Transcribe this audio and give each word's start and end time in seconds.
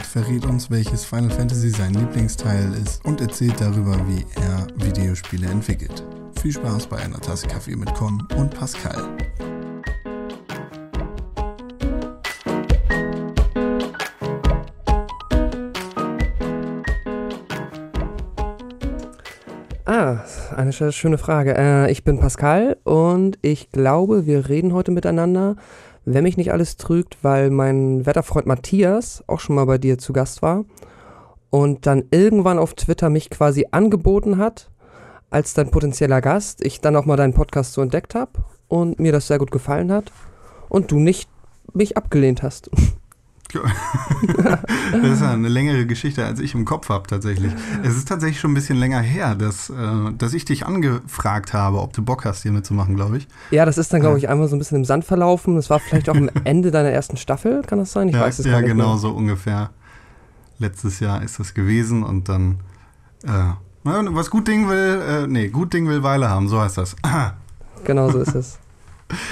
Eckhardt 0.00 0.06
verrät 0.06 0.46
uns, 0.46 0.70
welches 0.70 1.04
Final 1.04 1.30
Fantasy 1.30 1.70
sein 1.70 1.94
Lieblingsteil 1.94 2.74
ist 2.74 3.04
und 3.04 3.20
erzählt 3.20 3.60
darüber, 3.60 3.96
wie 4.06 4.24
er 4.40 4.66
Videospiele 4.76 5.46
entwickelt. 5.46 6.04
Viel 6.40 6.52
Spaß 6.52 6.86
bei 6.86 6.98
einer 6.98 7.20
Tasse 7.20 7.46
Kaffee 7.46 7.76
mit 7.76 7.92
Con 7.94 8.26
und 8.36 8.54
Pascal. 8.54 9.16
Ah, 19.84 20.24
eine 20.56 20.72
schöne 20.72 21.18
Frage. 21.18 21.54
Äh, 21.56 21.90
ich 21.90 22.04
bin 22.04 22.20
Pascal 22.20 22.76
und 22.84 23.38
ich 23.42 23.70
glaube, 23.70 24.24
wir 24.24 24.48
reden 24.48 24.72
heute 24.72 24.92
miteinander, 24.92 25.56
wenn 26.04 26.24
mich 26.24 26.36
nicht 26.36 26.52
alles 26.52 26.76
trügt, 26.76 27.18
weil 27.22 27.50
mein 27.50 28.06
Wetterfreund 28.06 28.46
Matthias 28.46 29.22
auch 29.26 29.40
schon 29.40 29.56
mal 29.56 29.66
bei 29.66 29.78
dir 29.78 29.98
zu 29.98 30.12
Gast 30.12 30.42
war 30.42 30.64
und 31.50 31.86
dann 31.86 32.04
irgendwann 32.10 32.58
auf 32.58 32.74
Twitter 32.74 33.10
mich 33.10 33.30
quasi 33.30 33.66
angeboten 33.70 34.38
hat 34.38 34.70
als 35.30 35.54
dein 35.54 35.70
potenzieller 35.70 36.20
Gast. 36.20 36.64
Ich 36.64 36.80
dann 36.80 36.96
auch 36.96 37.04
mal 37.04 37.16
deinen 37.16 37.34
Podcast 37.34 37.72
so 37.72 37.82
entdeckt 37.82 38.14
habe 38.14 38.32
und 38.68 38.98
mir 38.98 39.12
das 39.12 39.26
sehr 39.26 39.38
gut 39.38 39.50
gefallen 39.50 39.92
hat 39.92 40.12
und 40.68 40.90
du 40.90 40.98
nicht 40.98 41.28
mich 41.72 41.96
abgelehnt 41.96 42.42
hast. 42.42 42.70
das 44.92 45.02
ist 45.02 45.20
ja 45.20 45.32
eine 45.32 45.48
längere 45.48 45.86
Geschichte, 45.86 46.24
als 46.24 46.40
ich 46.40 46.54
im 46.54 46.64
Kopf 46.64 46.88
habe 46.88 47.06
tatsächlich. 47.08 47.52
Es 47.82 47.96
ist 47.96 48.08
tatsächlich 48.08 48.40
schon 48.40 48.52
ein 48.52 48.54
bisschen 48.54 48.78
länger 48.78 49.00
her, 49.00 49.34
dass, 49.34 49.70
äh, 49.70 49.74
dass 50.16 50.34
ich 50.34 50.44
dich 50.44 50.66
angefragt 50.66 51.52
habe, 51.52 51.80
ob 51.80 51.92
du 51.92 52.02
Bock 52.02 52.24
hast, 52.24 52.42
hier 52.42 52.52
mitzumachen, 52.52 52.96
glaube 52.96 53.18
ich. 53.18 53.28
Ja, 53.50 53.64
das 53.64 53.78
ist 53.78 53.92
dann, 53.92 54.00
glaube 54.00 54.18
ich, 54.18 54.28
einmal 54.28 54.48
so 54.48 54.56
ein 54.56 54.58
bisschen 54.58 54.78
im 54.78 54.84
Sand 54.84 55.04
verlaufen. 55.04 55.56
Das 55.56 55.70
war 55.70 55.80
vielleicht 55.80 56.08
auch 56.08 56.16
am 56.16 56.30
Ende 56.44 56.70
deiner 56.70 56.90
ersten 56.90 57.16
Staffel, 57.16 57.62
kann 57.62 57.78
das 57.78 57.92
sein? 57.92 58.08
Ich 58.08 58.14
ja, 58.14 58.22
weiß 58.22 58.38
es 58.38 58.46
ja, 58.46 58.52
gar 58.52 58.60
nicht 58.60 58.70
genau, 58.70 58.90
mehr. 58.90 58.98
so 58.98 59.10
ungefähr. 59.10 59.70
Letztes 60.58 61.00
Jahr 61.00 61.22
ist 61.22 61.40
das 61.40 61.54
gewesen 61.54 62.02
und 62.02 62.28
dann, 62.28 62.60
äh, 63.24 63.52
was 63.82 64.30
gut 64.30 64.46
Ding 64.46 64.68
will, 64.68 65.02
äh, 65.08 65.26
nee, 65.26 65.48
gut 65.48 65.72
Ding 65.72 65.88
will 65.88 66.02
Weile 66.02 66.28
haben, 66.28 66.48
so 66.48 66.60
heißt 66.60 66.78
das. 66.78 66.96
genau 67.84 68.10
so 68.10 68.18
ist 68.18 68.34
es. 68.34 68.58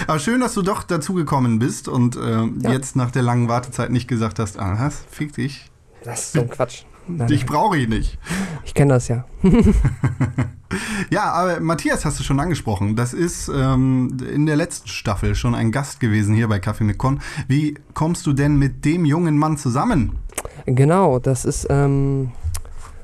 Aber 0.07 0.19
schön, 0.19 0.41
dass 0.41 0.55
du 0.55 0.63
doch 0.63 0.83
dazugekommen 0.83 1.59
bist 1.59 1.89
und 1.89 2.17
äh, 2.17 2.21
ja. 2.21 2.73
jetzt 2.73 2.97
nach 2.97 3.11
der 3.11 3.23
langen 3.23 3.49
Wartezeit 3.49 3.91
nicht 3.91 4.09
gesagt 4.09 4.39
hast, 4.39 4.59
ah, 4.59 4.77
was, 4.79 5.05
fick 5.11 5.35
dich. 5.35 5.71
Das 6.05 6.21
ist 6.21 6.33
so 6.33 6.41
ein 6.41 6.51
Quatsch. 6.51 6.85
Dich 7.09 7.47
brauche 7.47 7.79
ich 7.79 7.89
nicht. 7.89 8.19
Ich 8.65 8.75
kenne 8.75 8.95
das 8.95 9.09
ja. 9.09 9.25
ja, 11.11 11.33
aber 11.33 11.61
Matthias 11.61 12.05
hast 12.05 12.19
du 12.21 12.23
schon 12.23 12.39
angesprochen. 12.39 12.97
Das 12.97 13.15
ist 13.15 13.51
ähm, 13.55 14.17
in 14.33 14.45
der 14.45 14.57
letzten 14.57 14.89
Staffel 14.89 15.35
schon 15.35 15.55
ein 15.55 15.73
Gast 15.73 16.01
gewesen 16.01 16.35
hier 16.35 16.49
bei 16.49 16.59
Kaffee 16.59 16.85
mit 16.85 16.99
Con. 16.99 17.21
Wie 17.47 17.75
kommst 17.95 18.27
du 18.27 18.35
denn 18.35 18.57
mit 18.57 18.85
dem 18.85 19.07
jungen 19.07 19.39
Mann 19.39 19.57
zusammen? 19.57 20.19
Genau, 20.67 21.19
das 21.19 21.47
ist 21.47 21.67
ähm, 21.71 22.33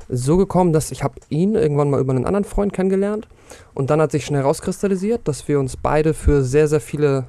so 0.08 0.36
gekommen, 0.36 0.72
dass 0.72 0.90
ich 0.90 1.02
habe 1.02 1.20
ihn 1.28 1.54
irgendwann 1.54 1.90
mal 1.90 2.00
über 2.00 2.12
einen 2.12 2.26
anderen 2.26 2.44
Freund 2.44 2.72
kennengelernt 2.72 3.28
und 3.74 3.90
dann 3.90 4.00
hat 4.00 4.12
sich 4.12 4.24
schnell 4.24 4.42
herauskristallisiert, 4.42 5.26
dass 5.26 5.48
wir 5.48 5.58
uns 5.58 5.76
beide 5.76 6.14
für 6.14 6.42
sehr, 6.42 6.68
sehr 6.68 6.80
viele 6.80 7.26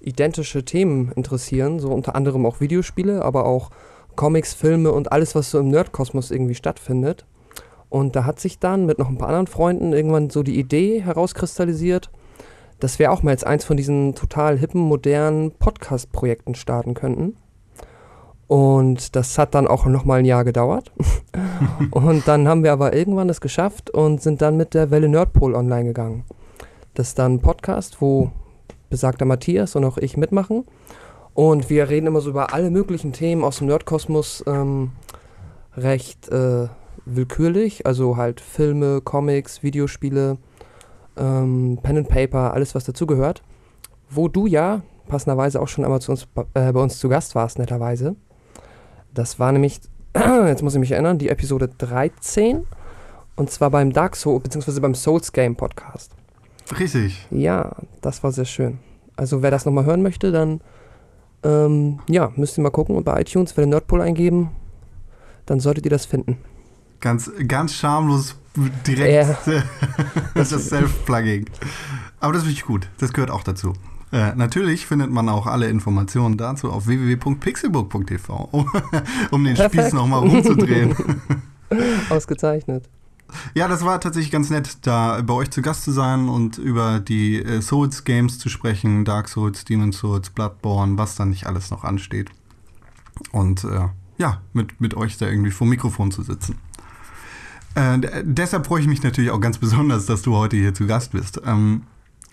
identische 0.00 0.64
Themen 0.64 1.12
interessieren, 1.12 1.80
so 1.80 1.88
unter 1.90 2.14
anderem 2.14 2.46
auch 2.46 2.60
Videospiele, 2.60 3.24
aber 3.24 3.46
auch 3.46 3.70
Comics, 4.16 4.54
Filme 4.54 4.92
und 4.92 5.12
alles, 5.12 5.34
was 5.34 5.50
so 5.50 5.58
im 5.58 5.68
Nerdkosmos 5.68 6.30
irgendwie 6.30 6.54
stattfindet. 6.54 7.24
Und 7.88 8.16
da 8.16 8.24
hat 8.24 8.40
sich 8.40 8.58
dann 8.58 8.86
mit 8.86 8.98
noch 8.98 9.08
ein 9.08 9.18
paar 9.18 9.28
anderen 9.28 9.46
Freunden 9.46 9.92
irgendwann 9.92 10.30
so 10.30 10.42
die 10.42 10.58
Idee 10.58 11.00
herauskristallisiert, 11.00 12.10
dass 12.80 12.98
wir 12.98 13.12
auch 13.12 13.22
mal 13.22 13.30
jetzt 13.30 13.46
eins 13.46 13.64
von 13.64 13.76
diesen 13.76 14.14
total 14.14 14.58
hippen, 14.58 14.80
modernen 14.80 15.52
Podcast-Projekten 15.52 16.54
starten 16.54 16.94
könnten. 16.94 17.36
Und 18.46 19.16
das 19.16 19.38
hat 19.38 19.54
dann 19.54 19.66
auch 19.66 19.86
nochmal 19.86 20.20
ein 20.20 20.24
Jahr 20.24 20.44
gedauert. 20.44 20.92
und 21.90 22.28
dann 22.28 22.46
haben 22.46 22.62
wir 22.62 22.72
aber 22.72 22.94
irgendwann 22.94 23.28
es 23.28 23.40
geschafft 23.40 23.90
und 23.90 24.20
sind 24.20 24.42
dann 24.42 24.56
mit 24.56 24.74
der 24.74 24.90
Welle 24.90 25.08
Nerdpol 25.08 25.54
online 25.54 25.84
gegangen. 25.84 26.24
Das 26.94 27.08
ist 27.08 27.18
dann 27.18 27.34
ein 27.34 27.40
Podcast, 27.40 28.00
wo 28.00 28.30
besagter 28.90 29.24
Matthias 29.24 29.74
und 29.76 29.84
auch 29.84 29.98
ich 29.98 30.16
mitmachen. 30.16 30.64
Und 31.32 31.68
wir 31.68 31.88
reden 31.88 32.06
immer 32.06 32.20
so 32.20 32.30
über 32.30 32.54
alle 32.54 32.70
möglichen 32.70 33.12
Themen 33.12 33.42
aus 33.42 33.58
dem 33.58 33.66
Nerdkosmos 33.66 34.44
ähm, 34.46 34.92
recht 35.76 36.28
äh, 36.28 36.68
willkürlich. 37.04 37.86
Also 37.86 38.16
halt 38.16 38.40
Filme, 38.40 39.00
Comics, 39.00 39.62
Videospiele, 39.62 40.38
ähm, 41.16 41.78
Pen 41.82 41.98
and 41.98 42.08
Paper, 42.08 42.54
alles 42.54 42.74
was 42.74 42.84
dazugehört. 42.84 43.42
Wo 44.10 44.28
du 44.28 44.46
ja 44.46 44.82
passenderweise 45.08 45.60
auch 45.60 45.68
schon 45.68 45.84
einmal 45.84 46.00
zu 46.00 46.12
uns, 46.12 46.28
äh, 46.54 46.72
bei 46.72 46.80
uns 46.80 46.98
zu 46.98 47.08
Gast 47.08 47.34
warst, 47.34 47.58
netterweise. 47.58 48.14
Das 49.14 49.38
war 49.38 49.52
nämlich, 49.52 49.80
jetzt 50.14 50.62
muss 50.62 50.74
ich 50.74 50.80
mich 50.80 50.92
erinnern, 50.92 51.18
die 51.18 51.28
Episode 51.28 51.68
13. 51.78 52.66
Und 53.36 53.50
zwar 53.50 53.70
beim 53.70 53.92
Dark 53.92 54.16
Souls, 54.16 54.42
beziehungsweise 54.42 54.80
beim 54.80 54.94
Souls 54.94 55.32
Game 55.32 55.56
Podcast. 55.56 56.12
Richtig. 56.78 57.26
Ja, 57.30 57.72
das 58.00 58.22
war 58.22 58.32
sehr 58.32 58.44
schön. 58.44 58.78
Also 59.16 59.42
wer 59.42 59.50
das 59.50 59.64
nochmal 59.64 59.84
hören 59.84 60.02
möchte, 60.02 60.32
dann 60.32 60.60
ähm, 61.42 62.00
ja, 62.08 62.32
müsst 62.36 62.58
ihr 62.58 62.62
mal 62.62 62.70
gucken 62.70 62.96
und 62.96 63.04
bei 63.04 63.20
iTunes, 63.20 63.56
wenn 63.56 63.64
ihr 63.64 63.70
Nerdpool 63.70 64.00
eingeben, 64.00 64.50
dann 65.46 65.60
solltet 65.60 65.84
ihr 65.84 65.90
das 65.90 66.06
finden. 66.06 66.38
Ganz, 67.00 67.30
ganz 67.46 67.74
schamlos 67.74 68.36
direkt 68.86 69.46
ja. 69.46 69.62
das 70.34 70.52
ist 70.52 70.68
Self-Plugging. 70.68 71.46
Aber 72.20 72.32
das 72.32 72.42
ist 72.42 72.48
wirklich 72.48 72.64
gut. 72.64 72.88
Das 72.98 73.12
gehört 73.12 73.30
auch 73.30 73.42
dazu. 73.42 73.74
Äh, 74.14 74.32
natürlich 74.36 74.86
findet 74.86 75.10
man 75.10 75.28
auch 75.28 75.48
alle 75.48 75.68
Informationen 75.68 76.36
dazu 76.36 76.70
auf 76.70 76.86
www.pixelbook.tv, 76.86 78.48
um, 78.52 78.70
um 79.32 79.42
den 79.42 79.56
Perfekt. 79.56 79.86
Spieß 79.86 79.92
nochmal 79.92 80.20
rumzudrehen. 80.20 80.94
Ausgezeichnet. 82.10 82.88
Ja, 83.54 83.66
das 83.66 83.84
war 83.84 84.00
tatsächlich 84.00 84.30
ganz 84.30 84.50
nett, 84.50 84.78
da 84.82 85.20
bei 85.20 85.34
euch 85.34 85.50
zu 85.50 85.62
Gast 85.62 85.82
zu 85.82 85.90
sein 85.90 86.28
und 86.28 86.58
über 86.58 87.00
die 87.00 87.42
äh, 87.42 87.60
Souls-Games 87.60 88.38
zu 88.38 88.48
sprechen, 88.48 89.04
Dark 89.04 89.28
Souls, 89.28 89.64
Demon 89.64 89.90
Souls, 89.90 90.30
Bloodborne, 90.30 90.96
was 90.96 91.16
dann 91.16 91.30
nicht 91.30 91.48
alles 91.48 91.72
noch 91.72 91.82
ansteht. 91.82 92.30
Und 93.32 93.64
äh, 93.64 93.88
ja, 94.18 94.42
mit, 94.52 94.80
mit 94.80 94.94
euch 94.94 95.18
da 95.18 95.26
irgendwie 95.26 95.50
vor 95.50 95.66
Mikrofon 95.66 96.12
zu 96.12 96.22
sitzen. 96.22 96.60
Äh, 97.74 97.98
deshalb 98.22 98.66
freue 98.66 98.80
ich 98.80 98.86
mich 98.86 99.02
natürlich 99.02 99.32
auch 99.32 99.40
ganz 99.40 99.58
besonders, 99.58 100.06
dass 100.06 100.22
du 100.22 100.36
heute 100.36 100.56
hier 100.56 100.72
zu 100.72 100.86
Gast 100.86 101.10
bist. 101.10 101.42
Ähm, 101.44 101.82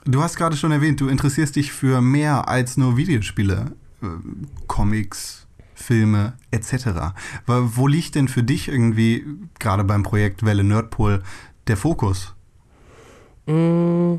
Du 0.06 0.24
hast 0.24 0.36
gerade 0.36 0.58
schon 0.58 0.72
erwähnt, 0.72 1.00
du 1.00 1.08
interessierst 1.08 1.56
dich 1.56 1.72
für 1.72 2.02
mehr 2.02 2.48
als 2.48 2.76
nur 2.76 2.98
Videospiele, 2.98 3.74
äh, 4.02 4.06
Comics, 4.68 5.46
Filme 5.76 6.34
etc. 6.50 7.14
Wo 7.46 7.88
liegt 7.88 8.16
denn 8.16 8.28
für 8.28 8.44
dich 8.44 8.68
irgendwie, 8.68 9.26
gerade 9.60 9.84
beim 9.84 10.04
Projekt 10.04 10.44
Welle 10.44 10.64
Nerdpol, 10.64 11.22
der 11.68 11.78
Fokus? 11.78 12.34
Mm, 13.46 14.16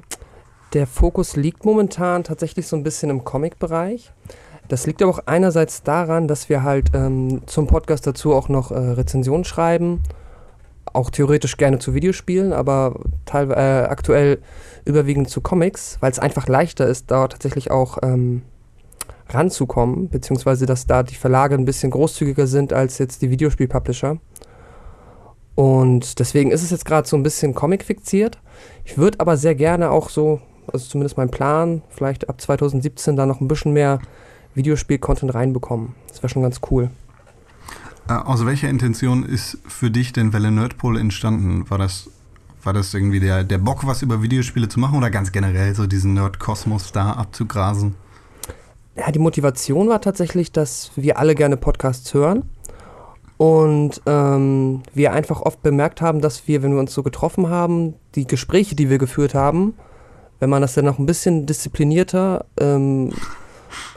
der 0.72 0.86
Fokus 0.86 1.36
liegt 1.36 1.64
momentan 1.64 2.24
tatsächlich 2.24 2.66
so 2.66 2.76
ein 2.76 2.82
bisschen 2.82 3.10
im 3.10 3.24
Comic-Bereich. 3.24 4.12
Das 4.68 4.86
liegt 4.86 5.02
aber 5.02 5.10
auch 5.10 5.26
einerseits 5.26 5.82
daran, 5.82 6.28
dass 6.28 6.48
wir 6.48 6.62
halt 6.62 6.90
ähm, 6.94 7.42
zum 7.46 7.66
Podcast 7.66 8.06
dazu 8.06 8.32
auch 8.32 8.48
noch 8.48 8.70
äh, 8.70 8.78
Rezensionen 8.78 9.44
schreiben 9.44 10.02
auch 10.92 11.10
theoretisch 11.10 11.56
gerne 11.56 11.78
zu 11.78 11.94
Videospielen, 11.94 12.52
aber 12.52 13.00
teilweise 13.24 13.60
äh, 13.60 13.84
aktuell 13.84 14.38
überwiegend 14.84 15.30
zu 15.30 15.40
Comics, 15.40 15.98
weil 16.00 16.10
es 16.10 16.18
einfach 16.18 16.48
leichter 16.48 16.86
ist, 16.86 17.10
da 17.10 17.28
tatsächlich 17.28 17.70
auch 17.70 17.98
ähm, 18.02 18.42
ranzukommen, 19.28 20.08
beziehungsweise 20.08 20.66
dass 20.66 20.86
da 20.86 21.02
die 21.02 21.14
Verlage 21.14 21.54
ein 21.54 21.64
bisschen 21.64 21.90
großzügiger 21.90 22.46
sind 22.46 22.72
als 22.72 22.98
jetzt 22.98 23.22
die 23.22 23.30
Videospiel-Publisher. 23.30 24.18
Und 25.54 26.18
deswegen 26.18 26.50
ist 26.50 26.62
es 26.62 26.70
jetzt 26.70 26.84
gerade 26.84 27.06
so 27.06 27.16
ein 27.16 27.22
bisschen 27.22 27.54
Comic-fixiert. 27.54 28.38
Ich 28.84 28.96
würde 28.96 29.20
aber 29.20 29.36
sehr 29.36 29.54
gerne 29.54 29.90
auch 29.90 30.08
so, 30.08 30.40
also 30.72 30.86
zumindest 30.86 31.16
mein 31.16 31.30
Plan, 31.30 31.82
vielleicht 31.90 32.28
ab 32.28 32.40
2017 32.40 33.16
da 33.16 33.26
noch 33.26 33.40
ein 33.40 33.48
bisschen 33.48 33.72
mehr 33.72 34.00
Videospiel-Content 34.54 35.34
reinbekommen. 35.34 35.94
Das 36.08 36.22
wäre 36.22 36.30
schon 36.30 36.42
ganz 36.42 36.60
cool. 36.70 36.90
Äh, 38.08 38.14
aus 38.14 38.44
welcher 38.44 38.68
Intention 38.68 39.24
ist 39.24 39.58
für 39.66 39.90
dich 39.90 40.12
denn 40.12 40.32
Welle 40.32 40.50
Nerdpol 40.50 40.98
entstanden? 40.98 41.68
War 41.70 41.78
das, 41.78 42.10
war 42.62 42.72
das 42.72 42.92
irgendwie 42.94 43.20
der, 43.20 43.44
der 43.44 43.58
Bock, 43.58 43.86
was 43.86 44.02
über 44.02 44.22
Videospiele 44.22 44.68
zu 44.68 44.80
machen 44.80 44.98
oder 44.98 45.10
ganz 45.10 45.32
generell 45.32 45.74
so 45.74 45.86
diesen 45.86 46.14
Nerdkosmos 46.14 46.92
da 46.92 47.12
abzugrasen? 47.12 47.94
Ja, 48.96 49.10
die 49.10 49.18
Motivation 49.18 49.88
war 49.88 50.00
tatsächlich, 50.00 50.52
dass 50.52 50.90
wir 50.96 51.18
alle 51.18 51.34
gerne 51.34 51.56
Podcasts 51.56 52.12
hören 52.12 52.44
und 53.38 54.02
ähm, 54.06 54.82
wir 54.94 55.12
einfach 55.12 55.40
oft 55.40 55.62
bemerkt 55.62 56.02
haben, 56.02 56.20
dass 56.20 56.46
wir, 56.46 56.62
wenn 56.62 56.72
wir 56.72 56.80
uns 56.80 56.92
so 56.92 57.02
getroffen 57.02 57.48
haben, 57.48 57.94
die 58.14 58.26
Gespräche, 58.26 58.76
die 58.76 58.90
wir 58.90 58.98
geführt 58.98 59.34
haben, 59.34 59.74
wenn 60.40 60.50
man 60.50 60.60
das 60.60 60.74
dann 60.74 60.84
noch 60.84 60.98
ein 60.98 61.06
bisschen 61.06 61.46
disziplinierter 61.46 62.44
ähm, 62.60 63.12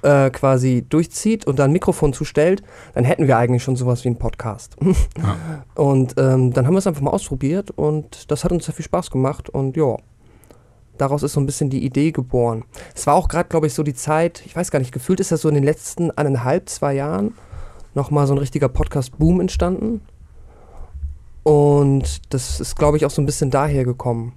äh, 0.02 0.30
quasi 0.30 0.86
durchzieht 0.88 1.46
und 1.46 1.60
dann 1.60 1.70
ein 1.70 1.74
Mikrofon 1.74 2.14
zustellt, 2.14 2.64
dann 2.94 3.04
hätten 3.04 3.28
wir 3.28 3.38
eigentlich 3.38 3.64
schon 3.64 3.76
sowas 3.76 4.04
wie 4.04 4.10
einen 4.10 4.20
Podcast. 4.20 4.76
Ja. 5.18 5.64
Und 5.76 6.16
ähm, 6.18 6.52
dann 6.52 6.68
haben 6.68 6.74
wir 6.74 6.80
es 6.80 6.88
einfach 6.88 7.02
mal 7.02 7.12
ausprobiert 7.12 7.72
und 7.72 8.30
das 8.32 8.44
hat 8.44 8.52
uns 8.52 8.66
sehr 8.66 8.74
viel 8.74 8.86
Spaß 8.86 9.12
gemacht 9.12 9.50
und 9.50 9.78
ja, 9.78 9.98
daraus 10.98 11.24
ist 11.24 11.34
so 11.34 11.40
ein 11.40 11.46
bisschen 11.46 11.70
die 11.70 11.86
Idee 11.86 12.12
geboren. 12.12 12.64
Es 12.94 13.08
war 13.08 13.16
auch 13.16 13.28
gerade, 13.28 13.48
glaube 13.48 13.68
ich, 13.68 13.74
so 13.74 13.84
die 13.84 13.94
Zeit, 13.94 14.44
ich 14.46 14.56
weiß 14.56 14.72
gar 14.72 14.80
nicht, 14.80 14.92
gefühlt 14.92 15.20
ist 15.20 15.32
das 15.32 15.42
so 15.42 15.50
in 15.50 15.56
den 15.56 15.64
letzten 15.64 16.12
eineinhalb, 16.12 16.70
zwei 16.70 16.94
Jahren 16.94 17.34
nochmal 17.94 18.28
so 18.28 18.34
ein 18.34 18.40
richtiger 18.40 18.70
Podcast-Boom 18.70 19.42
entstanden. 19.42 20.02
Und 21.44 22.34
das 22.34 22.60
ist, 22.60 22.76
glaube 22.76 22.98
ich, 22.98 23.06
auch 23.06 23.12
so 23.12 23.22
ein 23.22 23.26
bisschen 23.26 23.52
daher 23.52 23.86
gekommen. 23.86 24.34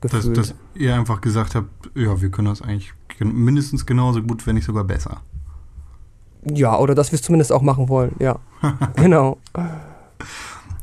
Dass, 0.00 0.32
dass 0.32 0.54
ihr 0.74 0.94
einfach 0.94 1.20
gesagt 1.20 1.54
habt, 1.54 1.68
ja, 1.94 2.20
wir 2.20 2.30
können 2.30 2.48
das 2.48 2.62
eigentlich 2.62 2.94
mindestens 3.18 3.84
genauso 3.84 4.22
gut, 4.22 4.46
wenn 4.46 4.54
nicht 4.54 4.64
sogar 4.64 4.84
besser. 4.84 5.20
Ja, 6.44 6.78
oder 6.78 6.94
dass 6.94 7.12
wir 7.12 7.16
es 7.16 7.22
zumindest 7.22 7.52
auch 7.52 7.60
machen 7.60 7.88
wollen, 7.88 8.16
ja. 8.18 8.38
genau. 8.96 9.38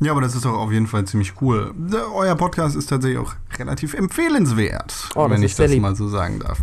Ja, 0.00 0.12
aber 0.12 0.20
das 0.20 0.36
ist 0.36 0.44
doch 0.44 0.54
auf 0.54 0.70
jeden 0.70 0.86
Fall 0.86 1.04
ziemlich 1.04 1.40
cool. 1.40 1.74
Euer 2.14 2.36
Podcast 2.36 2.76
ist 2.76 2.86
tatsächlich 2.86 3.18
auch 3.18 3.34
relativ 3.58 3.94
empfehlenswert, 3.94 5.10
oh, 5.16 5.28
wenn 5.28 5.42
ich 5.42 5.56
das 5.56 5.70
lieb. 5.70 5.82
mal 5.82 5.96
so 5.96 6.06
sagen 6.06 6.38
darf. 6.38 6.60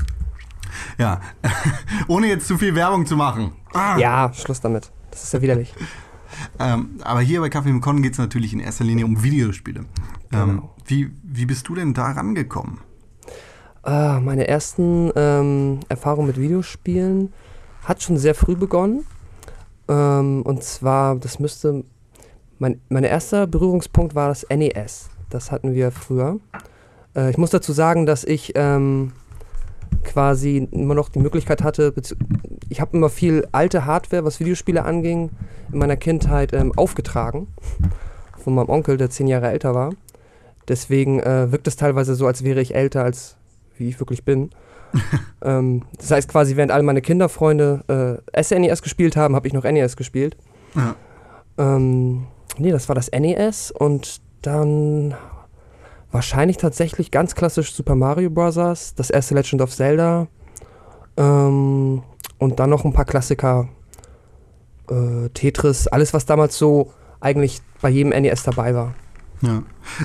Ja, 0.98 1.20
ohne 2.08 2.28
jetzt 2.28 2.48
zu 2.48 2.58
viel 2.58 2.76
Werbung 2.76 3.06
zu 3.06 3.18
machen. 3.18 3.52
Ah. 3.74 3.98
Ja, 3.98 4.32
Schluss 4.34 4.62
damit. 4.62 4.92
Das 5.12 5.24
ist 5.24 5.34
ja 5.34 5.42
widerlich. 5.42 5.74
ähm, 6.60 7.00
aber 7.04 7.22
hier 7.22 7.42
bei 7.42 7.50
Kaffee 7.50 7.72
mit 7.72 7.82
Con 7.82 8.02
geht 8.02 8.14
es 8.14 8.18
natürlich 8.18 8.54
in 8.54 8.60
erster 8.60 8.86
Linie 8.86 9.06
um 9.06 9.22
Videospiele. 9.22 9.86
Ähm, 10.32 10.48
genau. 10.48 10.75
Wie, 10.86 11.12
wie 11.24 11.46
bist 11.46 11.68
du 11.68 11.76
denn 11.76 11.94
da 11.94 12.12
rangekommen? 12.12 12.80
Ah, 13.84 14.20
meine 14.20 14.48
ersten 14.48 15.12
ähm, 15.16 15.80
Erfahrungen 15.90 16.28
mit 16.28 16.40
Videospielen 16.40 17.34
hat 17.84 18.02
schon 18.02 18.18
sehr 18.18 18.34
früh 18.34 18.56
begonnen. 18.56 19.06
Ähm, 19.88 20.42
und 20.44 20.64
zwar, 20.64 21.16
das 21.18 21.40
müsste. 21.40 21.84
Mein, 22.58 22.80
mein 22.90 23.04
erster 23.04 23.48
Berührungspunkt 23.48 24.16
war 24.16 24.30
das 24.30 24.46
NES. 24.50 25.10
Das 25.30 25.52
hatten 25.52 25.74
wir 25.74 25.92
früher. 25.92 26.40
Äh, 27.16 27.30
ich 27.30 27.38
muss 27.38 27.52
dazu 27.52 27.74
sagen, 27.74 28.06
dass 28.06 28.24
ich 28.24 28.54
ähm, 28.56 29.12
quasi 30.04 30.68
immer 30.72 30.96
noch 30.96 31.10
die 31.10 31.20
Möglichkeit 31.20 31.62
hatte, 31.62 31.94
ich 32.70 32.82
habe 32.82 32.98
immer 32.98 33.10
viel 33.10 33.48
alte 33.52 33.86
Hardware, 33.86 34.24
was 34.26 34.40
Videospiele 34.40 34.84
anging, 34.84 35.30
in 35.72 35.78
meiner 35.78 35.98
Kindheit 35.98 36.54
ähm, 36.54 36.72
aufgetragen. 36.76 37.48
Von 38.38 38.56
meinem 38.56 38.70
Onkel, 38.70 38.98
der 38.98 39.10
zehn 39.10 39.28
Jahre 39.28 39.50
älter 39.50 39.76
war. 39.76 39.92
Deswegen 40.68 41.20
äh, 41.20 41.52
wirkt 41.52 41.68
es 41.68 41.76
teilweise 41.76 42.16
so, 42.16 42.28
als 42.28 42.44
wäre 42.44 42.62
ich 42.62 42.76
älter, 42.76 43.04
als 43.04 43.38
wie 43.78 43.90
ich 43.90 44.00
wirklich 44.00 44.24
bin. 44.24 44.50
ähm, 45.44 45.84
das 45.98 46.12
heißt 46.12 46.30
quasi, 46.30 46.56
während 46.56 46.72
alle 46.72 46.84
meine 46.84 47.02
Kinderfreunde 47.02 48.22
äh, 48.34 48.44
SNES 48.44 48.82
gespielt 48.82 49.16
haben, 49.16 49.36
habe 49.36 49.48
ich 49.48 49.54
noch 49.54 49.64
NES 49.64 49.96
gespielt. 49.96 50.38
Ja. 50.76 50.96
Ähm, 51.58 52.28
nee, 52.58 52.72
das 52.72 52.88
war 52.90 52.96
das 52.96 53.12
NES 53.12 53.72
und 53.72 54.22
dann 54.42 55.16
wahrscheinlich 56.12 56.58
tatsächlich 56.58 57.12
ganz 57.12 57.36
klassisch 57.36 57.74
Super 57.74 57.96
Mario 57.96 58.30
Bros., 58.30 58.94
das 58.96 59.10
erste 59.10 59.36
Legend 59.36 59.62
of 59.62 59.76
Zelda 59.76 60.28
ähm, 61.18 62.04
und 62.38 62.60
dann 62.60 62.70
noch 62.70 62.86
ein 62.86 62.94
paar 62.94 63.06
Klassiker, 63.06 63.68
äh, 64.90 65.30
Tetris, 65.34 65.88
alles 65.88 66.14
was 66.14 66.26
damals 66.26 66.58
so 66.58 66.92
eigentlich 67.20 67.62
bei 67.82 67.90
jedem 67.90 68.10
NES 68.10 68.44
dabei 68.44 68.76
war. 68.76 68.94
Ja. 69.42 69.64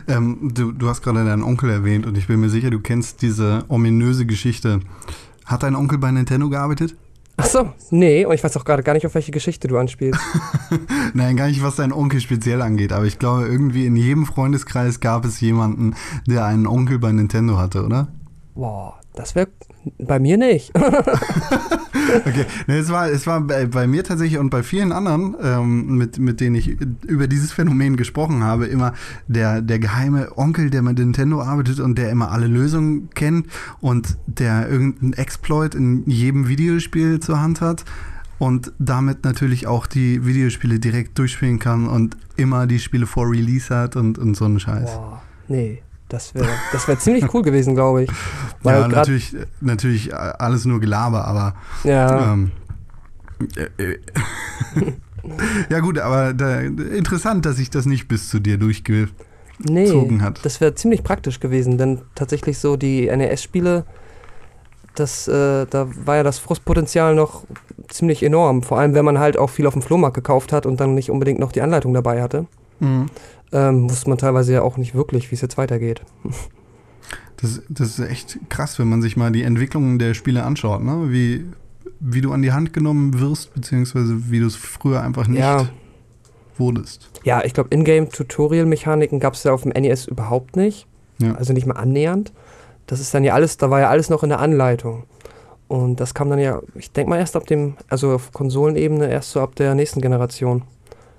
Ähm, 0.08 0.50
du, 0.54 0.72
du 0.72 0.88
hast 0.88 1.02
gerade 1.02 1.24
deinen 1.24 1.42
Onkel 1.42 1.70
erwähnt 1.70 2.06
und 2.06 2.16
ich 2.18 2.26
bin 2.26 2.40
mir 2.40 2.50
sicher, 2.50 2.70
du 2.70 2.80
kennst 2.80 3.22
diese 3.22 3.64
ominöse 3.68 4.26
Geschichte. 4.26 4.80
Hat 5.46 5.62
dein 5.62 5.74
Onkel 5.74 5.98
bei 5.98 6.10
Nintendo 6.10 6.48
gearbeitet? 6.48 6.96
Ach 7.36 7.46
so, 7.46 7.72
nee, 7.90 8.26
und 8.26 8.34
ich 8.34 8.44
weiß 8.44 8.54
auch 8.58 8.66
gerade 8.66 8.82
gar 8.82 8.92
nicht, 8.92 9.06
auf 9.06 9.14
welche 9.14 9.32
Geschichte 9.32 9.66
du 9.66 9.78
anspielst. 9.78 10.20
Nein, 11.14 11.36
gar 11.38 11.48
nicht, 11.48 11.62
was 11.62 11.76
dein 11.76 11.90
Onkel 11.90 12.20
speziell 12.20 12.60
angeht, 12.60 12.92
aber 12.92 13.06
ich 13.06 13.18
glaube, 13.18 13.46
irgendwie 13.46 13.86
in 13.86 13.96
jedem 13.96 14.26
Freundeskreis 14.26 15.00
gab 15.00 15.24
es 15.24 15.40
jemanden, 15.40 15.94
der 16.26 16.44
einen 16.44 16.66
Onkel 16.66 16.98
bei 16.98 17.12
Nintendo 17.12 17.56
hatte, 17.56 17.84
oder? 17.84 18.08
Boah, 18.54 19.00
das 19.14 19.34
wäre 19.34 19.48
bei 19.98 20.18
mir 20.18 20.36
nicht. 20.36 20.70
okay, 22.26 22.44
nee, 22.66 22.78
es 22.78 22.90
war, 22.90 23.08
es 23.08 23.26
war 23.26 23.40
bei, 23.40 23.66
bei, 23.66 23.86
mir 23.86 24.04
tatsächlich 24.04 24.38
und 24.38 24.50
bei 24.50 24.62
vielen 24.62 24.92
anderen, 24.92 25.36
ähm, 25.42 25.96
mit, 25.96 26.18
mit 26.18 26.40
denen 26.40 26.56
ich 26.56 26.76
über 27.06 27.26
dieses 27.26 27.52
Phänomen 27.52 27.96
gesprochen 27.96 28.42
habe, 28.42 28.66
immer 28.66 28.92
der, 29.28 29.62
der 29.62 29.78
geheime 29.78 30.36
Onkel, 30.36 30.70
der 30.70 30.82
mit 30.82 30.98
Nintendo 30.98 31.42
arbeitet 31.42 31.80
und 31.80 31.98
der 31.98 32.10
immer 32.10 32.30
alle 32.30 32.46
Lösungen 32.46 33.10
kennt 33.10 33.46
und 33.80 34.16
der 34.26 34.68
irgendeinen 34.68 35.12
Exploit 35.14 35.74
in 35.74 36.08
jedem 36.08 36.48
Videospiel 36.48 37.20
zur 37.20 37.40
Hand 37.40 37.60
hat 37.60 37.84
und 38.38 38.72
damit 38.78 39.24
natürlich 39.24 39.66
auch 39.66 39.86
die 39.86 40.24
Videospiele 40.24 40.80
direkt 40.80 41.18
durchspielen 41.18 41.58
kann 41.58 41.86
und 41.86 42.16
immer 42.36 42.66
die 42.66 42.78
Spiele 42.78 43.06
vor 43.06 43.30
Release 43.30 43.74
hat 43.74 43.96
und, 43.96 44.18
und 44.18 44.34
so 44.34 44.46
einen 44.46 44.58
Scheiß. 44.58 44.94
Boah, 44.94 45.22
nee. 45.48 45.82
Das 46.10 46.34
wäre 46.34 46.48
das 46.72 46.88
wär 46.88 46.98
ziemlich 46.98 47.32
cool 47.32 47.42
gewesen, 47.42 47.74
glaube 47.74 48.02
ich. 48.02 48.10
Weil 48.62 48.80
ja, 48.80 48.88
natürlich, 48.88 49.34
natürlich 49.60 50.14
alles 50.14 50.64
nur 50.64 50.80
Gelaber, 50.80 51.24
aber. 51.24 51.54
Ja. 51.84 52.32
Ähm, 52.32 52.50
äh, 53.56 53.92
äh. 53.92 53.98
ja, 55.70 55.78
gut, 55.78 55.98
aber 55.98 56.34
da, 56.34 56.60
interessant, 56.60 57.46
dass 57.46 57.56
sich 57.56 57.70
das 57.70 57.86
nicht 57.86 58.08
bis 58.08 58.28
zu 58.28 58.40
dir 58.40 58.58
durchgezogen 58.58 59.14
nee, 59.68 60.20
hat. 60.20 60.44
Das 60.44 60.60
wäre 60.60 60.74
ziemlich 60.74 61.04
praktisch 61.04 61.38
gewesen, 61.38 61.78
denn 61.78 62.02
tatsächlich 62.16 62.58
so 62.58 62.76
die 62.76 63.06
NES-Spiele, 63.06 63.84
das, 64.96 65.28
äh, 65.28 65.66
da 65.66 65.88
war 66.04 66.16
ja 66.16 66.22
das 66.24 66.40
Frustpotenzial 66.40 67.14
noch 67.14 67.44
ziemlich 67.88 68.24
enorm. 68.24 68.64
Vor 68.64 68.80
allem, 68.80 68.94
wenn 68.94 69.04
man 69.04 69.20
halt 69.20 69.38
auch 69.38 69.48
viel 69.48 69.68
auf 69.68 69.74
dem 69.74 69.82
Flohmarkt 69.82 70.14
gekauft 70.14 70.52
hat 70.52 70.66
und 70.66 70.80
dann 70.80 70.96
nicht 70.96 71.08
unbedingt 71.08 71.38
noch 71.38 71.52
die 71.52 71.62
Anleitung 71.62 71.94
dabei 71.94 72.20
hatte. 72.20 72.46
Mhm 72.80 73.06
ähm, 73.52 73.90
wusste 73.90 74.08
man 74.08 74.18
teilweise 74.18 74.52
ja 74.52 74.62
auch 74.62 74.76
nicht 74.76 74.94
wirklich, 74.94 75.30
wie 75.30 75.34
es 75.34 75.40
jetzt 75.40 75.58
weitergeht. 75.58 76.02
Das, 77.36 77.62
das, 77.68 77.98
ist 77.98 78.10
echt 78.10 78.38
krass, 78.50 78.78
wenn 78.78 78.88
man 78.88 79.00
sich 79.00 79.16
mal 79.16 79.32
die 79.32 79.42
Entwicklung 79.42 79.98
der 79.98 80.12
Spiele 80.12 80.44
anschaut, 80.44 80.82
ne? 80.82 81.06
wie, 81.10 81.46
wie 81.98 82.20
du 82.20 82.32
an 82.32 82.42
die 82.42 82.52
Hand 82.52 82.72
genommen 82.72 83.18
wirst, 83.18 83.54
beziehungsweise 83.54 84.30
wie 84.30 84.40
du 84.40 84.46
es 84.46 84.56
früher 84.56 85.00
einfach 85.00 85.26
nicht 85.26 85.40
ja. 85.40 85.66
wurdest. 86.58 87.08
Ja, 87.24 87.42
ich 87.42 87.54
glaube, 87.54 87.74
Ingame-Tutorial-Mechaniken 87.74 89.20
gab 89.20 89.34
es 89.34 89.44
ja 89.44 89.52
auf 89.52 89.62
dem 89.62 89.72
NES 89.72 90.06
überhaupt 90.06 90.56
nicht. 90.56 90.86
Ja. 91.18 91.34
Also 91.34 91.52
nicht 91.52 91.66
mal 91.66 91.76
annähernd. 91.76 92.32
Das 92.86 93.00
ist 93.00 93.14
dann 93.14 93.24
ja 93.24 93.34
alles, 93.34 93.56
da 93.56 93.70
war 93.70 93.80
ja 93.80 93.88
alles 93.88 94.10
noch 94.10 94.22
in 94.22 94.28
der 94.28 94.40
Anleitung. 94.40 95.04
Und 95.66 96.00
das 96.00 96.14
kam 96.14 96.28
dann 96.28 96.40
ja, 96.40 96.60
ich 96.74 96.90
denke 96.90 97.10
mal 97.10 97.18
erst 97.18 97.36
ab 97.36 97.46
dem, 97.46 97.76
also 97.88 98.12
auf 98.12 98.32
Konsolenebene 98.32 99.08
erst 99.08 99.30
so 99.30 99.40
ab 99.40 99.54
der 99.54 99.74
nächsten 99.74 100.00
Generation 100.00 100.62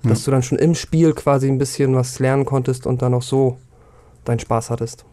dass 0.02 0.20
ja. 0.20 0.24
du 0.26 0.30
dann 0.32 0.42
schon 0.42 0.58
im 0.58 0.74
Spiel 0.74 1.12
quasi 1.12 1.48
ein 1.48 1.58
bisschen 1.58 1.94
was 1.94 2.18
lernen 2.18 2.44
konntest 2.44 2.86
und 2.86 3.02
dann 3.02 3.14
auch 3.14 3.22
so 3.22 3.58
deinen 4.24 4.40
Spaß 4.40 4.70
hattest. 4.70 5.04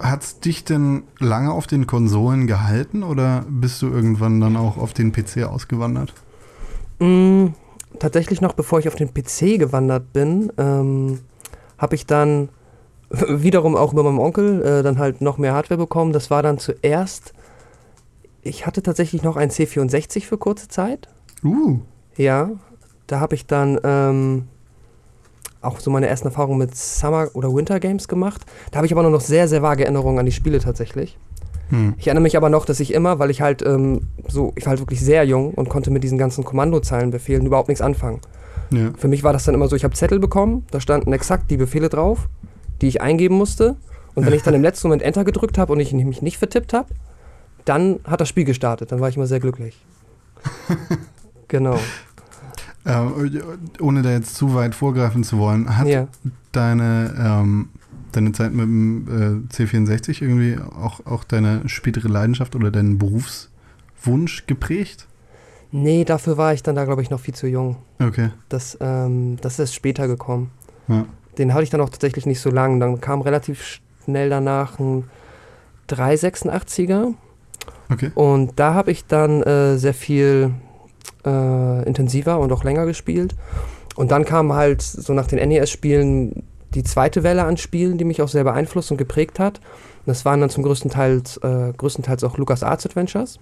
Hat 0.00 0.22
es 0.22 0.40
dich 0.40 0.64
denn 0.64 1.04
lange 1.18 1.52
auf 1.52 1.66
den 1.66 1.86
Konsolen 1.86 2.46
gehalten 2.46 3.02
oder 3.04 3.44
bist 3.48 3.80
du 3.80 3.88
irgendwann 3.88 4.40
dann 4.40 4.56
auch 4.56 4.76
auf 4.76 4.92
den 4.92 5.12
PC 5.12 5.44
ausgewandert? 5.44 6.14
Mm, 6.98 7.48
tatsächlich 7.98 8.40
noch 8.40 8.54
bevor 8.54 8.80
ich 8.80 8.88
auf 8.88 8.96
den 8.96 9.14
PC 9.14 9.60
gewandert 9.60 10.12
bin, 10.12 10.52
ähm, 10.58 11.20
habe 11.78 11.94
ich 11.94 12.06
dann 12.06 12.48
wiederum 13.10 13.76
auch 13.76 13.92
über 13.92 14.02
meinem 14.02 14.18
Onkel 14.18 14.62
äh, 14.62 14.82
dann 14.82 14.98
halt 14.98 15.20
noch 15.20 15.38
mehr 15.38 15.54
Hardware 15.54 15.78
bekommen. 15.78 16.12
Das 16.12 16.30
war 16.30 16.42
dann 16.42 16.58
zuerst, 16.58 17.32
ich 18.42 18.66
hatte 18.66 18.82
tatsächlich 18.82 19.22
noch 19.22 19.36
ein 19.36 19.50
C64 19.50 20.24
für 20.24 20.38
kurze 20.38 20.66
Zeit. 20.66 21.08
Uh. 21.44 21.78
Ja, 22.16 22.50
da 23.06 23.20
habe 23.20 23.34
ich 23.34 23.46
dann 23.46 23.78
ähm, 23.84 24.48
auch 25.60 25.80
so 25.80 25.90
meine 25.90 26.06
ersten 26.06 26.28
Erfahrungen 26.28 26.58
mit 26.58 26.74
Summer- 26.74 27.30
oder 27.34 27.54
Winter 27.54 27.80
Games 27.80 28.08
gemacht. 28.08 28.42
Da 28.70 28.78
habe 28.78 28.86
ich 28.86 28.92
aber 28.92 29.02
nur 29.02 29.10
noch 29.10 29.20
sehr, 29.20 29.48
sehr 29.48 29.62
vage 29.62 29.84
Erinnerungen 29.84 30.18
an 30.18 30.26
die 30.26 30.32
Spiele 30.32 30.58
tatsächlich. 30.58 31.18
Hm. 31.68 31.94
Ich 31.98 32.06
erinnere 32.06 32.22
mich 32.22 32.36
aber 32.36 32.50
noch, 32.50 32.64
dass 32.64 32.80
ich 32.80 32.92
immer, 32.92 33.18
weil 33.18 33.30
ich 33.30 33.40
halt 33.40 33.62
ähm, 33.62 34.08
so, 34.28 34.52
ich 34.56 34.64
war 34.66 34.70
halt 34.70 34.80
wirklich 34.80 35.00
sehr 35.00 35.24
jung 35.24 35.54
und 35.54 35.68
konnte 35.68 35.90
mit 35.90 36.04
diesen 36.04 36.18
ganzen 36.18 36.44
Kommandozeilenbefehlen 36.44 37.46
überhaupt 37.46 37.68
nichts 37.68 37.80
anfangen. 37.80 38.20
Ja. 38.70 38.90
Für 38.96 39.08
mich 39.08 39.22
war 39.22 39.32
das 39.32 39.44
dann 39.44 39.54
immer 39.54 39.68
so, 39.68 39.76
ich 39.76 39.84
habe 39.84 39.94
Zettel 39.94 40.18
bekommen, 40.18 40.66
da 40.70 40.80
standen 40.80 41.12
exakt 41.12 41.50
die 41.50 41.56
Befehle 41.56 41.88
drauf, 41.88 42.28
die 42.80 42.88
ich 42.88 43.00
eingeben 43.00 43.36
musste. 43.36 43.76
Und 44.14 44.26
wenn 44.26 44.34
ich 44.34 44.42
dann 44.42 44.54
im 44.54 44.62
letzten 44.62 44.88
Moment 44.88 45.02
Enter 45.02 45.24
gedrückt 45.24 45.56
habe 45.56 45.72
und 45.72 45.80
ich 45.80 45.92
mich 45.92 46.20
nicht 46.20 46.36
vertippt 46.36 46.74
habe, 46.74 46.88
dann 47.64 48.00
hat 48.04 48.20
das 48.20 48.28
Spiel 48.28 48.44
gestartet. 48.44 48.92
Dann 48.92 49.00
war 49.00 49.08
ich 49.08 49.16
immer 49.16 49.26
sehr 49.26 49.40
glücklich. 49.40 49.78
genau. 51.48 51.78
Äh, 52.84 53.40
ohne 53.80 54.02
da 54.02 54.10
jetzt 54.10 54.34
zu 54.34 54.54
weit 54.54 54.74
vorgreifen 54.74 55.22
zu 55.22 55.38
wollen, 55.38 55.78
hat 55.78 55.86
ja. 55.86 56.08
deine, 56.50 57.14
ähm, 57.16 57.68
deine 58.10 58.32
Zeit 58.32 58.52
mit 58.52 58.64
dem 58.64 59.46
äh, 59.50 59.54
C64 59.54 60.22
irgendwie 60.22 60.58
auch, 60.58 61.06
auch 61.06 61.22
deine 61.22 61.68
spätere 61.68 62.08
Leidenschaft 62.08 62.56
oder 62.56 62.70
deinen 62.70 62.98
Berufswunsch 62.98 64.46
geprägt? 64.46 65.06
Nee, 65.70 66.04
dafür 66.04 66.36
war 66.36 66.52
ich 66.52 66.62
dann 66.62 66.74
da, 66.74 66.84
glaube 66.84 67.02
ich, 67.02 67.10
noch 67.10 67.20
viel 67.20 67.34
zu 67.34 67.46
jung. 67.46 67.76
Okay. 67.98 68.30
Das, 68.48 68.76
ähm, 68.80 69.36
das 69.40 69.58
ist 69.58 69.74
später 69.74 70.08
gekommen. 70.08 70.50
Ja. 70.88 71.06
Den 71.38 71.54
hatte 71.54 71.62
ich 71.62 71.70
dann 71.70 71.80
auch 71.80 71.88
tatsächlich 71.88 72.26
nicht 72.26 72.40
so 72.40 72.50
lange. 72.50 72.78
Dann 72.78 73.00
kam 73.00 73.22
relativ 73.22 73.80
schnell 74.04 74.28
danach 74.28 74.78
ein 74.78 75.04
386er. 75.88 77.14
Okay. 77.90 78.10
Und 78.14 78.52
da 78.56 78.74
habe 78.74 78.90
ich 78.90 79.06
dann 79.06 79.42
äh, 79.42 79.78
sehr 79.78 79.94
viel 79.94 80.52
äh, 81.24 81.84
intensiver 81.84 82.38
und 82.38 82.52
auch 82.52 82.64
länger 82.64 82.86
gespielt. 82.86 83.34
Und 83.94 84.10
dann 84.10 84.24
kam 84.24 84.52
halt 84.52 84.82
so 84.82 85.12
nach 85.12 85.26
den 85.26 85.46
NES-Spielen 85.48 86.44
die 86.74 86.82
zweite 86.82 87.22
Welle 87.22 87.44
an 87.44 87.56
Spielen, 87.56 87.98
die 87.98 88.04
mich 88.04 88.22
auch 88.22 88.28
sehr 88.28 88.44
beeinflusst 88.44 88.90
und 88.90 88.96
geprägt 88.96 89.38
hat. 89.38 89.60
das 90.06 90.24
waren 90.24 90.40
dann 90.40 90.50
zum 90.50 90.64
größten 90.64 90.90
Teil, 90.90 91.22
äh, 91.42 91.72
größtenteils 91.76 92.24
auch 92.24 92.38
Lucas 92.38 92.62
Arts 92.62 92.86
Adventures. 92.86 93.38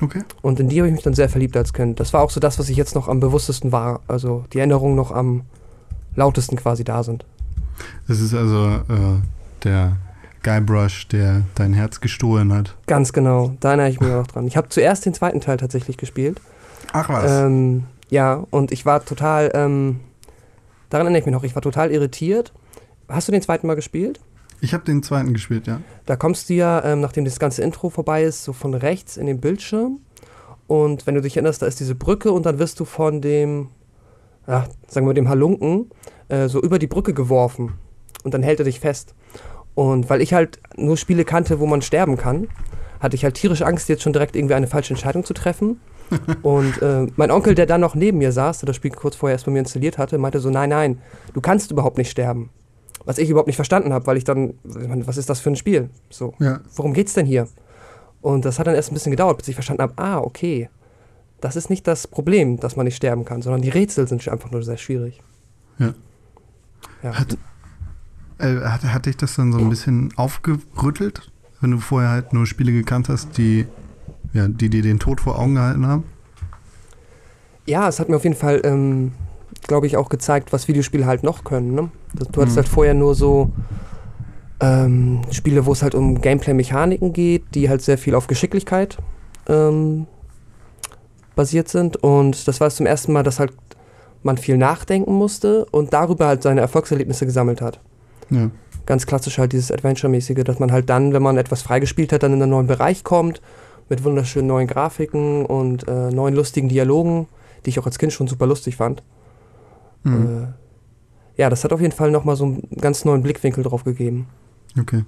Okay. 0.00 0.22
Und 0.42 0.60
in 0.60 0.68
die 0.68 0.78
habe 0.78 0.88
ich 0.88 0.94
mich 0.94 1.02
dann 1.02 1.14
sehr 1.14 1.28
verliebt 1.28 1.56
als 1.56 1.72
Kind. 1.72 2.00
Das 2.00 2.12
war 2.12 2.22
auch 2.22 2.30
so 2.30 2.40
das, 2.40 2.58
was 2.58 2.68
ich 2.68 2.76
jetzt 2.76 2.94
noch 2.94 3.08
am 3.08 3.20
bewusstesten 3.20 3.72
war. 3.72 4.00
Also 4.08 4.44
die 4.52 4.58
Erinnerungen 4.58 4.96
noch 4.96 5.12
am 5.12 5.42
lautesten 6.14 6.56
quasi 6.56 6.84
da 6.84 7.02
sind. 7.02 7.24
Das 8.06 8.20
ist 8.20 8.34
also 8.34 8.66
äh, 8.66 9.20
der 9.62 9.96
Guybrush, 10.42 11.08
der 11.08 11.42
dein 11.54 11.72
Herz 11.72 12.00
gestohlen 12.00 12.52
hat. 12.52 12.74
Ganz 12.86 13.12
genau, 13.12 13.54
da 13.60 13.68
erinnere 13.68 13.90
ich 13.90 14.00
mich 14.00 14.12
auch 14.12 14.26
dran. 14.26 14.46
Ich 14.46 14.56
habe 14.56 14.68
zuerst 14.68 15.06
den 15.06 15.14
zweiten 15.14 15.40
Teil 15.40 15.56
tatsächlich 15.56 15.96
gespielt. 15.96 16.40
Ach 16.94 17.08
was. 17.08 17.30
Ähm, 17.30 17.84
ja, 18.08 18.46
und 18.50 18.72
ich 18.72 18.86
war 18.86 19.04
total, 19.04 19.50
ähm, 19.54 20.00
daran 20.88 21.06
erinnere 21.06 21.20
ich 21.20 21.26
mich 21.26 21.34
noch, 21.34 21.44
ich 21.44 21.54
war 21.54 21.62
total 21.62 21.90
irritiert. 21.90 22.52
Hast 23.08 23.28
du 23.28 23.32
den 23.32 23.42
zweiten 23.42 23.66
mal 23.66 23.74
gespielt? 23.74 24.20
ich 24.60 24.72
habe 24.72 24.84
den 24.84 25.02
zweiten 25.02 25.34
gespielt, 25.34 25.66
ja. 25.66 25.80
Da 26.06 26.16
kommst 26.16 26.48
du 26.48 26.54
ja, 26.54 26.82
ähm, 26.84 27.00
nachdem 27.00 27.24
das 27.24 27.38
ganze 27.38 27.62
Intro 27.62 27.90
vorbei 27.90 28.24
ist, 28.24 28.44
so 28.44 28.52
von 28.52 28.72
rechts 28.74 29.16
in 29.16 29.26
den 29.26 29.40
Bildschirm. 29.40 29.98
Und 30.66 31.06
wenn 31.06 31.14
du 31.14 31.20
dich 31.20 31.36
erinnerst, 31.36 31.60
da 31.60 31.66
ist 31.66 31.80
diese 31.80 31.94
Brücke 31.94 32.32
und 32.32 32.46
dann 32.46 32.58
wirst 32.58 32.80
du 32.80 32.86
von 32.86 33.20
dem, 33.20 33.68
ja, 34.46 34.66
sagen 34.88 35.06
wir 35.06 35.12
dem 35.12 35.28
Halunken, 35.28 35.90
äh, 36.28 36.48
so 36.48 36.62
über 36.62 36.78
die 36.78 36.86
Brücke 36.86 37.12
geworfen. 37.12 37.74
Und 38.22 38.32
dann 38.32 38.42
hält 38.42 38.58
er 38.60 38.64
dich 38.64 38.80
fest. 38.80 39.14
Und 39.74 40.08
weil 40.08 40.22
ich 40.22 40.32
halt 40.32 40.60
nur 40.76 40.96
Spiele 40.96 41.24
kannte, 41.24 41.60
wo 41.60 41.66
man 41.66 41.82
sterben 41.82 42.16
kann, 42.16 42.48
hatte 43.00 43.16
ich 43.16 43.24
halt 43.24 43.34
tierisch 43.34 43.60
Angst, 43.60 43.88
jetzt 43.90 44.02
schon 44.02 44.14
direkt 44.14 44.34
irgendwie 44.34 44.54
eine 44.54 44.66
falsche 44.66 44.94
Entscheidung 44.94 45.24
zu 45.24 45.34
treffen. 45.34 45.80
und 46.42 46.80
äh, 46.82 47.06
mein 47.16 47.30
Onkel, 47.30 47.54
der 47.54 47.66
dann 47.66 47.80
noch 47.80 47.94
neben 47.94 48.18
mir 48.18 48.32
saß, 48.32 48.60
der 48.60 48.66
das 48.68 48.76
Spiel 48.76 48.90
kurz 48.90 49.16
vorher 49.16 49.34
erst 49.34 49.46
bei 49.46 49.52
mir 49.52 49.58
installiert 49.60 49.98
hatte, 49.98 50.18
meinte 50.18 50.40
so, 50.40 50.50
nein, 50.50 50.70
nein, 50.70 51.00
du 51.32 51.40
kannst 51.40 51.70
überhaupt 51.70 51.98
nicht 51.98 52.10
sterben. 52.10 52.50
Was 53.04 53.18
ich 53.18 53.28
überhaupt 53.28 53.48
nicht 53.48 53.56
verstanden 53.56 53.92
habe, 53.92 54.06
weil 54.06 54.16
ich 54.16 54.24
dann, 54.24 54.54
was 54.62 55.16
ist 55.16 55.28
das 55.28 55.40
für 55.40 55.50
ein 55.50 55.56
Spiel? 55.56 55.90
So, 56.10 56.34
Ja. 56.38 56.60
worum 56.76 56.94
geht's 56.94 57.12
denn 57.14 57.26
hier? 57.26 57.48
Und 58.22 58.44
das 58.46 58.58
hat 58.58 58.66
dann 58.66 58.74
erst 58.74 58.90
ein 58.90 58.94
bisschen 58.94 59.10
gedauert, 59.10 59.36
bis 59.36 59.48
ich 59.48 59.54
verstanden 59.54 59.82
habe, 59.82 59.92
ah, 59.96 60.18
okay, 60.18 60.70
das 61.40 61.56
ist 61.56 61.68
nicht 61.68 61.86
das 61.86 62.06
Problem, 62.06 62.58
dass 62.58 62.76
man 62.76 62.84
nicht 62.86 62.96
sterben 62.96 63.26
kann, 63.26 63.42
sondern 63.42 63.60
die 63.60 63.68
Rätsel 63.68 64.08
sind 64.08 64.26
einfach 64.28 64.50
nur 64.50 64.62
sehr 64.62 64.78
schwierig. 64.78 65.20
Ja. 65.78 65.92
Ja. 67.02 67.18
Hat, 67.18 67.36
äh, 68.38 68.56
hat, 68.62 68.82
hat 68.84 69.04
dich 69.06 69.18
das 69.18 69.34
dann 69.36 69.52
so 69.52 69.58
ein 69.58 69.68
bisschen 69.68 70.14
aufgerüttelt, 70.16 71.30
wenn 71.60 71.72
du 71.72 71.78
vorher 71.78 72.10
halt 72.10 72.32
nur 72.32 72.46
Spiele 72.46 72.72
gekannt 72.72 73.10
hast, 73.10 73.36
die, 73.36 73.66
ja, 74.34 74.46
die 74.48 74.68
dir 74.68 74.82
den 74.82 74.98
Tod 74.98 75.20
vor 75.22 75.38
Augen 75.38 75.54
gehalten 75.54 75.86
haben? 75.86 76.04
Ja, 77.66 77.88
es 77.88 77.98
hat 77.98 78.08
mir 78.10 78.16
auf 78.16 78.24
jeden 78.24 78.36
Fall, 78.36 78.60
ähm, 78.64 79.12
glaube 79.66 79.86
ich, 79.86 79.96
auch 79.96 80.10
gezeigt, 80.10 80.52
was 80.52 80.68
Videospiele 80.68 81.06
halt 81.06 81.22
noch 81.22 81.44
können. 81.44 81.74
Ne? 81.74 81.90
Das- 82.14 82.28
Du 82.28 82.40
hattest 82.42 82.56
Mhm. 82.56 82.60
halt 82.60 82.68
vorher 82.68 82.94
nur 82.94 83.14
so 83.14 83.50
ähm, 84.60 85.22
Spiele, 85.30 85.66
wo 85.66 85.72
es 85.72 85.82
halt 85.82 85.94
um 85.94 86.20
Gameplay-Mechaniken 86.20 87.12
geht, 87.12 87.42
die 87.54 87.68
halt 87.68 87.82
sehr 87.82 87.98
viel 87.98 88.14
auf 88.14 88.28
Geschicklichkeit 88.28 88.96
ähm, 89.48 90.06
basiert 91.34 91.68
sind. 91.68 91.96
Und 92.02 92.46
das 92.48 92.60
war 92.60 92.68
es 92.68 92.76
zum 92.76 92.86
ersten 92.86 93.12
Mal, 93.12 93.24
dass 93.24 93.40
halt 93.40 93.52
man 94.22 94.38
viel 94.38 94.56
nachdenken 94.56 95.12
musste 95.12 95.66
und 95.66 95.92
darüber 95.92 96.28
halt 96.28 96.42
seine 96.42 96.60
Erfolgserlebnisse 96.62 97.26
gesammelt 97.26 97.60
hat. 97.60 97.80
Ja. 98.30 98.50
Ganz 98.86 99.06
klassisch 99.06 99.38
halt 99.38 99.52
dieses 99.52 99.70
Adventure-mäßige, 99.72 100.44
dass 100.44 100.58
man 100.60 100.72
halt 100.72 100.88
dann, 100.88 101.12
wenn 101.12 101.22
man 101.22 101.36
etwas 101.36 101.60
freigespielt 101.62 102.12
hat, 102.12 102.22
dann 102.22 102.32
in 102.32 102.40
einen 102.40 102.50
neuen 102.52 102.66
Bereich 102.66 103.04
kommt, 103.04 103.42
mit 103.88 104.04
wunderschönen 104.04 104.48
neuen 104.48 104.66
Grafiken 104.66 105.44
und 105.46 105.86
äh, 105.88 106.10
neuen 106.10 106.34
lustigen 106.34 106.68
Dialogen, 106.68 107.26
die 107.64 107.70
ich 107.70 107.78
auch 107.78 107.86
als 107.86 107.98
Kind 107.98 108.12
schon 108.12 108.26
super 108.26 108.46
lustig 108.46 108.76
fand. 108.76 109.02
Mhm. 110.02 110.44
Äh, 110.44 111.42
ja, 111.42 111.50
das 111.50 111.64
hat 111.64 111.72
auf 111.72 111.80
jeden 111.80 111.92
Fall 111.92 112.10
nochmal 112.10 112.36
so 112.36 112.44
einen 112.44 112.68
ganz 112.80 113.04
neuen 113.04 113.22
Blickwinkel 113.22 113.64
drauf 113.64 113.84
gegeben. 113.84 114.28
Okay. 114.78 115.04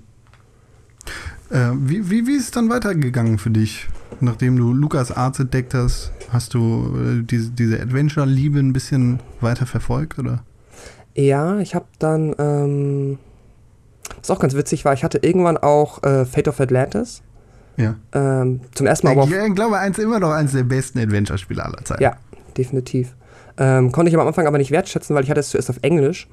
Äh, 1.51 1.71
wie, 1.75 2.11
wie, 2.11 2.27
wie 2.27 2.35
ist 2.35 2.45
es 2.45 2.51
dann 2.51 2.69
weitergegangen 2.69 3.39
für 3.39 3.51
dich? 3.51 3.87
Nachdem 4.21 4.57
du 4.57 4.73
Lukas 4.73 5.13
Arts 5.13 5.39
entdeckt 5.39 5.75
hast, 5.75 6.13
hast 6.31 6.55
du 6.55 6.97
äh, 6.97 7.23
diese, 7.23 7.51
diese 7.51 7.81
Adventure-Liebe 7.81 8.59
ein 8.59 8.73
bisschen 8.73 9.21
weiter 9.41 9.67
verfolgt, 9.67 10.19
oder? 10.19 10.43
Ja, 11.15 11.59
ich 11.61 11.75
habe 11.75 11.87
dann, 11.99 12.35
ähm, 12.39 13.19
was 14.19 14.31
auch 14.31 14.41
ganz 14.41 14.55
witzig 14.55 14.85
war, 14.85 14.93
ich 14.93 15.05
hatte 15.05 15.19
irgendwann 15.23 15.57
auch 15.57 16.03
äh, 16.03 16.25
Fate 16.25 16.49
of 16.49 16.61
Atlantis. 16.61 17.23
Ja. 17.77 17.95
Ähm, 18.13 18.61
zum 18.75 18.87
ersten 18.87 19.07
Mal 19.07 19.13
aber 19.13 19.23
auf 19.23 19.31
Ich, 19.31 19.37
ich 19.37 19.55
glaube, 19.55 19.79
eins 19.79 19.99
immer 19.99 20.19
noch 20.19 20.31
eins 20.31 20.53
der 20.53 20.65
besten 20.65 20.99
Adventure-Spiele 20.99 21.65
aller 21.65 21.85
Zeiten. 21.85 22.03
Ja, 22.03 22.17
definitiv. 22.57 23.15
Ähm, 23.59 23.93
konnte 23.93 24.11
ich 24.11 24.19
am 24.19 24.27
Anfang 24.27 24.47
aber 24.47 24.59
nicht 24.59 24.71
wertschätzen, 24.71 25.15
weil 25.15 25.25
ich 25.25 25.31
hatte 25.31 25.41
es 25.41 25.51
zuerst 25.51 25.71
auf 25.71 25.79
Englisch. 25.83 26.29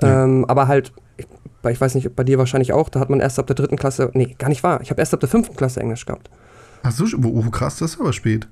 Ja. 0.00 0.24
Ähm, 0.24 0.44
aber 0.46 0.68
halt, 0.68 0.92
ich, 1.16 1.26
ich 1.68 1.80
weiß 1.80 1.94
nicht, 1.94 2.14
bei 2.14 2.24
dir 2.24 2.38
wahrscheinlich 2.38 2.72
auch, 2.72 2.88
da 2.88 3.00
hat 3.00 3.10
man 3.10 3.20
erst 3.20 3.38
ab 3.38 3.46
der 3.46 3.56
dritten 3.56 3.76
Klasse, 3.76 4.10
nee, 4.14 4.34
gar 4.38 4.48
nicht 4.48 4.62
wahr. 4.62 4.80
Ich 4.82 4.90
habe 4.90 5.00
erst 5.00 5.14
ab 5.14 5.20
der 5.20 5.28
fünften 5.28 5.56
Klasse 5.56 5.80
Englisch 5.80 6.06
gehabt. 6.06 6.30
Ach 6.82 6.92
so, 6.92 7.04
oh, 7.24 7.50
krass, 7.50 7.78
das 7.78 7.94
ist 7.94 8.00
aber 8.00 8.12
spät. 8.12 8.48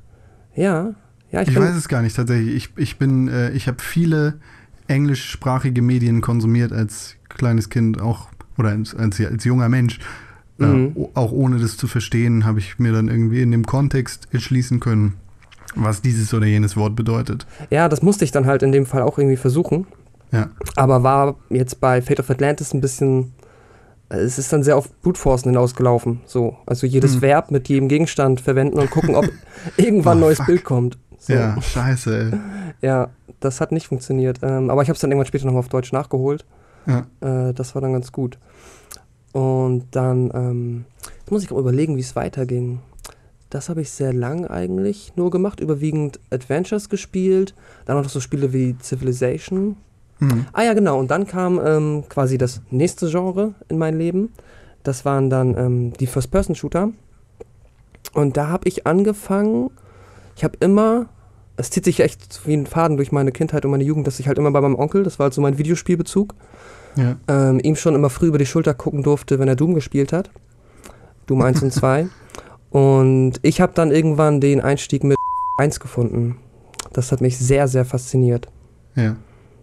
Ja, 0.54 0.94
ja, 1.30 1.42
ich, 1.42 1.48
Ich, 1.48 1.58
weiß 1.58 1.74
es 1.74 1.88
gar 1.88 2.02
nicht 2.02 2.16
tatsächlich. 2.16 2.54
Ich, 2.54 2.70
ich 2.76 2.98
bin, 2.98 3.28
äh, 3.28 3.50
ich 3.50 3.68
habe 3.68 3.78
viele 3.80 4.34
englischsprachige 4.86 5.82
Medien 5.82 6.20
konsumiert 6.20 6.72
als 6.72 7.16
kleines 7.28 7.70
Kind, 7.70 8.00
auch 8.00 8.28
oder 8.58 8.70
als, 8.70 8.94
als, 8.94 9.20
als 9.20 9.44
junger 9.44 9.68
Mensch. 9.68 9.98
Äh, 10.61 10.64
Mhm. 10.66 10.92
o- 10.94 11.11
auch 11.14 11.32
ohne 11.32 11.58
das 11.58 11.76
zu 11.76 11.87
verstehen, 11.88 12.44
habe 12.44 12.58
ich 12.61 12.78
mir 12.78 12.92
dann 12.92 13.08
irgendwie 13.08 13.42
in 13.42 13.50
dem 13.50 13.66
Kontext 13.66 14.28
erschließen 14.32 14.78
können, 14.80 15.14
was 15.75 16.00
dieses 16.02 16.32
oder 16.32 16.46
jenes 16.46 16.76
Wort 16.76 16.94
bedeutet. 16.94 17.46
ja, 17.70 17.88
das 17.88 18.02
musste 18.02 18.25
ich 18.25 18.30
dann 18.30 18.46
halt 18.46 18.62
in 18.62 18.70
dem 18.73 18.87
Fall 18.87 19.02
auch 19.02 19.18
irgendwie 19.18 19.37
versuchen. 19.37 19.87
Ja. 20.30 20.50
Aber 20.76 21.02
war 21.02 21.37
jetzt 21.50 21.80
bei 21.80 22.00
Fate 22.02 22.20
of 22.20 22.30
Atlantis 22.30 22.73
ein 22.75 22.80
bisschen, 22.80 23.32
äh, 24.11 24.16
es 24.16 24.38
ist 24.38 24.52
dann 24.52 24.62
sehr 24.62 24.76
auf 24.76 24.90
Brute 25.00 25.18
Forcen 25.20 25.49
hinausgelaufen. 25.50 26.20
So, 26.26 26.56
also 26.66 26.87
jedes 26.87 27.16
Mhm. 27.16 27.23
Verb 27.23 27.50
mit 27.50 27.68
jedem 27.68 27.88
Gegenstand 27.88 28.40
verwenden 28.40 28.78
und 28.78 28.90
gucken, 28.90 29.14
ob 29.16 29.28
irgendwann 29.76 30.18
ein 30.18 30.23
Oh, 30.23 30.26
neues 30.26 30.38
fuck. 30.38 30.46
Bild 30.46 30.64
kommt. 30.64 30.99
So. 31.18 31.32
Ja, 31.32 31.61
scheiße, 31.61 32.30
ey. 32.32 32.38
Ja, 32.82 33.08
das 33.40 33.61
hat 33.61 33.73
nicht 33.73 33.87
funktioniert. 33.88 34.38
Ähm, 34.42 34.70
aber 34.70 34.82
ich 34.82 34.88
habe 34.88 34.94
es 34.94 35.00
dann 35.00 35.11
irgendwann 35.11 35.26
später 35.26 35.46
nochmal 35.46 35.61
auf 35.61 35.68
Deutsch 35.68 35.92
nachgeholt. 35.92 36.44
Ja. 36.87 37.06
Äh, 37.49 37.54
das 37.54 37.75
war 37.75 37.80
dann 37.82 37.92
ganz 37.92 38.12
gut. 38.12 38.38
Und 39.35 39.87
dann 39.91 40.31
ähm, 40.33 40.85
jetzt 41.19 41.33
muss 41.33 41.43
ich 41.43 41.50
auch 41.50 41.59
überlegen, 41.59 41.97
wie 41.97 42.00
es 42.00 42.14
weiterging. 42.14 42.79
Das 43.50 43.69
habe 43.69 43.81
ich 43.81 43.91
sehr 43.91 44.12
lang 44.12 44.47
eigentlich 44.47 45.12
nur 45.17 45.31
gemacht, 45.31 45.59
überwiegend 45.59 46.21
Adventures 46.31 46.88
gespielt, 46.88 47.53
dann 47.85 48.00
noch 48.00 48.09
so 48.09 48.21
Spiele 48.21 48.53
wie 48.53 48.76
Civilization. 48.81 49.76
Mhm. 50.21 50.47
Ah 50.53 50.62
ja, 50.62 50.73
genau, 50.73 51.00
und 51.00 51.11
dann 51.11 51.26
kam 51.26 51.61
ähm, 51.64 52.05
quasi 52.09 52.38
das 52.38 52.62
nächste 52.71 53.11
Genre 53.11 53.55
in 53.69 53.76
mein 53.76 53.99
Leben. 53.99 54.33
Das 54.85 55.05
waren 55.05 55.31
dann 55.31 55.57
ähm, 55.59 55.93
die 55.95 56.07
First-Person-Shooter. 56.07 56.91
Und 58.12 58.37
da 58.37 58.49
habe 58.49 58.69
ich 58.69 58.87
angefangen, 58.87 59.71
ich 60.37 60.45
habe 60.45 60.59
immer, 60.61 61.07
es 61.57 61.71
zieht 61.71 61.87
sich 61.87 61.99
echt 61.99 62.47
wie 62.47 62.57
ein 62.57 62.67
Faden 62.67 62.99
durch 62.99 63.11
meine 63.11 63.33
Kindheit 63.33 63.64
und 63.64 63.73
meine 63.73 63.83
Jugend, 63.83 64.07
dass 64.07 64.21
ich 64.21 64.29
halt 64.29 64.38
immer 64.38 64.53
bei 64.53 64.61
meinem 64.61 64.79
Onkel, 64.79 65.03
das 65.03 65.19
war 65.19 65.25
halt 65.25 65.35
so 65.35 65.41
mein 65.41 65.59
Videospielbezug, 65.59 66.37
Ja. 66.96 67.16
ähm, 67.28 67.60
ihm 67.60 67.76
schon 67.76 67.94
immer 67.94 68.10
früh 68.10 68.26
über 68.26 68.38
die 68.38 68.46
Schulter 68.46 68.74
gucken 68.74 69.02
durfte, 69.02 69.38
wenn 69.38 69.48
er 69.48 69.56
Doom 69.56 69.74
gespielt 69.74 70.12
hat. 70.12 70.30
Doom 71.26 71.42
1 71.42 71.62
und 71.62 71.72
2. 71.72 72.06
Und 72.70 73.34
ich 73.42 73.60
habe 73.60 73.72
dann 73.74 73.90
irgendwann 73.90 74.40
den 74.40 74.60
Einstieg 74.60 75.04
mit 75.04 75.16
1 75.58 75.80
gefunden. 75.80 76.36
Das 76.92 77.10
hat 77.12 77.20
mich 77.20 77.38
sehr, 77.38 77.68
sehr 77.68 77.84
fasziniert. 77.84 78.48
ja. 78.94 79.16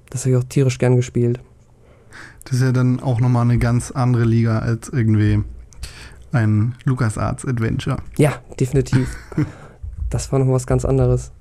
Das 0.10 0.26
habe 0.26 0.32
ich 0.32 0.36
auch 0.38 0.44
tierisch 0.44 0.78
gern 0.78 0.98
gespielt. 0.98 1.40
Das 2.44 2.56
ist 2.58 2.62
ja 2.64 2.74
dann 2.74 3.00
auch 3.00 3.22
nochmal 3.22 3.44
eine 3.44 3.58
ganz 3.58 3.92
andere 3.92 4.26
Liga 4.26 4.60
als 4.60 4.90
irgendwie 4.90 5.42
ein 6.34 6.76
LucasArts 6.84 7.46
Adventure. 7.46 7.96
Ja, 8.18 8.34
definitiv. 8.60 9.16
das 10.10 10.30
war 10.34 10.40
noch 10.40 10.52
was 10.52 10.68
ganz 10.68 10.84
anderes. 10.84 11.32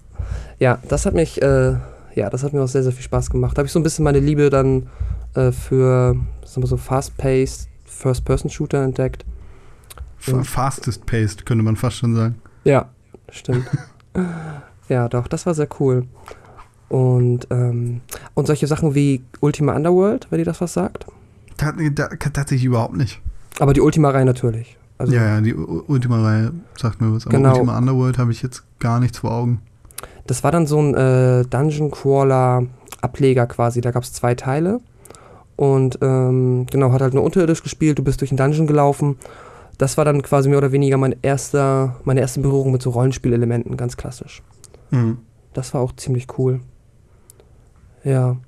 Ja, 0.61 0.79
das 0.89 1.05
hat 1.05 1.15
mich, 1.15 1.43
äh, 1.43 1.75
ja, 2.15 2.31
das 2.31 2.45
hat 2.45 2.53
mir 2.53 2.63
auch 2.63 2.69
sehr, 2.69 2.85
sehr 2.85 2.93
viel 2.93 3.03
Spaß 3.03 3.31
gemacht. 3.31 3.57
Da 3.57 3.63
habe 3.63 3.67
ich 3.67 3.73
so 3.73 3.81
ein 3.81 3.83
bisschen 3.83 4.05
meine 4.05 4.21
Liebe 4.21 4.51
dann 4.51 4.87
äh, 5.35 5.53
für 5.53 6.17
so 6.45 6.77
fast-paced 6.77 7.69
First-Person-Shooter 7.85 8.83
entdeckt. 8.83 9.25
Fa- 10.19 10.37
Mhm. 10.37 10.45
Fastest 10.45 11.07
paced, 11.07 11.47
könnte 11.47 11.65
man 11.65 11.77
fast 11.77 11.97
schon 11.97 12.15
sagen. 12.15 12.35
Ja, 12.65 12.91
stimmt. 13.31 13.67
ja, 14.89 15.09
doch, 15.09 15.29
das 15.29 15.47
war 15.47 15.55
sehr 15.55 15.69
cool. 15.81 16.05
Und, 16.89 17.47
ähm, 17.51 18.01
und 18.35 18.47
solche 18.47 18.67
Sachen 18.67 18.95
wie 18.95 19.23
Ultima 19.41 19.75
Underworld, 19.75 20.27
wenn 20.31 20.41
ihr 20.41 20.45
das 20.45 20.61
was 20.61 20.73
sagt. 20.75 21.07
Tatsächlich 21.57 22.65
überhaupt 22.65 22.97
nicht. 22.97 23.21
Aber 23.61 23.73
die 23.73 23.81
Ultima-Reihe 23.81 24.25
natürlich. 24.25 24.77
Also, 24.99 25.15
ja, 25.15 25.25
ja, 25.25 25.41
die 25.41 25.55
Ultima-Reihe 25.55 26.53
sagt 26.79 27.01
mir 27.01 27.15
was. 27.15 27.27
Aber 27.27 27.37
Genau. 27.37 27.53
Ultima 27.53 27.79
Underworld 27.79 28.19
habe 28.19 28.33
ich 28.33 28.43
jetzt 28.43 28.65
gar 28.81 29.01
nichts 29.01 29.19
vor 29.19 29.31
Augen. 29.33 29.61
Das 30.27 30.43
war 30.45 30.51
dann 30.53 30.67
so 30.67 30.81
ein 30.81 30.95
äh, 30.95 31.45
Dungeon 31.45 31.91
Crawler 31.91 32.67
Ableger 33.01 33.47
quasi. 33.47 33.81
Da 33.81 33.91
gab 33.93 34.03
es 34.03 34.13
zwei 34.13 34.35
Teile. 34.35 34.81
Und 35.61 35.99
ähm, 36.01 36.65
genau, 36.71 36.91
hat 36.91 37.03
halt 37.03 37.13
nur 37.13 37.23
unterirdisch 37.23 37.63
gespielt. 37.63 37.99
Du 37.99 38.03
bist 38.03 38.23
durch 38.23 38.31
den 38.31 38.39
Dungeon 38.39 38.67
gelaufen. 38.67 39.19
Das 39.77 39.99
war 39.99 40.07
dann 40.07 40.23
quasi 40.23 40.49
mehr 40.49 40.57
oder 40.57 40.73
weniger 40.73 40.97
mein 40.97 41.15
erster, 41.21 41.97
meine 42.05 42.21
erste 42.21 42.41
Berührung 42.41 42.73
mit 42.73 42.81
so 42.81 42.89
Rollenspielelementen, 42.89 43.77
ganz 43.77 43.99
klassisch. 43.99 44.43
Mhm. 44.91 45.19
Das 45.53 45.75
war 45.75 45.83
auch 45.83 45.95
ziemlich 45.97 46.39
cool. 46.39 46.61
Ja. 48.05 48.39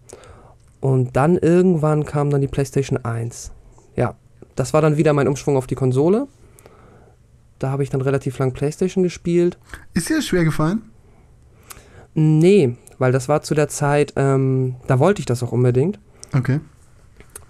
Und 0.80 1.14
dann 1.14 1.36
irgendwann 1.36 2.06
kam 2.06 2.30
dann 2.30 2.40
die 2.40 2.48
PlayStation 2.48 3.04
1. 3.04 3.52
Ja. 3.94 4.14
Das 4.56 4.72
war 4.72 4.80
dann 4.80 4.96
wieder 4.96 5.12
mein 5.12 5.28
Umschwung 5.28 5.58
auf 5.58 5.66
die 5.66 5.74
Konsole. 5.74 6.28
Da 7.58 7.68
habe 7.68 7.82
ich 7.82 7.90
dann 7.90 8.00
relativ 8.00 8.38
lang 8.38 8.52
Playstation 8.52 9.04
gespielt. 9.04 9.58
Ist 9.92 10.08
dir 10.08 10.16
das 10.16 10.24
schwer 10.24 10.44
gefallen? 10.44 10.80
Nee, 12.14 12.74
weil 12.96 13.12
das 13.12 13.28
war 13.28 13.42
zu 13.42 13.54
der 13.54 13.68
Zeit, 13.68 14.14
ähm, 14.16 14.76
da 14.86 14.98
wollte 14.98 15.20
ich 15.20 15.26
das 15.26 15.42
auch 15.42 15.52
unbedingt. 15.52 16.00
Okay. 16.34 16.60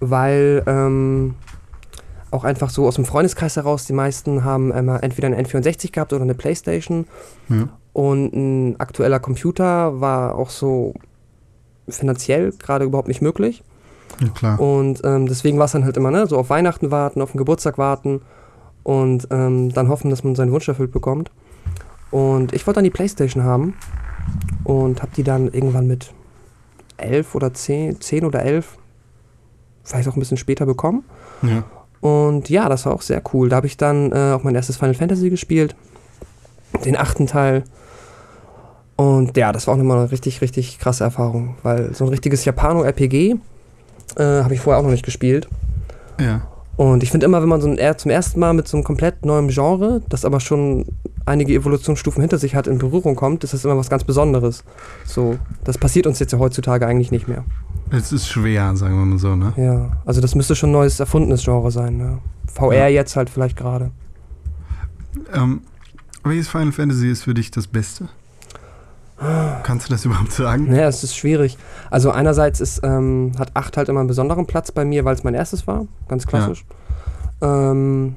Weil 0.09 0.63
ähm, 0.65 1.35
auch 2.31 2.43
einfach 2.43 2.69
so 2.69 2.87
aus 2.87 2.95
dem 2.95 3.05
Freundeskreis 3.05 3.55
heraus, 3.55 3.85
die 3.85 3.93
meisten 3.93 4.43
haben 4.43 4.71
immer 4.71 5.03
entweder 5.03 5.27
eine 5.27 5.41
N64 5.41 5.91
gehabt 5.91 6.13
oder 6.13 6.23
eine 6.23 6.33
Playstation. 6.33 7.05
Ja. 7.49 7.69
Und 7.93 8.33
ein 8.33 8.79
aktueller 8.79 9.19
Computer 9.19 10.01
war 10.01 10.35
auch 10.35 10.49
so 10.49 10.95
finanziell 11.87 12.51
gerade 12.51 12.85
überhaupt 12.85 13.07
nicht 13.07 13.21
möglich. 13.21 13.63
Ja, 14.19 14.29
klar. 14.29 14.59
Und 14.59 15.01
ähm, 15.03 15.27
deswegen 15.27 15.57
war 15.59 15.65
es 15.65 15.71
dann 15.73 15.85
halt 15.85 15.97
immer, 15.97 16.11
ne, 16.11 16.27
so 16.27 16.37
auf 16.37 16.49
Weihnachten 16.49 16.91
warten, 16.91 17.21
auf 17.21 17.31
den 17.31 17.37
Geburtstag 17.37 17.77
warten 17.77 18.21
und 18.83 19.27
ähm, 19.31 19.71
dann 19.73 19.87
hoffen, 19.87 20.09
dass 20.09 20.23
man 20.23 20.35
seinen 20.35 20.51
Wunsch 20.51 20.67
erfüllt 20.67 20.91
bekommt. 20.91 21.31
Und 22.11 22.53
ich 22.53 22.67
wollte 22.67 22.77
dann 22.77 22.83
die 22.83 22.89
Playstation 22.89 23.43
haben 23.43 23.75
und 24.63 25.01
habe 25.01 25.11
die 25.15 25.23
dann 25.23 25.51
irgendwann 25.51 25.87
mit 25.87 26.13
elf 26.97 27.35
oder 27.35 27.53
zehn, 27.53 27.99
zehn 28.01 28.25
oder 28.25 28.43
elf, 28.43 28.77
vielleicht 29.83 30.07
auch 30.07 30.15
ein 30.15 30.19
bisschen 30.19 30.37
später 30.37 30.65
bekommen. 30.65 31.03
Ja. 31.41 31.63
Und 32.01 32.49
ja, 32.49 32.67
das 32.67 32.85
war 32.85 32.93
auch 32.93 33.01
sehr 33.01 33.21
cool. 33.33 33.49
Da 33.49 33.57
habe 33.57 33.67
ich 33.67 33.77
dann 33.77 34.11
äh, 34.11 34.33
auch 34.33 34.43
mein 34.43 34.55
erstes 34.55 34.77
Final 34.77 34.93
Fantasy 34.93 35.29
gespielt, 35.29 35.75
den 36.85 36.97
achten 36.97 37.27
Teil. 37.27 37.63
Und 38.95 39.37
ja, 39.37 39.51
das 39.51 39.67
war 39.67 39.73
auch 39.73 39.77
nochmal 39.77 39.99
eine 39.99 40.11
richtig, 40.11 40.41
richtig 40.41 40.79
krasse 40.79 41.03
Erfahrung, 41.03 41.55
weil 41.63 41.93
so 41.93 42.05
ein 42.05 42.09
richtiges 42.09 42.45
Japano-RPG 42.45 43.35
äh, 44.17 44.23
habe 44.23 44.53
ich 44.53 44.59
vorher 44.59 44.79
auch 44.79 44.83
noch 44.83 44.91
nicht 44.91 45.05
gespielt. 45.05 45.47
Ja. 46.19 46.41
Und 46.75 47.03
ich 47.03 47.11
finde 47.11 47.25
immer, 47.25 47.41
wenn 47.41 47.49
man 47.49 47.61
so 47.61 47.69
ein, 47.69 47.97
zum 47.97 48.11
ersten 48.11 48.39
Mal 48.39 48.53
mit 48.53 48.67
so 48.67 48.77
einem 48.77 48.83
komplett 48.83 49.25
neuen 49.25 49.47
Genre, 49.47 50.01
das 50.09 50.25
aber 50.25 50.39
schon 50.39 50.85
einige 51.25 51.53
Evolutionsstufen 51.53 52.21
hinter 52.21 52.37
sich 52.37 52.55
hat, 52.55 52.67
in 52.67 52.79
Berührung 52.79 53.15
kommt, 53.15 53.43
ist 53.43 53.53
das 53.53 53.63
immer 53.63 53.77
was 53.77 53.89
ganz 53.89 54.03
Besonderes. 54.03 54.63
So, 55.05 55.37
das 55.63 55.77
passiert 55.77 56.07
uns 56.07 56.19
jetzt 56.19 56.33
ja 56.33 56.39
heutzutage 56.39 56.87
eigentlich 56.87 57.11
nicht 57.11 57.27
mehr. 57.27 57.45
Es 57.89 58.11
ist 58.11 58.27
schwer, 58.27 58.75
sagen 58.75 58.97
wir 58.97 59.05
mal 59.05 59.19
so, 59.19 59.35
ne? 59.35 59.53
Ja, 59.55 59.91
also 60.05 60.19
das 60.21 60.33
müsste 60.35 60.55
schon 60.55 60.69
ein 60.69 60.73
neues 60.73 60.99
erfundenes 60.99 61.43
Genre 61.43 61.69
sein. 61.71 61.97
Ne? 61.97 62.19
VR 62.51 62.73
Ja. 62.73 62.87
jetzt 62.87 63.15
halt 63.15 63.29
vielleicht 63.29 63.55
gerade. 63.57 63.91
Ähm, 65.31 65.61
welches 66.23 66.47
Final 66.49 66.71
Fantasy 66.71 67.09
ist 67.09 67.23
für 67.23 67.33
dich 67.33 67.51
das 67.51 67.67
Beste? 67.67 68.09
Kannst 69.63 69.87
du 69.87 69.93
das 69.93 70.03
überhaupt 70.05 70.31
sagen? 70.31 70.69
Naja, 70.69 70.87
es 70.87 71.03
ist 71.03 71.15
schwierig. 71.15 71.57
Also 71.91 72.11
einerseits 72.11 72.59
ist, 72.59 72.81
ähm, 72.83 73.31
hat 73.37 73.51
8 73.55 73.77
halt 73.77 73.89
immer 73.89 73.99
einen 73.99 74.07
besonderen 74.07 74.47
Platz 74.47 74.71
bei 74.71 74.85
mir, 74.85 75.05
weil 75.05 75.13
es 75.15 75.23
mein 75.23 75.35
erstes 75.35 75.67
war, 75.67 75.85
ganz 76.07 76.25
klassisch. 76.25 76.65
Ähm, 77.41 78.15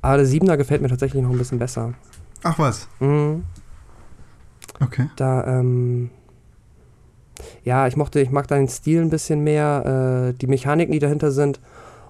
aber 0.00 0.16
der 0.16 0.26
7er 0.26 0.56
gefällt 0.56 0.82
mir 0.82 0.88
tatsächlich 0.88 1.22
noch 1.22 1.30
ein 1.30 1.38
bisschen 1.38 1.58
besser. 1.60 1.94
Ach 2.42 2.58
was, 2.58 2.88
Mhm. 2.98 3.44
okay. 4.80 5.08
Da, 5.16 5.46
ähm, 5.46 6.10
ja, 7.64 7.86
ich 7.86 7.96
mochte, 7.96 8.20
ich 8.20 8.30
mag 8.30 8.46
deinen 8.48 8.68
Stil 8.68 9.00
ein 9.00 9.10
bisschen 9.10 9.42
mehr, 9.42 10.30
äh, 10.30 10.38
die 10.38 10.46
Mechaniken, 10.46 10.92
die 10.92 10.98
dahinter 10.98 11.30
sind. 11.30 11.60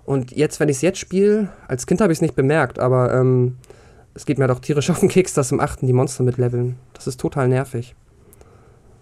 Und 0.05 0.33
jetzt, 0.33 0.59
wenn 0.61 0.69
ich 0.69 0.77
es 0.77 0.83
jetzt 0.83 0.99
spiele, 0.99 1.49
als 1.69 1.87
Kind 1.87 2.01
habe 2.01 2.13
ich 2.13 2.19
es 2.19 2.23
nicht 2.23 2.35
bemerkt, 2.35 2.79
aber 2.79 3.15
ähm, 3.15 3.57
es 4.15 4.27
geht 4.27 4.39
mir 4.39 4.49
doch 4.49 4.59
tierisch 4.59 4.91
auf 4.91 5.01
den 5.01 5.09
Keks, 5.09 5.33
dass 5.35 5.53
im 5.53 5.61
8. 5.61 5.81
die 5.83 5.93
Monster 5.93 6.25
mitleveln. 6.25 6.77
Das 6.95 7.07
ist 7.07 7.21
total 7.21 7.49
nervig, 7.49 7.95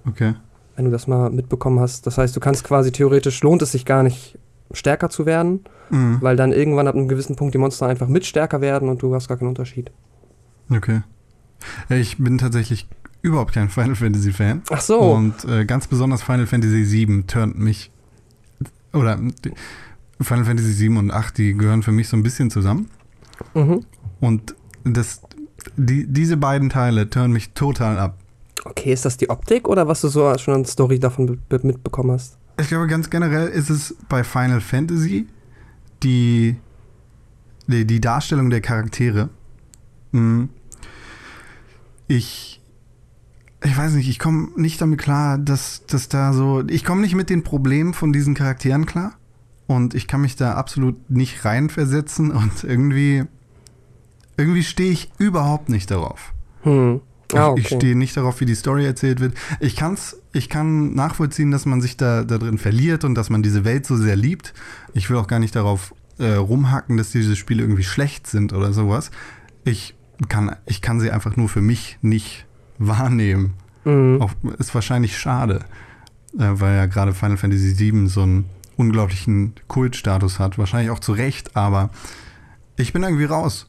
Okay. 0.06 0.34
wenn 0.76 0.84
du 0.86 0.90
das 0.90 1.06
mal 1.06 1.30
mitbekommen 1.30 1.80
hast. 1.80 2.06
Das 2.06 2.18
heißt, 2.18 2.34
du 2.36 2.40
kannst 2.40 2.64
quasi 2.64 2.92
theoretisch, 2.92 3.42
lohnt 3.42 3.62
es 3.62 3.72
sich 3.72 3.84
gar 3.84 4.02
nicht, 4.02 4.38
stärker 4.72 5.10
zu 5.10 5.26
werden, 5.26 5.64
Mhm. 5.90 6.18
weil 6.20 6.36
dann 6.36 6.52
irgendwann 6.52 6.86
ab 6.86 6.94
einem 6.94 7.08
gewissen 7.08 7.34
Punkt 7.34 7.54
die 7.54 7.58
Monster 7.58 7.86
einfach 7.86 8.06
mit 8.06 8.24
stärker 8.24 8.60
werden 8.60 8.88
und 8.88 9.02
du 9.02 9.12
hast 9.14 9.26
gar 9.26 9.36
keinen 9.36 9.48
Unterschied. 9.48 9.90
Okay. 10.70 11.00
Ja, 11.88 11.96
ich 11.96 12.18
bin 12.18 12.38
tatsächlich 12.38 12.86
überhaupt 13.22 13.52
kein 13.54 13.68
Final 13.68 13.94
Fantasy 13.94 14.32
Fan. 14.32 14.62
Ach 14.70 14.80
so. 14.80 14.98
Und 15.00 15.44
äh, 15.44 15.64
ganz 15.64 15.86
besonders 15.86 16.22
Final 16.22 16.46
Fantasy 16.46 16.84
7 16.84 17.26
turnt 17.26 17.58
mich. 17.58 17.90
Oder 18.92 19.18
Final 20.20 20.44
Fantasy 20.44 20.72
7 20.72 20.96
und 20.96 21.10
8, 21.12 21.38
die 21.38 21.54
gehören 21.54 21.82
für 21.82 21.92
mich 21.92 22.08
so 22.08 22.16
ein 22.16 22.22
bisschen 22.22 22.50
zusammen. 22.50 22.88
Mhm. 23.54 23.84
Und 24.20 24.54
das, 24.84 25.22
die, 25.76 26.06
diese 26.06 26.36
beiden 26.36 26.68
Teile 26.70 27.08
turnen 27.08 27.32
mich 27.32 27.52
total 27.52 27.98
ab. 27.98 28.18
Okay, 28.64 28.92
ist 28.92 29.04
das 29.04 29.16
die 29.16 29.30
Optik 29.30 29.68
oder 29.68 29.88
was 29.88 30.02
du 30.02 30.08
so 30.08 30.36
schon 30.36 30.54
an 30.54 30.64
Story 30.66 30.98
davon 30.98 31.26
be- 31.26 31.38
be- 31.48 31.66
mitbekommen 31.66 32.10
hast? 32.12 32.36
Ich 32.60 32.68
glaube, 32.68 32.86
ganz 32.88 33.08
generell 33.08 33.48
ist 33.48 33.70
es 33.70 33.96
bei 34.10 34.22
Final 34.24 34.60
Fantasy 34.60 35.26
die, 36.02 36.56
die, 37.68 37.86
die 37.86 38.00
Darstellung 38.00 38.50
der 38.50 38.60
Charaktere. 38.60 39.30
Hm. 40.12 40.50
Ich, 42.08 42.59
ich 43.62 43.76
weiß 43.76 43.92
nicht, 43.92 44.08
ich 44.08 44.18
komme 44.18 44.48
nicht 44.56 44.80
damit 44.80 44.98
klar, 44.98 45.38
dass, 45.38 45.84
dass 45.86 46.08
da 46.08 46.32
so. 46.32 46.62
Ich 46.68 46.84
komme 46.84 47.02
nicht 47.02 47.14
mit 47.14 47.30
den 47.30 47.42
Problemen 47.42 47.94
von 47.94 48.12
diesen 48.12 48.34
Charakteren 48.34 48.86
klar. 48.86 49.14
Und 49.66 49.94
ich 49.94 50.08
kann 50.08 50.22
mich 50.22 50.34
da 50.36 50.54
absolut 50.54 51.10
nicht 51.10 51.44
reinversetzen 51.44 52.30
und 52.32 52.64
irgendwie. 52.64 53.24
Irgendwie 54.36 54.62
stehe 54.62 54.90
ich 54.90 55.10
überhaupt 55.18 55.68
nicht 55.68 55.90
darauf. 55.90 56.32
Hm. 56.62 57.00
Ich, 57.30 57.38
Ah, 57.38 57.54
ich 57.56 57.66
okay. 57.66 57.76
stehe 57.76 57.96
nicht 57.96 58.16
darauf, 58.16 58.40
wie 58.40 58.46
die 58.46 58.54
Story 58.54 58.84
erzählt 58.84 59.20
wird. 59.20 59.34
Ich 59.60 59.76
kann's, 59.76 60.16
ich 60.32 60.48
kann 60.48 60.94
nachvollziehen, 60.94 61.50
dass 61.50 61.66
man 61.66 61.80
sich 61.80 61.96
da, 61.96 62.24
da 62.24 62.38
drin 62.38 62.58
verliert 62.58 63.04
und 63.04 63.14
dass 63.14 63.30
man 63.30 63.42
diese 63.42 63.64
Welt 63.64 63.86
so 63.86 63.96
sehr 63.96 64.16
liebt. 64.16 64.54
Ich 64.94 65.10
will 65.10 65.16
auch 65.18 65.28
gar 65.28 65.38
nicht 65.38 65.54
darauf 65.54 65.94
äh, 66.18 66.32
rumhacken, 66.32 66.96
dass 66.96 67.10
diese 67.10 67.36
Spiele 67.36 67.62
irgendwie 67.62 67.84
schlecht 67.84 68.26
sind 68.26 68.52
oder 68.52 68.72
sowas. 68.72 69.10
Ich 69.64 69.94
kann, 70.28 70.56
ich 70.66 70.82
kann 70.82 70.98
sie 71.00 71.10
einfach 71.10 71.36
nur 71.36 71.48
für 71.48 71.60
mich 71.60 71.98
nicht 72.02 72.46
wahrnehmen. 72.80 73.54
Mhm. 73.84 74.20
Auch, 74.20 74.32
ist 74.58 74.74
wahrscheinlich 74.74 75.16
schade, 75.16 75.60
äh, 76.38 76.44
weil 76.50 76.74
ja 76.76 76.86
gerade 76.86 77.14
Final 77.14 77.36
Fantasy 77.36 77.78
VII 77.78 78.08
so 78.08 78.22
einen 78.22 78.46
unglaublichen 78.76 79.54
Kultstatus 79.68 80.38
hat. 80.40 80.58
Wahrscheinlich 80.58 80.90
auch 80.90 80.98
zu 80.98 81.12
Recht, 81.12 81.56
aber 81.56 81.90
ich 82.76 82.92
bin 82.92 83.02
irgendwie 83.02 83.24
raus. 83.26 83.68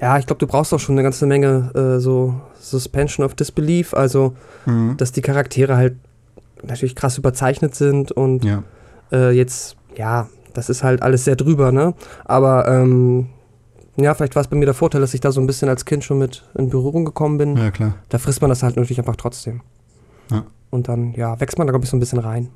Ja, 0.00 0.18
ich 0.18 0.26
glaube, 0.26 0.40
du 0.40 0.46
brauchst 0.46 0.74
auch 0.74 0.80
schon 0.80 0.96
eine 0.96 1.04
ganze 1.04 1.26
Menge 1.26 1.70
äh, 1.74 2.00
so 2.00 2.40
Suspension 2.58 3.24
of 3.24 3.34
Disbelief, 3.34 3.94
also 3.94 4.34
Mhm. 4.66 4.96
dass 4.96 5.12
die 5.12 5.22
Charaktere 5.22 5.76
halt 5.76 5.96
natürlich 6.62 6.94
krass 6.96 7.16
überzeichnet 7.18 7.74
sind 7.74 8.12
und 8.12 8.44
Ja. 8.44 8.62
äh, 9.12 9.30
jetzt, 9.30 9.76
ja, 9.96 10.28
das 10.52 10.68
ist 10.68 10.82
halt 10.82 11.02
alles 11.02 11.24
sehr 11.24 11.36
drüber, 11.36 11.70
ne? 11.72 11.94
Aber 12.24 12.68
ähm, 12.68 13.28
ja, 14.04 14.14
vielleicht 14.14 14.34
war 14.36 14.42
es 14.42 14.48
bei 14.48 14.56
mir 14.56 14.64
der 14.66 14.74
Vorteil, 14.74 15.00
dass 15.00 15.14
ich 15.14 15.20
da 15.20 15.32
so 15.32 15.40
ein 15.40 15.46
bisschen 15.46 15.68
als 15.68 15.84
Kind 15.84 16.04
schon 16.04 16.18
mit 16.18 16.44
in 16.56 16.68
Berührung 16.70 17.04
gekommen 17.04 17.38
bin. 17.38 17.56
ja, 17.56 17.70
klar. 17.70 17.94
Da 18.08 18.18
frisst 18.18 18.40
man 18.40 18.48
das 18.50 18.62
halt 18.62 18.76
natürlich 18.76 18.98
einfach 18.98 19.16
trotzdem. 19.16 19.62
Ja. 20.30 20.44
Und 20.70 20.88
dann, 20.88 21.12
ja, 21.14 21.38
wächst 21.40 21.58
man 21.58 21.66
da, 21.66 21.72
glaube 21.72 21.84
ich, 21.84 21.90
so 21.90 21.96
ein 21.96 22.00
bisschen 22.00 22.18
rein. 22.20 22.48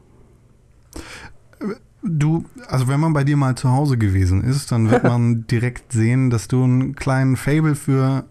Du, 2.06 2.44
also 2.68 2.86
wenn 2.88 3.00
man 3.00 3.14
bei 3.14 3.24
dir 3.24 3.36
mal 3.36 3.54
zu 3.54 3.70
Hause 3.70 3.96
gewesen 3.96 4.44
ist, 4.44 4.70
dann 4.70 4.90
wird 4.90 5.04
man 5.04 5.46
direkt 5.46 5.92
sehen, 5.92 6.30
dass 6.30 6.48
du 6.48 6.62
einen 6.62 6.94
kleinen 6.94 7.36
Fable 7.36 7.74
für, 7.74 8.24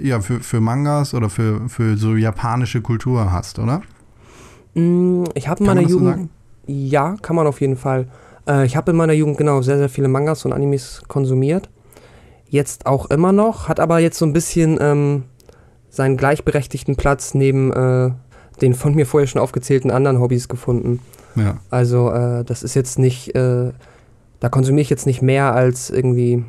ja, 0.00 0.20
für, 0.20 0.40
für 0.40 0.60
Mangas 0.60 1.12
oder 1.14 1.28
für, 1.28 1.68
für 1.68 1.96
so 1.98 2.16
japanische 2.16 2.80
Kultur 2.80 3.30
hast, 3.30 3.58
oder? 3.58 3.82
Mm, 4.74 5.24
Ich 5.34 5.48
habe 5.48 5.60
in 5.60 5.66
meiner 5.66 5.82
so 5.82 5.88
Jugend. 5.88 6.08
sagen? 6.08 6.30
ja, 6.66 7.16
kann 7.20 7.36
man 7.36 7.46
auf 7.46 7.60
jeden 7.60 7.76
Fall. 7.76 8.08
Äh, 8.46 8.64
ich 8.64 8.76
habe 8.76 8.90
in 8.92 8.96
meiner 8.96 9.12
Jugend 9.12 9.36
genau 9.36 9.60
sehr, 9.60 9.76
sehr 9.78 9.88
viele 9.90 10.08
Mangas 10.08 10.44
und 10.46 10.52
Animes 10.54 11.02
konsumiert. 11.06 11.68
Jetzt 12.48 12.86
auch 12.86 13.10
immer 13.10 13.32
noch, 13.32 13.68
hat 13.68 13.78
aber 13.80 13.98
jetzt 13.98 14.18
so 14.18 14.24
ein 14.24 14.32
bisschen 14.32 14.78
ähm, 14.80 15.24
seinen 15.90 16.16
gleichberechtigten 16.16 16.96
Platz 16.96 17.34
neben 17.34 17.72
äh, 17.72 18.10
den 18.60 18.74
von 18.74 18.94
mir 18.94 19.06
vorher 19.06 19.26
schon 19.26 19.40
aufgezählten 19.40 19.90
anderen 19.90 20.18
Hobbys 20.20 20.48
gefunden. 20.48 21.00
Ja. 21.36 21.58
Also 21.70 22.10
äh, 22.10 22.44
das 22.44 22.62
ist 22.62 22.74
jetzt 22.74 22.98
nicht, 22.98 23.34
äh, 23.34 23.70
da 24.40 24.48
konsumiere 24.48 24.82
ich 24.82 24.90
jetzt 24.90 25.06
nicht 25.06 25.22
mehr 25.22 25.54
als 25.54 25.90
irgendwie 25.90 26.44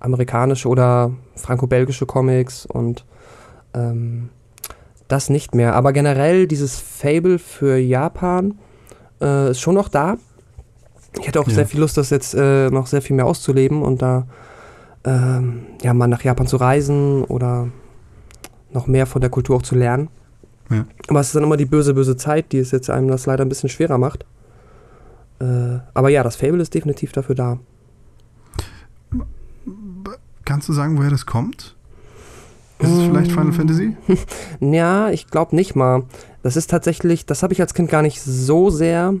amerikanische 0.00 0.68
oder 0.68 1.12
franco-belgische 1.36 2.06
Comics 2.06 2.66
und 2.66 3.04
ähm, 3.72 4.28
das 5.08 5.30
nicht 5.30 5.54
mehr. 5.54 5.74
Aber 5.74 5.92
generell 5.92 6.46
dieses 6.46 6.78
Fable 6.78 7.38
für 7.38 7.76
Japan 7.78 8.58
äh, 9.22 9.50
ist 9.52 9.60
schon 9.60 9.74
noch 9.74 9.88
da. 9.88 10.16
Ich 11.18 11.26
hätte 11.28 11.40
auch 11.40 11.48
Ja. 11.48 11.54
sehr 11.54 11.66
viel 11.66 11.80
Lust, 11.80 11.96
das 11.96 12.10
jetzt 12.10 12.34
äh, 12.34 12.68
noch 12.70 12.86
sehr 12.88 13.00
viel 13.00 13.16
mehr 13.16 13.26
auszuleben 13.26 13.82
und 13.82 14.02
da 14.02 14.26
ähm, 15.06 15.62
ja 15.82 15.94
mal 15.94 16.08
nach 16.08 16.22
Japan 16.22 16.46
zu 16.46 16.56
reisen 16.56 17.24
oder 17.24 17.68
noch 18.72 18.86
mehr 18.86 19.06
von 19.06 19.20
der 19.20 19.30
Kultur 19.30 19.56
auch 19.56 19.62
zu 19.62 19.74
lernen. 19.74 20.08
Ja. 20.68 20.84
Aber 21.08 21.20
es 21.20 21.28
ist 21.28 21.36
dann 21.36 21.44
immer 21.44 21.56
die 21.56 21.64
böse, 21.64 21.94
böse 21.94 22.16
Zeit, 22.16 22.52
die 22.52 22.58
es 22.58 22.72
jetzt 22.72 22.90
einem 22.90 23.08
das 23.08 23.24
leider 23.26 23.44
ein 23.44 23.48
bisschen 23.48 23.68
schwerer 23.68 23.98
macht. 23.98 24.26
Äh, 25.38 25.78
aber 25.94 26.08
ja, 26.08 26.22
das 26.22 26.36
Fable 26.36 26.60
ist 26.60 26.74
definitiv 26.74 27.12
dafür 27.12 27.34
da. 27.34 27.58
Kannst 30.44 30.68
du 30.68 30.72
sagen, 30.72 30.98
woher 30.98 31.10
das 31.10 31.26
kommt? 31.26 31.76
Ist 32.78 32.90
es 32.90 33.04
vielleicht 33.04 33.30
Final 33.30 33.46
Ähm, 33.46 33.52
Fantasy? 33.52 33.96
Ja, 34.60 35.10
ich 35.10 35.28
glaube 35.28 35.56
nicht 35.56 35.76
mal. 35.76 36.02
Das 36.42 36.56
ist 36.56 36.70
tatsächlich, 36.70 37.26
das 37.26 37.42
habe 37.42 37.52
ich 37.52 37.60
als 37.60 37.74
Kind 37.74 37.90
gar 37.90 38.02
nicht 38.02 38.20
so 38.20 38.70
sehr 38.70 39.14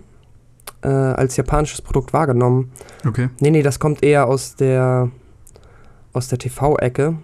äh, 0.82 0.88
als 0.88 1.36
japanisches 1.36 1.80
Produkt 1.80 2.12
wahrgenommen. 2.12 2.70
Okay. 3.06 3.30
Nee, 3.40 3.50
nee, 3.50 3.62
das 3.62 3.78
kommt 3.78 4.02
eher 4.02 4.26
aus 4.26 4.56
der 4.56 5.10
aus 6.16 6.28
der 6.28 6.38
TV-Ecke. 6.38 7.16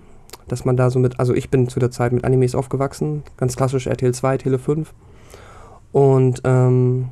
dass 0.48 0.64
man 0.64 0.76
da 0.76 0.90
so 0.90 0.98
mit, 0.98 1.18
also 1.20 1.34
ich 1.34 1.50
bin 1.50 1.68
zu 1.68 1.78
der 1.78 1.90
Zeit 1.90 2.12
mit 2.12 2.24
Animes 2.24 2.54
aufgewachsen, 2.54 3.22
ganz 3.36 3.56
klassisch 3.56 3.86
RTL 3.86 4.12
2, 4.12 4.38
Tele 4.38 4.58
5. 4.58 4.92
Und 5.92 6.42
ähm, 6.44 7.08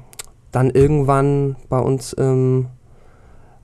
dann 0.50 0.70
irgendwann 0.70 1.56
bei 1.68 1.78
uns 1.78 2.12
im, 2.12 2.66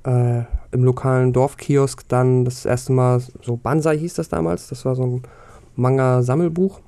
äh, 0.05 0.43
im 0.71 0.85
lokalen 0.85 1.33
Dorfkiosk 1.33 2.09
dann 2.09 2.45
das 2.45 2.65
erste 2.65 2.93
Mal, 2.93 3.21
so 3.43 3.57
Banzai 3.57 3.99
hieß 3.99 4.15
das 4.15 4.29
damals, 4.29 4.69
das 4.69 4.85
war 4.85 4.95
so 4.95 5.05
ein 5.05 5.23
Manga-Sammelbuch. 5.75 6.81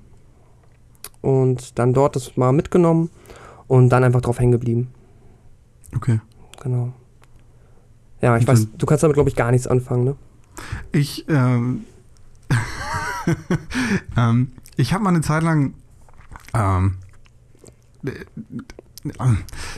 Und 1.21 1.79
dann 1.79 1.93
dort 1.93 2.17
das 2.17 2.37
mal 2.37 2.53
mitgenommen 2.53 3.11
und 3.67 3.91
dann 3.91 4.05
einfach 4.05 4.21
drauf 4.21 4.39
hängen 4.39 4.53
geblieben. 4.53 4.89
Okay. 5.97 6.21
Genau. 6.63 6.93
Ja, 8.23 8.37
ich 8.37 8.47
weiß, 8.47 8.69
du 8.79 8.87
kannst 8.87 9.03
damit, 9.03 9.15
glaube 9.15 9.29
ich, 9.29 9.37
gar 9.37 9.51
nichts 9.51 9.67
anfangen, 9.67 10.05
ne? 10.05 10.17
Ich, 10.93 11.27
ähm, 11.29 11.85
ähm, 14.17 14.53
ich 14.77 14.93
habe 14.93 15.05
mal 15.05 15.11
eine 15.11 15.21
Zeit 15.21 15.43
lang, 15.43 15.75
ähm, 16.55 16.97
äh, 18.05 18.13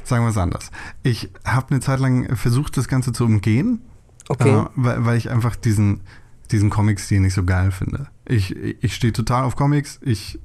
sagen 0.04 0.24
wir 0.24 0.30
es 0.30 0.38
anders. 0.38 0.70
Ich 1.02 1.30
habe 1.44 1.70
eine 1.70 1.80
Zeit 1.80 2.00
lang 2.00 2.36
versucht, 2.36 2.76
das 2.76 2.88
Ganze 2.88 3.12
zu 3.12 3.24
umgehen, 3.24 3.80
Okay. 4.28 4.50
äh, 4.50 4.64
weil, 4.76 5.04
weil 5.04 5.16
ich 5.16 5.30
einfach 5.30 5.56
diesen, 5.56 6.00
diesen 6.50 6.70
Comic-Stil 6.70 7.20
nicht 7.20 7.34
so 7.34 7.44
geil 7.44 7.72
finde. 7.72 8.06
Ich, 8.24 8.54
ich 8.54 8.94
stehe 8.94 9.12
total 9.12 9.44
auf 9.44 9.56
Comics. 9.56 9.98
Ich, 10.02 10.38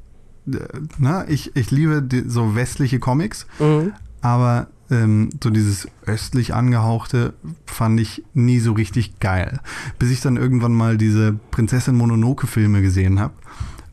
äh, 0.48 0.60
na, 0.98 1.28
ich, 1.28 1.56
ich 1.56 1.70
liebe 1.72 2.02
die, 2.02 2.28
so 2.28 2.56
westliche 2.56 3.00
Comics. 3.00 3.46
Mhm. 3.60 3.94
Aber 4.22 4.68
ähm, 4.92 5.30
so 5.44 5.50
dieses 5.50 5.88
östlich 6.06 6.54
angehauchte 6.54 7.34
fand 7.66 8.00
ich 8.00 8.24
nie 8.34 8.60
so 8.60 8.74
richtig 8.74 9.20
geil. 9.20 9.60
Bis 10.00 10.12
ich 10.12 10.22
dann 10.22 10.38
irgendwann 10.38 10.74
mal 10.74 10.98
diese 10.98 11.34
Prinzessin 11.52 11.96
Mononoke-Filme 11.96 12.82
gesehen 12.82 13.20
habe 13.20 13.34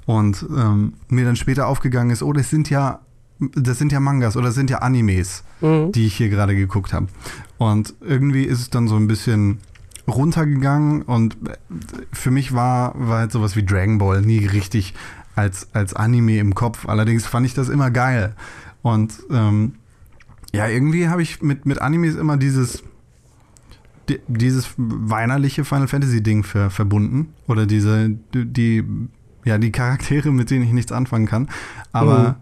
und 0.07 0.45
ähm, 0.57 0.95
mir 1.09 1.25
dann 1.25 1.37
später 1.37 1.67
aufgegangen 1.67 2.11
ist, 2.11 2.23
oh, 2.23 2.33
das 2.33 2.51
sind 2.51 2.69
ja, 2.71 3.01
das 3.39 3.79
sind 3.79 3.93
ja 3.93 4.01
Mangas 4.01 4.37
oder 4.37 4.47
das 4.47 4.55
sind 4.55 4.71
ja 4.71 4.79
Animes, 4.79 5.45
Mhm. 5.61 5.93
die 5.93 6.07
ich 6.07 6.15
hier 6.17 6.29
gerade 6.29 6.55
geguckt 6.57 6.93
habe. 6.93 7.07
Und 7.59 7.95
irgendwie 8.01 8.45
ist 8.45 8.61
es 8.61 8.69
dann 8.71 8.89
so 8.89 8.97
ein 8.97 9.07
bisschen 9.07 9.59
runtergegangen 10.09 11.03
und 11.03 11.37
für 12.13 12.31
mich 12.31 12.53
war, 12.53 12.95
war 12.99 13.21
halt 13.21 13.33
sowas 13.33 13.55
wie 13.57 13.65
Dragon 13.65 13.99
Ball 13.99 14.21
nie 14.23 14.45
richtig 14.47 14.95
als, 15.37 15.69
als 15.73 15.95
Anime 15.95 16.39
im 16.39 16.55
Kopf. 16.55 16.89
Allerdings 16.89 17.25
fand 17.27 17.47
ich 17.47 17.55
das 17.55 17.69
immer 17.69 17.91
geil. 17.91 18.35
Und 18.83 19.15
ähm, 19.31 19.75
ja, 20.53 20.69
irgendwie 20.69 21.09
habe 21.09 21.23
ich 21.23 21.43
mit, 21.43 21.67
mit 21.67 21.81
Animes 21.81 22.15
immer 22.15 22.37
dieses, 22.37 22.83
di- 24.09 24.21
dieses 24.29 24.71
weinerliche 24.77 25.65
Final 25.65 25.89
Fantasy 25.89 26.23
Ding 26.23 26.45
ver, 26.45 26.71
verbunden. 26.71 27.33
Oder 27.47 27.67
diese, 27.67 28.11
die, 28.35 28.85
ja, 29.45 29.59
die 29.59 29.73
Charaktere, 29.73 30.31
mit 30.31 30.51
denen 30.51 30.65
ich 30.65 30.73
nichts 30.73 30.93
anfangen 30.93 31.27
kann. 31.27 31.49
Aber 31.93 32.37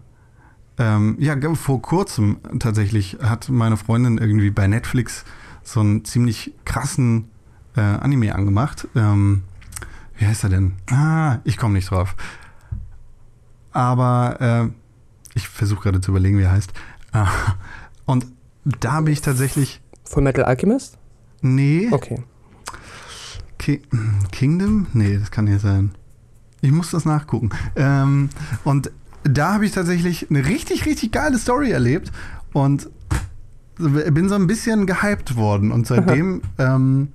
ähm, 0.77 1.15
ja, 1.19 1.35
vor 1.55 1.81
kurzem 1.81 2.37
tatsächlich 2.59 3.17
hat 3.21 3.49
meine 3.49 3.77
Freundin 3.77 4.17
irgendwie 4.17 4.51
bei 4.51 4.67
Netflix 4.67 5.25
so 5.63 5.79
einen 5.79 6.05
ziemlich 6.05 6.53
krassen 6.65 7.25
äh, 7.75 7.81
Anime 7.81 8.35
angemacht. 8.35 8.87
Ähm, 8.95 9.43
wie 10.17 10.25
heißt 10.25 10.43
er 10.43 10.49
denn? 10.49 10.73
Ah, 10.89 11.39
ich 11.43 11.57
komme 11.57 11.75
nicht 11.75 11.89
drauf. 11.91 12.15
Aber 13.71 14.41
äh, 14.41 14.69
ich 15.33 15.47
versuche 15.47 15.83
gerade 15.83 16.01
zu 16.01 16.11
überlegen, 16.11 16.37
wie 16.37 16.43
er 16.43 16.51
heißt. 16.51 16.73
Und 18.11 18.27
da 18.65 18.99
bin 18.99 19.13
ich 19.13 19.21
tatsächlich. 19.21 19.79
Full 20.03 20.21
Metal 20.21 20.43
Alchemist? 20.43 20.97
Nee. 21.41 21.87
Okay. 21.91 22.21
Ki 23.57 23.81
Kingdom? 24.33 24.87
Nee, 24.91 25.17
das 25.17 25.31
kann 25.31 25.45
nicht 25.45 25.61
sein. 25.61 25.91
Ich 26.59 26.73
muss 26.73 26.91
das 26.91 27.05
nachgucken. 27.05 27.51
Ähm, 27.77 28.27
und 28.65 28.91
da 29.23 29.53
habe 29.53 29.65
ich 29.65 29.71
tatsächlich 29.71 30.29
eine 30.29 30.45
richtig, 30.45 30.85
richtig 30.85 31.13
geile 31.13 31.37
Story 31.37 31.71
erlebt 31.71 32.11
und 32.51 32.89
bin 33.77 34.27
so 34.27 34.35
ein 34.35 34.45
bisschen 34.45 34.87
gehypt 34.87 35.37
worden. 35.37 35.71
Und 35.71 35.87
seitdem 35.87 36.41
ähm, 36.57 37.13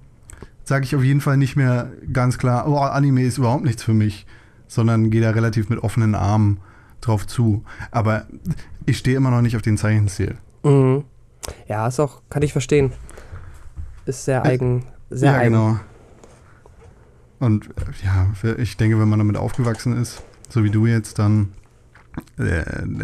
sage 0.65 0.87
ich 0.87 0.97
auf 0.97 1.05
jeden 1.05 1.21
Fall 1.21 1.37
nicht 1.37 1.57
mehr 1.57 1.93
ganz 2.11 2.39
klar, 2.39 2.67
oh, 2.67 2.79
Anime 2.79 3.23
ist 3.23 3.37
überhaupt 3.37 3.65
nichts 3.65 3.83
für 3.83 3.93
mich, 3.93 4.27
sondern 4.67 5.11
gehe 5.11 5.21
da 5.21 5.29
relativ 5.31 5.69
mit 5.69 5.81
offenen 5.81 6.15
Armen 6.15 6.59
drauf 7.03 7.27
zu. 7.27 7.65
Aber 7.91 8.27
ich 8.87 8.97
stehe 8.97 9.19
immer 9.19 9.31
noch 9.31 9.43
nicht 9.43 9.57
auf 9.57 9.63
den 9.63 9.77
Zeichenstil. 9.77 10.39
Mhm. 10.71 11.05
Ja, 11.69 11.87
ist 11.87 12.01
auch, 12.01 12.23
kann 12.29 12.43
ich 12.43 12.53
verstehen. 12.53 12.93
Ist 14.05 14.25
sehr 14.25 14.45
eigen. 14.45 14.85
Sehr 15.11 15.33
ja, 15.33 15.39
eigen. 15.39 15.53
genau. 15.55 15.77
Und 17.39 17.67
äh, 17.69 17.73
ja, 18.05 18.55
ich 18.57 18.77
denke, 18.77 18.99
wenn 18.99 19.09
man 19.09 19.19
damit 19.19 19.37
aufgewachsen 19.37 20.01
ist, 20.01 20.23
so 20.49 20.65
wie 20.65 20.71
du 20.71 20.87
jetzt, 20.87 21.19
dann, 21.19 21.53
äh, 22.39 22.63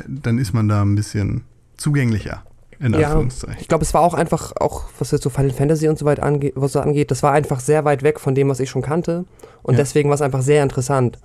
dann 0.09 0.39
ist 0.39 0.55
man 0.55 0.69
da 0.69 0.83
ein 0.83 0.95
bisschen 0.95 1.45
zugänglicher, 1.77 2.43
in 2.79 2.95
Ja. 2.95 3.09
Anführungszeichen. 3.09 3.59
Ich 3.61 3.69
glaube, 3.69 3.85
es 3.85 3.93
war 3.95 4.01
auch 4.03 4.15
einfach, 4.15 4.53
auch 4.59 4.85
was 4.99 5.11
jetzt 5.11 5.23
so 5.23 5.31
Final 5.31 5.51
Fantasy 5.51 5.89
und 5.89 5.99
so 5.99 6.05
weit 6.07 6.21
angeht, 6.21 6.55
was 6.57 6.73
so 6.73 6.81
angeht, 6.81 7.11
das 7.11 7.23
war 7.23 7.33
einfach 7.33 7.61
sehr 7.61 7.85
weit 7.85 8.03
weg 8.03 8.19
von 8.21 8.35
dem, 8.35 8.49
was 8.49 8.61
ich 8.61 8.71
schon 8.71 8.83
kannte. 8.83 9.25
Und 9.63 9.75
Ja. 9.75 9.79
deswegen 9.79 10.09
war 10.09 10.15
es 10.15 10.23
einfach 10.23 10.43
sehr 10.43 10.63
interessant. 10.63 11.19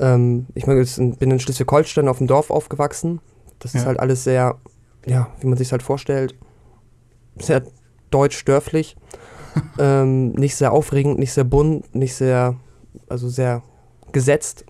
Ähm, 0.00 0.46
ich 0.54 0.66
meine, 0.66 0.80
ich 0.80 0.96
bin 0.96 1.30
in 1.30 1.38
Schleswig-Holstein 1.40 2.08
auf 2.08 2.18
dem 2.18 2.26
Dorf 2.26 2.50
aufgewachsen. 2.50 3.20
Das 3.60 3.74
ist 3.74 3.82
Ja. 3.82 3.86
halt 3.88 4.00
alles 4.00 4.24
sehr, 4.24 4.56
ja, 5.06 5.28
wie 5.40 5.46
man 5.46 5.58
sich 5.58 5.72
halt 5.72 5.82
vorstellt, 5.82 6.34
sehr 7.36 7.62
deutsch-dörflich. 8.10 8.96
ähm, 9.78 10.32
nicht 10.32 10.54
sehr 10.56 10.72
aufregend, 10.72 11.18
nicht 11.18 11.32
sehr 11.32 11.44
bunt, 11.44 11.94
nicht 11.94 12.14
sehr, 12.14 12.56
also 13.08 13.28
sehr 13.28 13.62
gesetzt. 14.12 14.64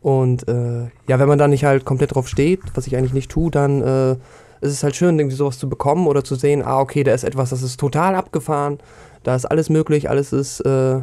Und 0.00 0.46
äh, 0.48 0.88
ja, 1.06 1.18
wenn 1.18 1.28
man 1.28 1.38
da 1.38 1.48
nicht 1.48 1.64
halt 1.64 1.84
komplett 1.84 2.14
drauf 2.14 2.28
steht, 2.28 2.60
was 2.74 2.86
ich 2.86 2.96
eigentlich 2.96 3.14
nicht 3.14 3.30
tue, 3.30 3.50
dann 3.50 3.82
äh, 3.82 4.12
ist 4.60 4.72
es 4.72 4.82
halt 4.82 4.96
schön, 4.96 5.18
irgendwie 5.18 5.36
sowas 5.36 5.58
zu 5.58 5.68
bekommen 5.68 6.06
oder 6.06 6.24
zu 6.24 6.34
sehen, 6.34 6.62
ah, 6.62 6.80
okay, 6.80 7.02
da 7.02 7.12
ist 7.12 7.24
etwas, 7.24 7.50
das 7.50 7.62
ist 7.62 7.78
total 7.80 8.14
abgefahren, 8.14 8.78
da 9.22 9.34
ist 9.34 9.46
alles 9.46 9.70
möglich, 9.70 10.08
alles 10.08 10.32
ist 10.32 10.60
äh, 10.60 11.00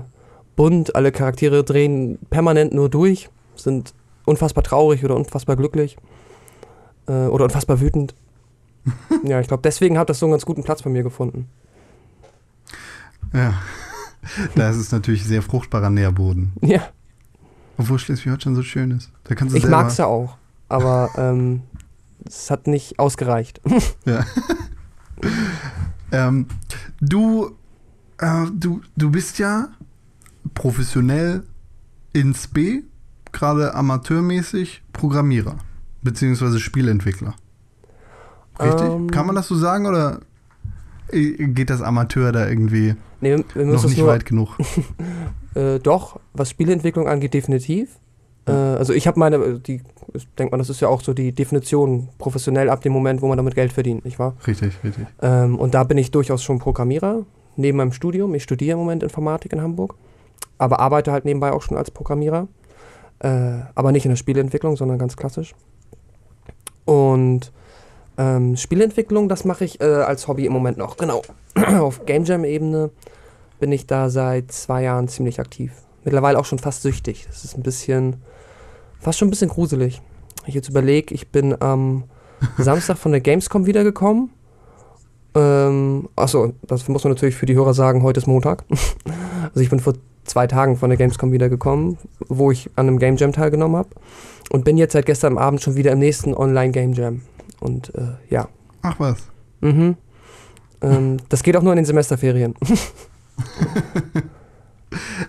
bunt, 0.55 0.95
alle 0.95 1.11
Charaktere 1.11 1.63
drehen 1.63 2.17
permanent 2.29 2.73
nur 2.73 2.89
durch, 2.89 3.29
sind 3.55 3.93
unfassbar 4.25 4.63
traurig 4.63 5.03
oder 5.03 5.15
unfassbar 5.15 5.55
glücklich 5.55 5.97
äh, 7.07 7.27
oder 7.27 7.45
unfassbar 7.45 7.81
wütend. 7.81 8.15
ja, 9.23 9.39
ich 9.39 9.47
glaube, 9.47 9.63
deswegen 9.63 9.97
hat 9.97 10.09
das 10.09 10.19
so 10.19 10.25
einen 10.25 10.33
ganz 10.33 10.45
guten 10.45 10.63
Platz 10.63 10.83
bei 10.83 10.89
mir 10.89 11.03
gefunden. 11.03 11.47
Ja. 13.33 13.53
da 14.55 14.69
ist 14.69 14.77
es 14.77 14.91
natürlich 14.91 15.23
sehr 15.25 15.41
fruchtbarer 15.41 15.89
Nährboden. 15.89 16.53
Ja, 16.61 16.89
Obwohl 17.77 17.99
Schleswig-Holstein 17.99 18.55
so 18.55 18.63
schön 18.63 18.91
ist. 18.91 19.11
Da 19.25 19.35
kannst 19.35 19.53
du 19.53 19.57
ich 19.57 19.63
selber, 19.63 19.83
mag's 19.83 19.97
ja 19.97 20.05
auch, 20.05 20.37
aber 20.69 21.09
ähm, 21.17 21.61
es 22.25 22.49
hat 22.49 22.67
nicht 22.67 22.99
ausgereicht. 22.99 23.61
Ähm, 26.11 26.47
du, 27.01 27.51
äh, 28.19 28.45
du, 28.53 28.81
du 28.95 29.09
bist 29.11 29.39
ja 29.39 29.69
professionell 30.53 31.43
ins 32.13 32.47
B, 32.47 32.83
gerade 33.31 33.73
amateurmäßig 33.73 34.83
Programmierer, 34.93 35.57
beziehungsweise 36.01 36.59
Spielentwickler. 36.59 37.35
Richtig? 38.59 38.87
Ähm. 38.87 39.09
Kann 39.09 39.25
man 39.25 39.35
das 39.35 39.47
so 39.47 39.55
sagen 39.55 39.85
oder 39.85 40.19
geht 41.11 41.69
das 41.69 41.81
Amateur 41.81 42.31
da 42.31 42.47
irgendwie 42.47 42.95
Nee, 43.21 43.43
wir, 43.53 43.65
noch 43.65 43.83
nicht 43.83 43.97
nur, 43.97 44.07
weit 44.07 44.25
genug? 44.25 44.57
Äh, 45.55 45.79
doch, 45.79 46.19
was 46.33 46.49
Spieleentwicklung 46.49 47.07
angeht, 47.07 47.33
definitiv. 47.33 47.97
Äh, 48.45 48.51
also 48.51 48.91
ich 48.91 49.07
habe 49.07 49.17
meine, 49.17 49.57
die, 49.59 49.81
ich 50.13 50.27
denke 50.37 50.51
mal, 50.51 50.57
das 50.57 50.69
ist 50.69 50.81
ja 50.81 50.89
auch 50.89 51.01
so 51.01 51.13
die 51.13 51.31
Definition 51.31 52.09
professionell 52.17 52.69
ab 52.69 52.81
dem 52.81 52.91
Moment, 52.91 53.21
wo 53.21 53.27
man 53.29 53.37
damit 53.37 53.55
Geld 53.55 53.71
verdient, 53.71 54.03
nicht 54.03 54.19
wahr? 54.19 54.35
Richtig, 54.45 54.73
richtig. 54.83 55.05
Ähm, 55.21 55.57
und 55.57 55.73
da 55.73 55.85
bin 55.85 55.97
ich 55.97 56.11
durchaus 56.11 56.43
schon 56.43 56.59
Programmierer, 56.59 57.23
neben 57.55 57.77
meinem 57.77 57.93
Studium. 57.93 58.35
Ich 58.35 58.43
studiere 58.43 58.73
im 58.73 58.79
Moment 58.79 59.01
Informatik 59.01 59.53
in 59.53 59.61
Hamburg, 59.61 59.95
aber 60.57 60.81
arbeite 60.81 61.13
halt 61.13 61.23
nebenbei 61.23 61.53
auch 61.53 61.61
schon 61.61 61.77
als 61.77 61.89
Programmierer. 61.89 62.49
Äh, 63.19 63.59
aber 63.75 63.93
nicht 63.93 64.03
in 64.05 64.09
der 64.09 64.17
Spieleentwicklung, 64.17 64.75
sondern 64.75 64.99
ganz 64.99 65.15
klassisch. 65.15 65.55
Und 66.83 67.53
ähm, 68.17 68.55
Spieleentwicklung, 68.55 69.29
das 69.29 69.45
mache 69.45 69.65
ich 69.65 69.81
äh, 69.81 69.85
als 69.85 70.27
Hobby 70.27 70.45
im 70.45 70.53
Moment 70.53 70.77
noch. 70.77 70.97
Genau. 70.97 71.21
Auf 71.79 72.05
Game 72.05 72.23
Jam-Ebene 72.23 72.91
bin 73.59 73.71
ich 73.71 73.87
da 73.87 74.09
seit 74.09 74.51
zwei 74.51 74.83
Jahren 74.83 75.07
ziemlich 75.07 75.39
aktiv. 75.39 75.71
Mittlerweile 76.03 76.39
auch 76.39 76.45
schon 76.45 76.59
fast 76.59 76.81
süchtig. 76.81 77.25
Das 77.27 77.43
ist 77.43 77.57
ein 77.57 77.63
bisschen, 77.63 78.17
fast 78.99 79.19
schon 79.19 79.27
ein 79.27 79.31
bisschen 79.31 79.49
gruselig. 79.49 80.01
Ich 80.45 80.53
jetzt 80.53 80.69
überlege, 80.69 81.13
ich 81.13 81.29
bin 81.29 81.59
am 81.61 82.03
Samstag 82.57 82.97
von 82.97 83.11
der 83.11 83.21
Gamescom 83.21 83.65
wiedergekommen. 83.65 84.29
Ähm, 85.33 86.07
achso, 86.15 86.53
das 86.61 86.87
muss 86.87 87.03
man 87.03 87.13
natürlich 87.13 87.35
für 87.35 87.45
die 87.45 87.55
Hörer 87.55 87.73
sagen, 87.73 88.03
heute 88.03 88.19
ist 88.19 88.27
Montag. 88.27 88.63
also 89.43 89.59
ich 89.59 89.69
bin 89.69 89.79
vor 89.79 89.93
zwei 90.23 90.47
Tagen 90.47 90.77
von 90.77 90.89
der 90.89 90.97
Gamescom 90.97 91.31
wiedergekommen, 91.31 91.97
wo 92.27 92.51
ich 92.51 92.69
an 92.75 92.87
einem 92.87 92.99
Game 92.99 93.17
Jam 93.17 93.33
teilgenommen 93.33 93.77
habe. 93.77 93.89
Und 94.51 94.63
bin 94.63 94.77
jetzt 94.77 94.93
seit 94.93 95.05
gestern 95.05 95.37
Abend 95.37 95.61
schon 95.61 95.75
wieder 95.75 95.91
im 95.91 95.99
nächsten 95.99 96.33
Online 96.33 96.71
Game 96.71 96.93
Jam. 96.93 97.21
Und 97.59 97.93
äh, 97.95 98.15
ja. 98.29 98.47
Ach 98.81 98.99
was. 98.99 99.27
Mhm. 99.61 99.97
Ähm, 100.81 101.17
das 101.29 101.43
geht 101.43 101.55
auch 101.57 101.63
nur 101.63 101.73
in 101.73 101.77
den 101.77 101.85
Semesterferien. 101.85 102.55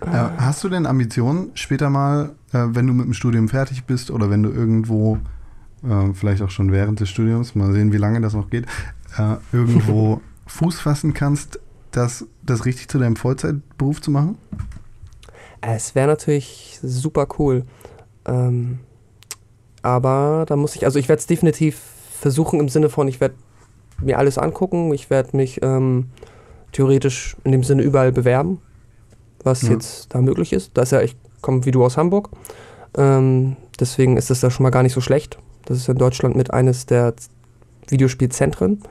Äh, 0.00 0.06
hast 0.38 0.62
du 0.62 0.68
denn 0.68 0.86
Ambitionen 0.86 1.50
später 1.54 1.90
mal, 1.90 2.36
äh, 2.52 2.66
wenn 2.68 2.86
du 2.86 2.92
mit 2.92 3.06
dem 3.06 3.14
Studium 3.14 3.48
fertig 3.48 3.84
bist 3.84 4.12
oder 4.12 4.30
wenn 4.30 4.44
du 4.44 4.50
irgendwo, 4.50 5.18
äh, 5.82 6.12
vielleicht 6.14 6.42
auch 6.42 6.50
schon 6.50 6.70
während 6.70 7.00
des 7.00 7.08
Studiums, 7.08 7.56
mal 7.56 7.72
sehen, 7.72 7.92
wie 7.92 7.96
lange 7.96 8.20
das 8.20 8.34
noch 8.34 8.48
geht, 8.48 8.66
irgendwo 9.52 10.20
Fuß 10.46 10.78
fassen 10.78 11.14
kannst, 11.14 11.58
das, 11.90 12.26
das 12.44 12.64
richtig 12.64 12.88
zu 12.88 12.98
deinem 12.98 13.16
Vollzeitberuf 13.16 14.00
zu 14.00 14.10
machen? 14.12 14.38
Es 15.62 15.94
wäre 15.94 16.06
natürlich 16.06 16.78
super 16.82 17.26
cool. 17.38 17.64
Ähm, 18.26 18.78
aber 19.82 20.44
da 20.46 20.56
muss 20.56 20.76
ich, 20.76 20.84
also 20.84 20.98
ich 20.98 21.08
werde 21.08 21.20
es 21.20 21.26
definitiv 21.26 21.80
versuchen 22.26 22.58
im 22.58 22.68
Sinne 22.68 22.88
von, 22.88 23.06
ich 23.06 23.20
werde 23.20 23.36
mir 24.02 24.18
alles 24.18 24.36
angucken, 24.36 24.92
ich 24.92 25.10
werde 25.10 25.36
mich 25.36 25.60
ähm, 25.62 26.06
theoretisch 26.72 27.36
in 27.44 27.52
dem 27.52 27.62
Sinne 27.62 27.82
überall 27.82 28.10
bewerben, 28.10 28.60
was 29.44 29.62
ja. 29.62 29.70
jetzt 29.70 30.12
da 30.12 30.20
möglich 30.20 30.52
ist. 30.52 30.72
Da 30.74 30.82
ist 30.82 30.90
ja, 30.90 31.02
ich 31.02 31.16
komme 31.40 31.64
wie 31.66 31.70
du 31.70 31.84
aus 31.84 31.96
Hamburg. 31.96 32.30
Ähm, 32.98 33.54
deswegen 33.78 34.16
ist 34.16 34.28
das 34.28 34.40
da 34.40 34.50
schon 34.50 34.64
mal 34.64 34.70
gar 34.70 34.82
nicht 34.82 34.92
so 34.92 35.00
schlecht. 35.00 35.38
Das 35.66 35.76
ist 35.76 35.88
in 35.88 35.98
Deutschland 35.98 36.34
mit 36.34 36.52
eines 36.52 36.86
der 36.86 37.14
Videospielzentren. 37.86 38.82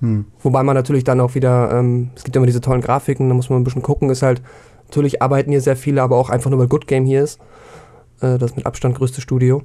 Hm. 0.00 0.24
Wobei 0.42 0.62
man 0.62 0.74
natürlich 0.74 1.04
dann 1.04 1.20
auch 1.20 1.34
wieder, 1.34 1.70
ähm, 1.72 2.12
es 2.16 2.24
gibt 2.24 2.34
immer 2.34 2.46
diese 2.46 2.62
tollen 2.62 2.80
Grafiken, 2.80 3.28
da 3.28 3.34
muss 3.34 3.50
man 3.50 3.60
ein 3.60 3.64
bisschen 3.64 3.82
gucken, 3.82 4.08
ist 4.08 4.22
halt, 4.22 4.40
natürlich 4.84 5.20
arbeiten 5.20 5.50
hier 5.50 5.60
sehr 5.60 5.76
viele, 5.76 6.00
aber 6.00 6.16
auch 6.16 6.30
einfach 6.30 6.48
nur 6.48 6.58
weil 6.58 6.68
Good 6.68 6.86
Game 6.86 7.04
hier 7.04 7.24
ist. 7.24 7.40
Äh, 8.22 8.38
das 8.38 8.56
mit 8.56 8.64
Abstand 8.64 8.96
größte 8.96 9.20
Studio. 9.20 9.64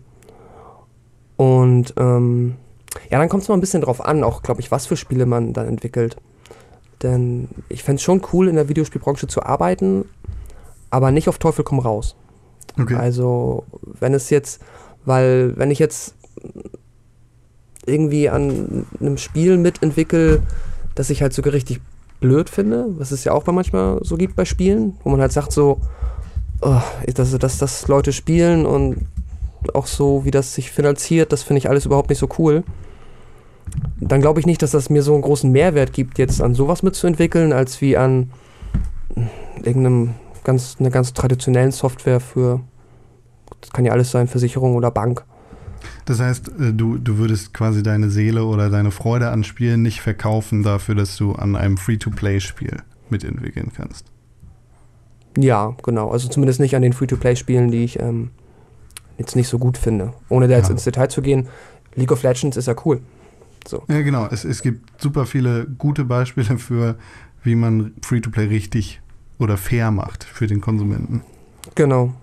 Und 1.37 1.93
ähm, 1.95 2.55
ja, 3.09 3.19
dann 3.19 3.29
kommt 3.29 3.43
es 3.43 3.49
mal 3.49 3.55
ein 3.55 3.61
bisschen 3.61 3.81
drauf 3.81 4.03
an, 4.03 4.23
auch 4.23 4.41
glaube 4.41 4.61
ich, 4.61 4.71
was 4.71 4.85
für 4.85 4.97
Spiele 4.97 5.25
man 5.25 5.53
dann 5.53 5.67
entwickelt. 5.67 6.17
Denn 7.03 7.49
ich 7.69 7.83
fände 7.83 7.97
es 7.97 8.03
schon 8.03 8.21
cool, 8.33 8.47
in 8.47 8.55
der 8.55 8.69
Videospielbranche 8.69 9.27
zu 9.27 9.43
arbeiten, 9.43 10.05
aber 10.89 11.11
nicht 11.11 11.29
auf 11.29 11.37
Teufel 11.37 11.63
komm 11.63 11.79
raus. 11.79 12.15
Okay. 12.79 12.95
Also, 12.95 13.63
wenn 13.99 14.13
es 14.13 14.29
jetzt, 14.29 14.61
weil, 15.05 15.55
wenn 15.57 15.71
ich 15.71 15.79
jetzt 15.79 16.15
irgendwie 17.85 18.29
an 18.29 18.85
einem 18.99 19.17
Spiel 19.17 19.57
mitentwickle, 19.57 20.41
das 20.95 21.09
ich 21.09 21.21
halt 21.21 21.33
sogar 21.33 21.53
richtig 21.53 21.81
blöd 22.19 22.49
finde, 22.49 22.87
was 22.97 23.11
es 23.11 23.23
ja 23.23 23.33
auch 23.33 23.45
manchmal 23.45 23.99
so 24.01 24.15
gibt 24.15 24.35
bei 24.35 24.45
Spielen, 24.45 24.97
wo 25.03 25.09
man 25.09 25.21
halt 25.21 25.31
sagt 25.31 25.51
so, 25.51 25.79
oh, 26.61 26.81
dass, 27.13 27.37
dass 27.37 27.57
das 27.57 27.87
Leute 27.87 28.13
spielen 28.13 28.65
und 28.65 29.05
auch 29.73 29.87
so, 29.87 30.25
wie 30.25 30.31
das 30.31 30.53
sich 30.53 30.71
finanziert, 30.71 31.31
das 31.31 31.43
finde 31.43 31.59
ich 31.59 31.69
alles 31.69 31.85
überhaupt 31.85 32.09
nicht 32.09 32.19
so 32.19 32.29
cool. 32.39 32.63
Dann 33.99 34.21
glaube 34.21 34.39
ich 34.39 34.45
nicht, 34.45 34.61
dass 34.61 34.71
das 34.71 34.89
mir 34.89 35.03
so 35.03 35.13
einen 35.13 35.21
großen 35.21 35.51
Mehrwert 35.51 35.93
gibt, 35.93 36.17
jetzt 36.17 36.41
an 36.41 36.53
sowas 36.53 36.83
mitzuentwickeln, 36.83 37.53
als 37.53 37.81
wie 37.81 37.97
an 37.97 38.29
irgendeinem 39.63 40.15
ganz, 40.43 40.77
einer 40.79 40.89
ganz 40.89 41.13
traditionellen 41.13 41.71
Software 41.71 42.19
für, 42.19 42.61
das 43.61 43.71
kann 43.71 43.85
ja 43.85 43.91
alles 43.91 44.11
sein, 44.11 44.27
Versicherung 44.27 44.75
oder 44.75 44.91
Bank. 44.91 45.25
Das 46.05 46.19
heißt, 46.19 46.49
äh, 46.59 46.73
du, 46.73 46.97
du 46.97 47.17
würdest 47.17 47.53
quasi 47.53 47.83
deine 47.83 48.09
Seele 48.09 48.45
oder 48.45 48.69
deine 48.69 48.91
Freude 48.91 49.29
an 49.29 49.43
Spielen 49.43 49.81
nicht 49.81 50.01
verkaufen 50.01 50.63
dafür, 50.63 50.95
dass 50.95 51.17
du 51.17 51.33
an 51.33 51.55
einem 51.55 51.77
Free-to-Play-Spiel 51.77 52.77
mitentwickeln 53.09 53.71
kannst. 53.75 54.05
Ja, 55.37 55.75
genau. 55.83 56.09
Also 56.09 56.29
zumindest 56.29 56.59
nicht 56.59 56.75
an 56.75 56.81
den 56.81 56.93
Free-to-Play-Spielen, 56.93 57.71
die 57.71 57.83
ich 57.83 57.99
ähm, 57.99 58.31
jetzt 59.17 59.35
nicht 59.35 59.47
so 59.47 59.59
gut 59.59 59.77
finde. 59.77 60.13
Ohne 60.29 60.47
da 60.47 60.55
jetzt 60.55 60.67
ja. 60.67 60.71
ins 60.71 60.83
Detail 60.83 61.07
zu 61.07 61.21
gehen, 61.21 61.47
League 61.95 62.11
of 62.11 62.23
Legends 62.23 62.57
ist 62.57 62.67
ja 62.67 62.75
cool. 62.85 63.01
So. 63.67 63.83
Ja, 63.87 64.01
genau. 64.01 64.27
Es, 64.29 64.45
es 64.45 64.61
gibt 64.61 65.01
super 65.01 65.25
viele 65.25 65.65
gute 65.65 66.05
Beispiele 66.05 66.57
für, 66.57 66.95
wie 67.43 67.55
man 67.55 67.93
Free-to-Play 68.01 68.45
richtig 68.45 69.01
oder 69.39 69.57
fair 69.57 69.91
macht 69.91 70.23
für 70.23 70.47
den 70.47 70.61
Konsumenten. 70.61 71.21
Genau. 71.75 72.13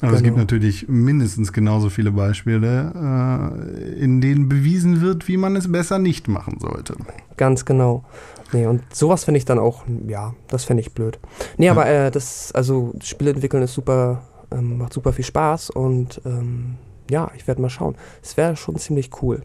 Aber 0.00 0.08
genau. 0.08 0.14
es 0.16 0.22
gibt 0.22 0.34
genau. 0.34 0.42
natürlich 0.42 0.88
mindestens 0.88 1.52
genauso 1.52 1.88
viele 1.88 2.10
Beispiele, 2.10 2.92
äh, 2.94 4.02
in 4.02 4.20
denen 4.20 4.48
bewiesen 4.48 5.00
wird, 5.00 5.28
wie 5.28 5.36
man 5.36 5.56
es 5.56 5.70
besser 5.70 5.98
nicht 5.98 6.28
machen 6.28 6.58
sollte. 6.60 6.94
Ganz 7.36 7.64
genau. 7.64 8.04
Nee, 8.52 8.66
und 8.66 8.82
sowas 8.94 9.24
finde 9.24 9.38
ich 9.38 9.44
dann 9.44 9.58
auch, 9.58 9.84
ja, 10.06 10.34
das 10.48 10.64
fände 10.64 10.80
ich 10.82 10.92
blöd. 10.92 11.18
Nee, 11.56 11.66
ja. 11.66 11.72
aber 11.72 11.86
äh, 11.86 12.10
das, 12.10 12.52
also 12.52 12.92
Spiele 13.02 13.30
entwickeln 13.30 13.62
ist 13.62 13.74
super, 13.74 14.22
ähm, 14.52 14.78
macht 14.78 14.92
super 14.92 15.12
viel 15.12 15.24
Spaß 15.24 15.70
und 15.70 16.20
ähm, 16.24 16.76
ja, 17.10 17.30
ich 17.36 17.46
werde 17.46 17.62
mal 17.62 17.70
schauen. 17.70 17.96
Es 18.22 18.36
wäre 18.36 18.56
schon 18.56 18.76
ziemlich 18.76 19.10
cool. 19.22 19.42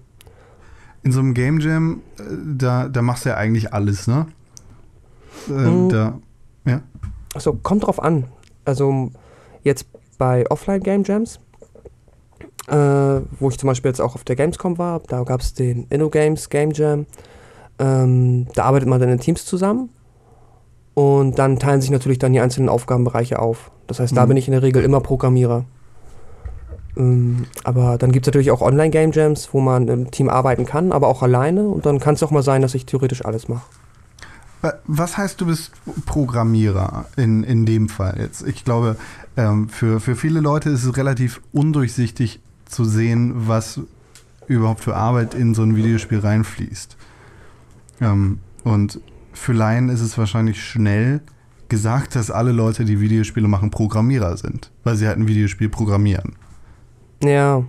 In 1.04 1.12
so 1.12 1.20
einem 1.20 1.34
Game 1.34 1.60
Jam, 1.60 2.02
äh, 2.18 2.24
da, 2.58 2.88
da 2.90 3.02
machst 3.02 3.26
du 3.26 3.30
ja 3.30 3.38
eigentlich 3.38 3.74
alles, 3.74 4.08
ne? 4.08 4.28
Äh, 5.48 5.52
mhm. 5.52 5.90
Da, 5.90 6.20
ja. 6.66 6.82
Also 7.34 7.54
kommt 7.54 7.86
drauf 7.86 8.02
an. 8.02 8.26
Also 8.66 9.12
jetzt 9.64 9.88
bei 10.18 10.50
Offline-Game 10.50 11.04
Jams, 11.04 11.40
äh, 12.68 12.76
wo 12.76 13.50
ich 13.50 13.58
zum 13.58 13.68
Beispiel 13.68 13.90
jetzt 13.90 14.02
auch 14.02 14.16
auf 14.16 14.24
der 14.24 14.36
Gamescom 14.36 14.78
war. 14.78 15.00
Da 15.08 15.24
gab 15.24 15.42
es 15.42 15.54
den 15.54 15.86
InnoGames 15.90 16.50
Game 16.50 16.72
Jam. 16.72 17.06
Ähm, 17.80 18.48
da 18.56 18.66
arbeitet 18.66 18.90
man 18.90 19.00
dann 19.00 19.10
in 19.10 19.20
Teams 19.20 19.46
zusammen 19.46 19.90
und 20.94 21.40
dann 21.40 21.60
teilen 21.60 21.80
sich 21.80 21.92
natürlich 21.92 22.20
dann 22.20 22.34
die 22.34 22.42
einzelnen 22.42 22.68
Aufgabenbereiche 22.68 23.40
auf. 23.40 23.72
Das 23.88 24.00
heißt, 24.02 24.16
da 24.16 24.26
mhm. 24.26 24.30
bin 24.30 24.38
ich 24.38 24.48
in 24.48 24.52
der 24.52 24.62
Regel 24.62 24.84
immer 24.84 25.00
Programmierer. 25.00 25.66
Ähm, 26.98 27.46
aber 27.64 27.98
dann 27.98 28.12
gibt 28.12 28.26
es 28.26 28.32
natürlich 28.32 28.52
auch 28.52 28.62
Online-Game 28.62 29.12
Jams, 29.12 29.50
wo 29.54 29.60
man 29.60 29.88
im 29.88 30.12
Team 30.12 30.30
arbeiten 30.30 30.66
kann, 30.66 30.92
aber 30.92 31.08
auch 31.08 31.24
alleine. 31.24 31.68
Und 31.68 31.86
dann 31.86 32.00
kann 32.00 32.16
es 32.16 32.24
auch 32.24 32.32
mal 32.32 32.44
sein, 32.44 32.62
dass 32.62 32.76
ich 32.76 32.86
theoretisch 32.86 33.26
alles 33.26 33.48
mache. 33.48 33.64
Was 34.86 35.18
heißt, 35.18 35.40
du 35.40 35.46
bist 35.46 35.72
Programmierer 36.06 37.06
in, 37.16 37.44
in 37.44 37.66
dem 37.66 37.88
Fall 37.88 38.18
jetzt? 38.20 38.46
Ich 38.46 38.66
glaube, 38.66 38.98
ähm, 39.38 39.70
für, 39.70 40.02
für 40.02 40.18
viele 40.18 40.42
Leute 40.42 40.70
ist 40.70 40.84
es 40.84 40.98
relativ 40.98 41.40
undurchsichtig 41.54 42.42
zu 42.66 42.84
sehen, 42.84 43.48
was 43.48 43.80
überhaupt 44.48 44.82
für 44.82 44.98
Arbeit 44.98 45.34
in 45.34 45.54
so 45.54 45.62
ein 45.64 45.78
Videospiel 45.78 46.20
reinfließt. 46.20 46.98
Ähm, 48.02 48.40
und 48.66 49.00
für 49.32 49.54
Laien 49.54 49.88
ist 49.88 50.02
es 50.02 50.18
wahrscheinlich 50.18 50.62
schnell 50.62 51.22
gesagt, 51.70 52.16
dass 52.16 52.30
alle 52.30 52.52
Leute, 52.52 52.84
die 52.84 53.00
Videospiele 53.00 53.48
machen, 53.48 53.72
Programmierer 53.72 54.36
sind, 54.36 54.72
weil 54.84 54.98
sie 54.98 55.08
halt 55.08 55.18
ein 55.18 55.28
Videospiel 55.28 55.70
programmieren. 55.70 56.34
Ja. 57.24 57.64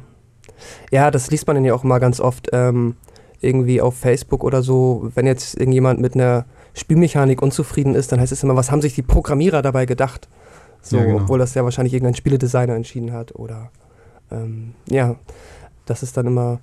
Ja, 0.90 1.10
das 1.10 1.30
liest 1.30 1.46
man 1.46 1.56
dann 1.56 1.64
ja 1.64 1.74
auch 1.74 1.84
mal 1.84 1.98
ganz 1.98 2.20
oft 2.20 2.48
ähm, 2.52 2.96
irgendwie 3.40 3.80
auf 3.80 3.96
Facebook 3.96 4.44
oder 4.44 4.62
so, 4.62 5.10
wenn 5.14 5.26
jetzt 5.26 5.54
irgendjemand 5.56 6.00
mit 6.00 6.14
einer 6.14 6.44
Spielmechanik 6.74 7.40
unzufrieden 7.42 7.94
ist, 7.94 8.12
dann 8.12 8.20
heißt 8.20 8.32
es 8.32 8.42
immer, 8.42 8.56
was 8.56 8.70
haben 8.70 8.82
sich 8.82 8.94
die 8.94 9.02
Programmierer 9.02 9.62
dabei 9.62 9.86
gedacht? 9.86 10.28
So, 10.82 10.98
ja, 10.98 11.04
genau. 11.04 11.22
obwohl 11.22 11.38
das 11.38 11.54
ja 11.54 11.64
wahrscheinlich 11.64 11.94
irgendein 11.94 12.14
Spieledesigner 12.14 12.74
entschieden 12.74 13.12
hat 13.12 13.34
oder 13.34 13.70
ähm, 14.30 14.74
ja, 14.88 15.16
das 15.86 16.02
ist 16.02 16.16
dann 16.16 16.26
immer 16.26 16.60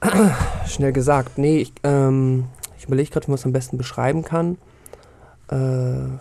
schnell 0.66 0.92
gesagt. 0.92 1.38
Nee, 1.38 1.58
ich, 1.58 1.72
ähm, 1.82 2.44
ich 2.78 2.84
überlege 2.84 3.10
gerade, 3.10 3.26
wie 3.26 3.30
man 3.30 3.38
es 3.38 3.46
am 3.46 3.52
besten 3.52 3.78
beschreiben 3.78 4.22
kann. 4.22 4.58
Äh, 5.50 6.18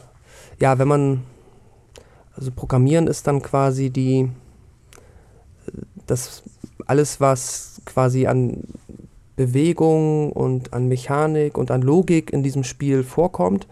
ja, 0.59 0.79
wenn 0.79 0.87
man, 0.87 1.23
also 2.35 2.51
Programmieren 2.51 3.07
ist 3.07 3.27
dann 3.27 3.41
quasi 3.41 3.89
die, 3.89 4.29
das 6.07 6.43
alles, 6.85 7.19
was 7.19 7.81
quasi 7.85 8.27
an 8.27 8.63
Bewegung 9.35 10.31
und 10.31 10.73
an 10.73 10.87
Mechanik 10.87 11.57
und 11.57 11.71
an 11.71 11.81
Logik 11.81 12.31
in 12.31 12.43
diesem 12.43 12.63
Spiel 12.63 13.03
vorkommt, 13.03 13.67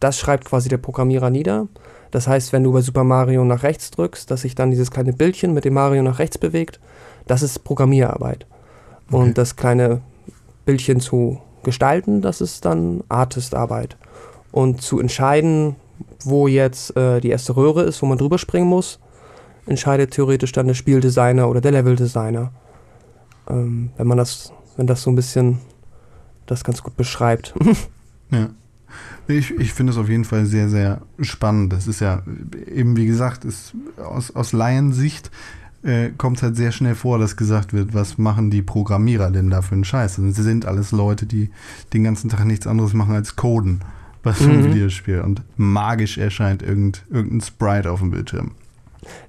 das 0.00 0.18
schreibt 0.18 0.46
quasi 0.46 0.68
der 0.68 0.78
Programmierer 0.78 1.30
nieder. 1.30 1.68
Das 2.10 2.26
heißt, 2.26 2.52
wenn 2.52 2.64
du 2.64 2.72
bei 2.72 2.80
Super 2.80 3.04
Mario 3.04 3.44
nach 3.44 3.62
rechts 3.62 3.90
drückst, 3.90 4.30
dass 4.30 4.42
sich 4.42 4.54
dann 4.54 4.70
dieses 4.70 4.90
kleine 4.90 5.12
Bildchen 5.12 5.54
mit 5.54 5.64
dem 5.64 5.74
Mario 5.74 6.02
nach 6.02 6.18
rechts 6.18 6.38
bewegt, 6.38 6.80
das 7.26 7.42
ist 7.42 7.62
Programmierarbeit. 7.62 8.46
Okay. 9.08 9.16
Und 9.16 9.38
das 9.38 9.56
kleine 9.56 10.00
Bildchen 10.64 11.00
zu 11.00 11.40
gestalten, 11.62 12.22
das 12.22 12.40
ist 12.40 12.64
dann 12.64 13.04
Artistarbeit. 13.08 13.96
Und 14.50 14.82
zu 14.82 14.98
entscheiden, 14.98 15.76
wo 16.24 16.48
jetzt 16.48 16.96
äh, 16.96 17.20
die 17.20 17.30
erste 17.30 17.54
Röhre 17.56 17.82
ist, 17.82 18.02
wo 18.02 18.06
man 18.06 18.18
drüber 18.18 18.38
springen 18.38 18.66
muss, 18.66 18.98
entscheidet 19.70 20.10
theoretisch 20.10 20.52
dann 20.52 20.66
der 20.66 20.74
Spieldesigner 20.74 21.48
oder 21.48 21.62
der 21.62 21.72
Leveldesigner. 21.72 22.52
Ähm, 23.48 23.90
wenn 23.96 24.06
man 24.06 24.18
das 24.18 24.52
wenn 24.80 24.86
das 24.86 25.02
so 25.02 25.10
ein 25.10 25.14
bisschen 25.14 25.58
das 26.46 26.64
ganz 26.64 26.82
gut 26.82 26.96
beschreibt. 26.96 27.54
ja. 28.30 28.48
Ich, 29.28 29.52
ich 29.52 29.72
finde 29.74 29.92
es 29.92 29.98
auf 29.98 30.08
jeden 30.08 30.24
Fall 30.24 30.46
sehr, 30.46 30.68
sehr 30.68 31.02
spannend. 31.20 31.72
Das 31.72 31.86
ist 31.86 32.00
ja 32.00 32.22
eben, 32.66 32.96
wie 32.96 33.06
gesagt, 33.06 33.44
ist 33.44 33.74
aus, 33.98 34.34
aus 34.34 34.52
Laiensicht 34.52 35.30
äh, 35.82 36.10
kommt 36.16 36.38
es 36.38 36.42
halt 36.42 36.56
sehr 36.56 36.72
schnell 36.72 36.94
vor, 36.94 37.18
dass 37.18 37.36
gesagt 37.36 37.72
wird, 37.72 37.94
was 37.94 38.18
machen 38.18 38.50
die 38.50 38.62
Programmierer 38.62 39.30
denn 39.30 39.50
da 39.50 39.62
für 39.62 39.74
einen 39.74 39.84
Scheiß? 39.84 40.18
Und 40.18 40.32
sie 40.32 40.42
sind 40.42 40.66
alles 40.66 40.92
Leute, 40.92 41.26
die 41.26 41.50
den 41.92 42.02
ganzen 42.02 42.30
Tag 42.30 42.44
nichts 42.46 42.66
anderes 42.66 42.94
machen 42.94 43.14
als 43.14 43.36
coden 43.36 43.80
bei 44.22 44.32
so 44.32 44.44
einem 44.44 44.62
mhm. 44.62 44.74
Videospiel 44.74 45.20
und 45.20 45.42
magisch 45.56 46.18
erscheint 46.18 46.62
irgend, 46.62 47.04
irgendein 47.10 47.42
Sprite 47.42 47.90
auf 47.90 48.00
dem 48.00 48.10
Bildschirm. 48.10 48.52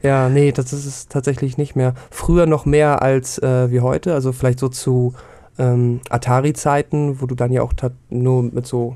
Ja, 0.02 0.30
nee, 0.30 0.52
das 0.52 0.74
ist 0.74 0.86
es 0.86 1.08
tatsächlich 1.08 1.58
nicht 1.58 1.76
mehr. 1.76 1.94
Früher 2.10 2.46
noch 2.46 2.66
mehr 2.66 3.02
als 3.02 3.38
äh, 3.40 3.72
wie 3.72 3.82
heute, 3.82 4.14
also 4.14 4.32
vielleicht 4.32 4.60
so 4.60 4.70
zu 4.70 5.14
ähm, 5.58 6.02
Atari-Zeiten, 6.10 7.22
wo 7.22 7.26
du 7.26 7.36
dann 7.36 7.52
ja 7.52 7.62
auch 7.62 7.74
nur 8.10 8.44
mit 8.44 8.66
so 8.66 8.96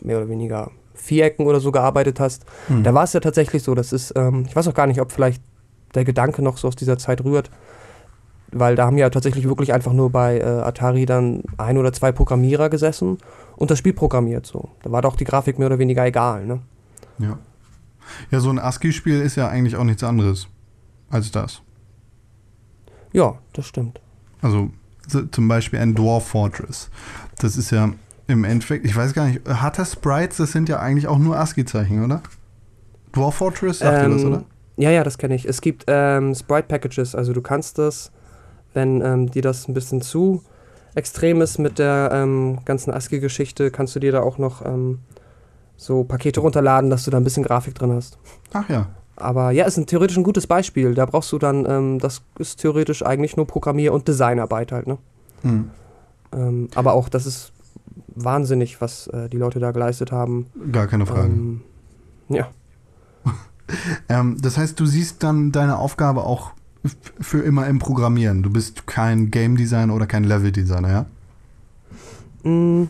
mehr 0.00 0.18
oder 0.18 0.28
weniger 0.28 0.70
Vierecken 0.94 1.46
oder 1.46 1.60
so 1.60 1.72
gearbeitet 1.72 2.20
hast. 2.20 2.44
Hm. 2.68 2.82
Da 2.82 2.94
war 2.94 3.04
es 3.04 3.12
ja 3.12 3.20
tatsächlich 3.20 3.62
so, 3.62 3.74
das 3.74 3.92
ist, 3.92 4.12
ähm, 4.16 4.44
ich 4.46 4.54
weiß 4.54 4.68
auch 4.68 4.74
gar 4.74 4.86
nicht, 4.86 5.00
ob 5.00 5.12
vielleicht 5.12 5.42
der 5.94 6.04
Gedanke 6.04 6.42
noch 6.42 6.56
so 6.56 6.68
aus 6.68 6.76
dieser 6.76 6.98
Zeit 6.98 7.24
rührt, 7.24 7.50
weil 8.52 8.76
da 8.76 8.86
haben 8.86 8.98
ja 8.98 9.10
tatsächlich 9.10 9.48
wirklich 9.48 9.72
einfach 9.72 9.92
nur 9.92 10.10
bei 10.10 10.38
äh, 10.38 10.44
Atari 10.44 11.06
dann 11.06 11.42
ein 11.56 11.78
oder 11.78 11.92
zwei 11.92 12.12
Programmierer 12.12 12.68
gesessen 12.68 13.18
und 13.56 13.70
das 13.70 13.78
Spiel 13.78 13.92
programmiert 13.92 14.46
so. 14.46 14.68
Da 14.82 14.92
war 14.92 15.02
doch 15.02 15.16
die 15.16 15.24
Grafik 15.24 15.58
mehr 15.58 15.66
oder 15.66 15.78
weniger 15.78 16.04
egal, 16.04 16.46
ne? 16.46 16.60
Ja. 17.18 17.38
Ja, 18.30 18.40
so 18.40 18.50
ein 18.50 18.58
ASCII-Spiel 18.58 19.20
ist 19.20 19.36
ja 19.36 19.48
eigentlich 19.48 19.76
auch 19.76 19.84
nichts 19.84 20.02
anderes 20.02 20.48
als 21.10 21.30
das. 21.30 21.62
Ja, 23.12 23.38
das 23.52 23.66
stimmt. 23.66 24.00
Also 24.40 24.70
so, 25.08 25.22
zum 25.22 25.48
Beispiel 25.48 25.80
ein 25.80 25.94
Dwarf 25.94 26.28
Fortress. 26.28 26.90
Das 27.38 27.56
ist 27.56 27.70
ja 27.70 27.92
im 28.28 28.44
Endeffekt, 28.44 28.84
ich 28.86 28.94
weiß 28.94 29.12
gar 29.12 29.26
nicht, 29.26 29.46
hat 29.48 29.78
das 29.78 29.92
Sprites, 29.92 30.36
das 30.36 30.52
sind 30.52 30.68
ja 30.68 30.78
eigentlich 30.78 31.08
auch 31.08 31.18
nur 31.18 31.36
ASCII-Zeichen, 31.36 32.04
oder? 32.04 32.22
Dwarf 33.12 33.36
Fortress, 33.36 33.80
sagt 33.80 34.04
ihr 34.04 34.08
das, 34.08 34.24
oder? 34.24 34.44
Ja, 34.76 34.90
ja, 34.90 35.02
das 35.02 35.18
kenne 35.18 35.34
ich. 35.34 35.46
Es 35.46 35.60
gibt 35.60 35.84
ähm, 35.88 36.34
Sprite-Packages, 36.34 37.14
also 37.14 37.32
du 37.32 37.42
kannst 37.42 37.78
das, 37.78 38.12
wenn 38.72 39.02
ähm, 39.02 39.30
dir 39.30 39.42
das 39.42 39.68
ein 39.68 39.74
bisschen 39.74 40.00
zu 40.00 40.42
extrem 40.94 41.40
ist 41.40 41.58
mit 41.58 41.78
der 41.78 42.10
ähm, 42.12 42.60
ganzen 42.64 42.92
ASCII-Geschichte, 42.92 43.70
kannst 43.70 43.94
du 43.96 44.00
dir 44.00 44.12
da 44.12 44.20
auch 44.20 44.38
noch 44.38 44.64
ähm, 44.64 45.00
so 45.80 46.04
Pakete 46.04 46.40
runterladen, 46.40 46.90
dass 46.90 47.04
du 47.04 47.10
da 47.10 47.16
ein 47.16 47.24
bisschen 47.24 47.42
Grafik 47.42 47.74
drin 47.74 47.92
hast. 47.92 48.18
Ach 48.52 48.68
ja. 48.68 48.88
Aber 49.16 49.50
ja, 49.50 49.64
ist 49.64 49.78
ein 49.78 49.86
theoretisch 49.86 50.18
ein 50.18 50.22
gutes 50.22 50.46
Beispiel. 50.46 50.94
Da 50.94 51.06
brauchst 51.06 51.32
du 51.32 51.38
dann, 51.38 51.64
ähm, 51.66 51.98
das 51.98 52.22
ist 52.38 52.60
theoretisch 52.60 53.02
eigentlich 53.04 53.36
nur 53.36 53.46
Programmier- 53.46 53.94
und 53.94 54.06
Designarbeit 54.06 54.72
halt, 54.72 54.86
ne? 54.86 54.98
Hm. 55.40 55.70
Ähm, 56.32 56.68
aber 56.74 56.92
auch, 56.92 57.08
das 57.08 57.24
ist 57.24 57.52
wahnsinnig, 58.08 58.82
was 58.82 59.06
äh, 59.08 59.30
die 59.30 59.38
Leute 59.38 59.58
da 59.58 59.70
geleistet 59.70 60.12
haben. 60.12 60.46
Gar 60.70 60.86
keine 60.86 61.06
Frage. 61.06 61.28
Ähm, 61.28 61.62
ja. 62.28 62.48
Ähm, 64.08 64.36
das 64.42 64.58
heißt, 64.58 64.80
du 64.80 64.84
siehst 64.84 65.22
dann 65.22 65.52
deine 65.52 65.78
Aufgabe 65.78 66.24
auch 66.24 66.50
für 67.20 67.38
immer 67.38 67.68
im 67.68 67.78
Programmieren. 67.78 68.42
Du 68.42 68.50
bist 68.50 68.88
kein 68.88 69.30
Game 69.30 69.56
Designer 69.56 69.94
oder 69.94 70.08
kein 70.08 70.24
Level 70.24 70.50
Designer, 70.50 71.06
ja? 72.44 72.50
Mm, 72.50 72.88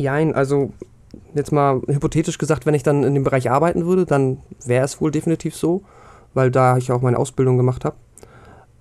Jein, 0.00 0.34
also 0.34 0.72
jetzt 1.34 1.52
mal 1.52 1.80
hypothetisch 1.86 2.38
gesagt, 2.38 2.66
wenn 2.66 2.74
ich 2.74 2.82
dann 2.82 3.04
in 3.04 3.14
dem 3.14 3.24
Bereich 3.24 3.50
arbeiten 3.50 3.86
würde, 3.86 4.06
dann 4.06 4.38
wäre 4.64 4.84
es 4.84 5.00
wohl 5.00 5.10
definitiv 5.10 5.54
so, 5.54 5.82
weil 6.34 6.50
da 6.50 6.76
ich 6.76 6.92
auch 6.92 7.02
meine 7.02 7.18
Ausbildung 7.18 7.56
gemacht 7.56 7.84
habe. 7.84 7.96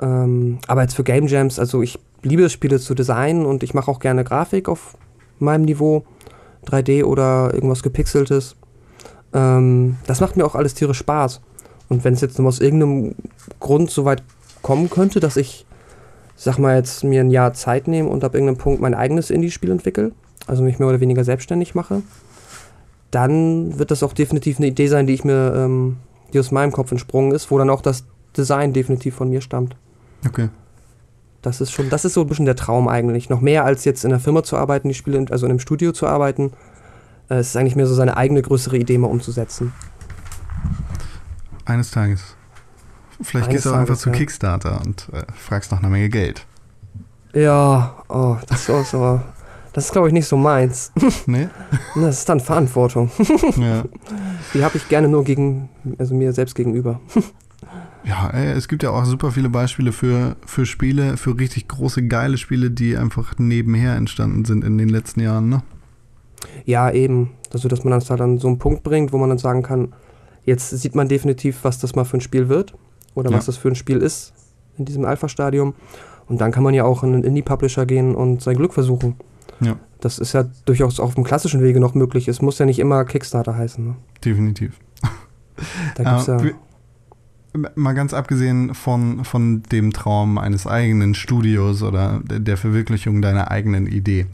Ähm, 0.02 0.60
aber 0.68 0.82
jetzt 0.82 0.96
für 0.96 1.04
Game 1.04 1.28
Jams, 1.28 1.60
also 1.60 1.82
ich 1.82 2.00
liebe 2.22 2.50
Spiele 2.50 2.80
zu 2.80 2.96
designen 2.96 3.46
und 3.46 3.64
ich 3.64 3.74
mache 3.74 3.90
auch 3.90 4.00
gerne 4.00 4.24
Grafik 4.24 4.70
auf 4.70 4.98
meinem 5.40 5.66
Niveau, 5.66 6.04
3D 6.66 7.04
oder 7.04 7.54
irgendwas 7.54 7.84
gepixeltes. 7.84 8.56
Ähm, 9.34 9.98
das 10.06 10.20
macht 10.20 10.38
mir 10.38 10.46
auch 10.46 10.56
alles 10.56 10.74
tierisch 10.74 11.00
Spaß. 11.00 11.42
Und 11.88 12.04
wenn 12.04 12.14
es 12.14 12.22
jetzt 12.22 12.38
nur 12.38 12.48
aus 12.48 12.60
irgendeinem 12.60 13.16
Grund 13.60 13.90
so 13.90 14.06
weit 14.06 14.24
kommen 14.62 14.90
könnte, 14.90 15.20
dass 15.20 15.38
ich, 15.38 15.66
sag 16.36 16.60
mal, 16.60 16.76
jetzt 16.76 17.04
mir 17.04 17.22
ein 17.22 17.32
Jahr 17.32 17.54
Zeit 17.54 17.88
nehme 17.88 18.10
und 18.10 18.24
ab 18.24 18.36
irgendeinem 18.36 18.58
Punkt 18.58 18.82
mein 18.82 18.94
eigenes 18.94 19.30
Indie-Spiel 19.32 19.72
entwickle, 19.72 20.12
also 20.50 20.64
mich 20.64 20.80
mehr 20.80 20.88
oder 20.88 21.00
weniger 21.00 21.24
selbstständig 21.24 21.76
mache, 21.76 22.02
dann 23.12 23.78
wird 23.80 23.92
das 23.92 24.04
auch 24.04 24.14
definitiv 24.14 24.58
eine 24.58 24.68
Idee 24.68 24.88
sein, 24.88 25.08
die 25.08 25.14
ich 25.14 25.24
mir, 25.24 25.54
ähm, 25.56 25.98
die 26.34 26.40
aus 26.40 26.52
meinem 26.52 26.72
Kopf 26.72 26.92
entsprungen 26.92 27.32
ist, 27.32 27.52
wo 27.52 27.58
dann 27.58 27.70
auch 27.70 27.82
das 27.82 28.06
Design 28.36 28.74
definitiv 28.74 29.16
von 29.16 29.30
mir 29.30 29.42
stammt. 29.42 29.76
Okay. 30.28 30.50
Das 31.42 31.62
ist 31.62 31.72
schon, 31.72 31.90
das 31.90 32.04
ist 32.04 32.14
so 32.16 32.22
ein 32.22 32.28
bisschen 32.28 32.46
der 32.46 32.56
Traum 32.56 32.88
eigentlich. 32.88 33.30
Noch 33.30 33.42
mehr 33.42 33.64
als 33.64 33.86
jetzt 33.86 34.04
in 34.04 34.10
der 34.10 34.20
Firma 34.20 34.44
zu 34.44 34.58
arbeiten, 34.58 34.90
die 34.90 34.94
Spiele, 34.94 35.26
also 35.30 35.46
in 35.46 35.52
einem 35.52 35.60
Studio 35.60 35.92
zu 35.92 36.06
arbeiten. 36.06 36.52
Äh, 37.30 37.36
es 37.36 37.50
ist 37.50 37.56
eigentlich 37.56 37.76
mehr 37.76 37.88
so 37.88 37.94
seine 37.94 38.18
eigene 38.18 38.42
größere 38.42 38.78
Idee 38.78 38.98
mal 38.98 39.08
umzusetzen. 39.08 39.72
Eines 41.66 41.92
Tages. 41.92 42.36
Vielleicht 43.22 43.48
Eines 43.48 43.56
gehst 43.56 43.66
du 43.66 43.70
auch 43.70 43.76
einfach 43.76 43.88
Tages, 43.96 44.02
zu 44.02 44.10
ja. 44.10 44.16
Kickstarter 44.16 44.82
und 44.86 45.08
äh, 45.14 45.24
fragst 45.34 45.72
nach 45.72 45.80
einer 45.80 45.90
Menge 45.90 46.10
Geld. 46.10 46.46
Ja, 47.34 48.04
oh, 48.10 48.38
das 48.48 48.62
ist 48.62 48.70
auch 48.70 48.86
so. 48.86 49.22
Das 49.74 49.86
ist, 49.86 49.92
glaube 49.92 50.08
ich, 50.08 50.14
nicht 50.14 50.26
so 50.28 50.38
meins. 50.38 50.92
Nee? 51.28 51.48
Das 51.96 52.20
ist 52.20 52.30
dann 52.30 52.40
Verantwortung. 52.40 53.12
ja. 53.58 53.84
Die 54.54 54.64
habe 54.64 54.78
ich 54.78 54.90
gerne 54.90 55.08
nur 55.08 55.24
gegen, 55.24 55.70
also 55.98 56.16
mir 56.16 56.34
selbst 56.34 56.56
gegenüber. 56.56 57.00
Ja, 58.06 58.30
ey, 58.30 58.54
es 58.54 58.70
gibt 58.70 58.82
ja 58.82 58.92
auch 58.92 59.04
super 59.04 59.30
viele 59.32 59.50
Beispiele 59.50 59.92
für, 59.92 60.38
für 60.46 60.66
Spiele, 60.66 61.18
für 61.18 61.38
richtig 61.38 61.68
große, 61.68 62.08
geile 62.08 62.38
Spiele, 62.38 62.72
die 62.72 62.96
einfach 62.96 63.34
nebenher 63.38 63.96
entstanden 63.98 64.46
sind 64.46 64.64
in 64.64 64.78
den 64.78 64.88
letzten 64.88 65.20
Jahren, 65.20 65.50
ne? 65.50 65.62
Ja, 66.64 66.90
eben. 66.90 67.32
Also, 67.54 67.68
dass 67.68 67.84
man 67.84 67.92
das 67.92 68.10
halt 68.10 68.22
an 68.22 68.38
so 68.38 68.48
einen 68.48 68.58
Punkt 68.58 68.84
bringt, 68.84 69.12
wo 69.12 69.18
man 69.18 69.28
dann 69.30 69.38
sagen 69.38 69.64
kann, 69.64 69.94
jetzt 70.46 70.70
sieht 70.70 70.96
man 70.96 71.10
definitiv, 71.10 71.60
was 71.64 71.78
das 71.80 71.94
mal 71.94 72.06
für 72.06 72.18
ein 72.18 72.22
Spiel 72.22 72.48
wird 72.48 72.74
oder 73.16 73.32
Ja. 73.32 73.38
was 73.38 73.48
das 73.48 73.58
für 73.58 73.68
ein 73.68 73.76
Spiel 73.76 73.98
ist 73.98 74.34
in 74.78 74.86
diesem 74.86 75.04
Alpha-Stadium. 75.04 75.76
Und 76.28 76.40
dann 76.40 76.52
kann 76.52 76.64
man 76.64 76.74
ja 76.74 76.86
auch 76.86 77.04
in 77.04 77.14
einen 77.14 77.24
Indie-Publisher 77.26 77.86
gehen 77.86 78.16
und 78.16 78.42
sein 78.42 78.56
Glück 78.56 78.74
versuchen. 78.74 79.16
Ja. 79.62 79.78
Das 80.00 80.20
ist 80.20 80.34
ja 80.34 80.46
durchaus 80.66 81.00
auf 81.00 81.16
dem 81.16 81.24
klassischen 81.24 81.62
Wege 81.62 81.80
noch 81.80 81.94
möglich. 81.94 82.28
Es 82.28 82.42
muss 82.42 82.58
ja 82.60 82.66
nicht 82.66 82.80
immer 82.80 83.04
Kickstarter 83.06 83.56
heißen. 83.56 83.86
Ne? 83.86 83.96
Definitiv. 84.24 84.80
Da 85.96 86.04
gibt's 86.06 86.28
Äh, 86.30 86.54
ja. 87.54 87.70
Mal 87.76 87.94
ganz 87.94 88.14
abgesehen 88.14 88.74
von, 88.76 89.26
von 89.26 89.64
dem 89.64 89.92
Traum 89.92 90.38
eines 90.38 90.68
eigenen 90.68 91.16
Studios 91.16 91.84
oder 91.84 92.22
der, 92.24 92.40
der 92.40 92.56
Verwirklichung 92.56 93.22
deiner 93.22 93.52
eigenen 93.52 93.88
Idee. 93.88 94.28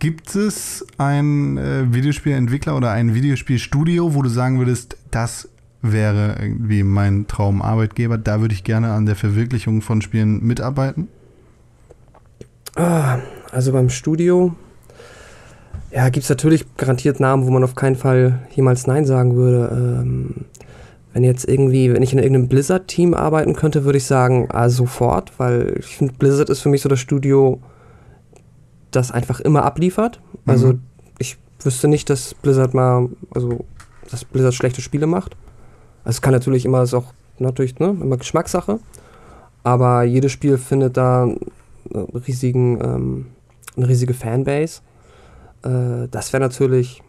Gibt 0.00 0.34
es 0.34 0.84
einen 0.98 1.58
äh, 1.58 1.94
Videospielentwickler 1.94 2.76
oder 2.76 2.90
ein 2.90 3.14
Videospielstudio, 3.14 4.14
wo 4.14 4.22
du 4.22 4.28
sagen 4.28 4.58
würdest, 4.58 4.96
das 5.12 5.48
wäre 5.82 6.36
irgendwie 6.40 6.82
mein 6.82 7.28
Traumarbeitgeber, 7.28 8.18
da 8.18 8.40
würde 8.40 8.54
ich 8.54 8.64
gerne 8.64 8.92
an 8.92 9.06
der 9.06 9.14
Verwirklichung 9.14 9.82
von 9.82 10.02
Spielen 10.02 10.42
mitarbeiten? 10.42 11.06
Ah, 12.76 13.18
also 13.50 13.72
beim 13.72 13.90
Studio, 13.90 14.54
ja, 15.90 16.08
gibt 16.08 16.24
es 16.24 16.30
natürlich 16.30 16.64
garantiert 16.76 17.20
Namen, 17.20 17.46
wo 17.46 17.50
man 17.50 17.64
auf 17.64 17.74
keinen 17.74 17.96
Fall 17.96 18.40
jemals 18.54 18.86
Nein 18.86 19.04
sagen 19.04 19.36
würde. 19.36 19.70
Ähm, 19.72 20.46
wenn 21.12 21.24
jetzt 21.24 21.46
irgendwie, 21.46 21.92
wenn 21.92 22.02
ich 22.02 22.14
in 22.14 22.18
irgendeinem 22.18 22.48
Blizzard-Team 22.48 23.12
arbeiten 23.12 23.54
könnte, 23.54 23.84
würde 23.84 23.98
ich 23.98 24.06
sagen, 24.06 24.48
ah, 24.50 24.70
sofort, 24.70 25.32
weil 25.38 25.74
ich 25.78 25.98
finde, 25.98 26.14
Blizzard 26.14 26.48
ist 26.48 26.60
für 26.60 26.70
mich 26.70 26.80
so 26.80 26.88
das 26.88 27.00
Studio, 27.00 27.60
das 28.90 29.10
einfach 29.10 29.40
immer 29.40 29.64
abliefert. 29.64 30.20
Also 30.46 30.68
Mhm. 30.68 30.80
ich 31.18 31.36
wüsste 31.62 31.88
nicht, 31.88 32.08
dass 32.08 32.32
Blizzard 32.34 32.72
mal, 32.72 33.10
also 33.34 33.64
dass 34.10 34.24
Blizzard 34.24 34.54
schlechte 34.54 34.80
Spiele 34.80 35.06
macht. 35.06 35.36
Also 36.04 36.16
es 36.16 36.22
kann 36.22 36.32
natürlich 36.32 36.64
immer, 36.64 36.82
ist 36.82 36.94
auch 36.94 37.12
natürlich, 37.38 37.78
ne, 37.78 37.88
immer 38.00 38.16
Geschmackssache. 38.16 38.78
Aber 39.64 40.02
jedes 40.04 40.32
Spiel 40.32 40.56
findet 40.56 40.96
da 40.96 41.28
riesigen, 41.94 42.80
ähm, 42.82 43.26
eine 43.76 43.88
riesige 43.88 44.14
Fanbase. 44.14 44.80
Äh, 45.64 46.08
das 46.10 46.32
wäre 46.32 46.42
natürlich 46.42 47.02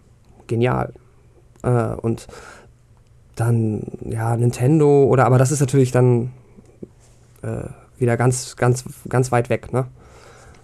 genial. 0.47 0.93
Äh, 1.63 1.93
und 1.95 2.27
dann, 3.35 3.83
ja, 4.05 4.35
Nintendo 4.37 5.05
oder, 5.05 5.25
aber 5.25 5.37
das 5.37 5.51
ist 5.51 5.59
natürlich 5.59 5.91
dann 5.91 6.31
äh, 7.41 7.65
wieder 7.97 8.17
ganz, 8.17 8.55
ganz, 8.55 8.83
ganz 9.09 9.31
weit 9.31 9.49
weg, 9.49 9.73
ne? 9.73 9.87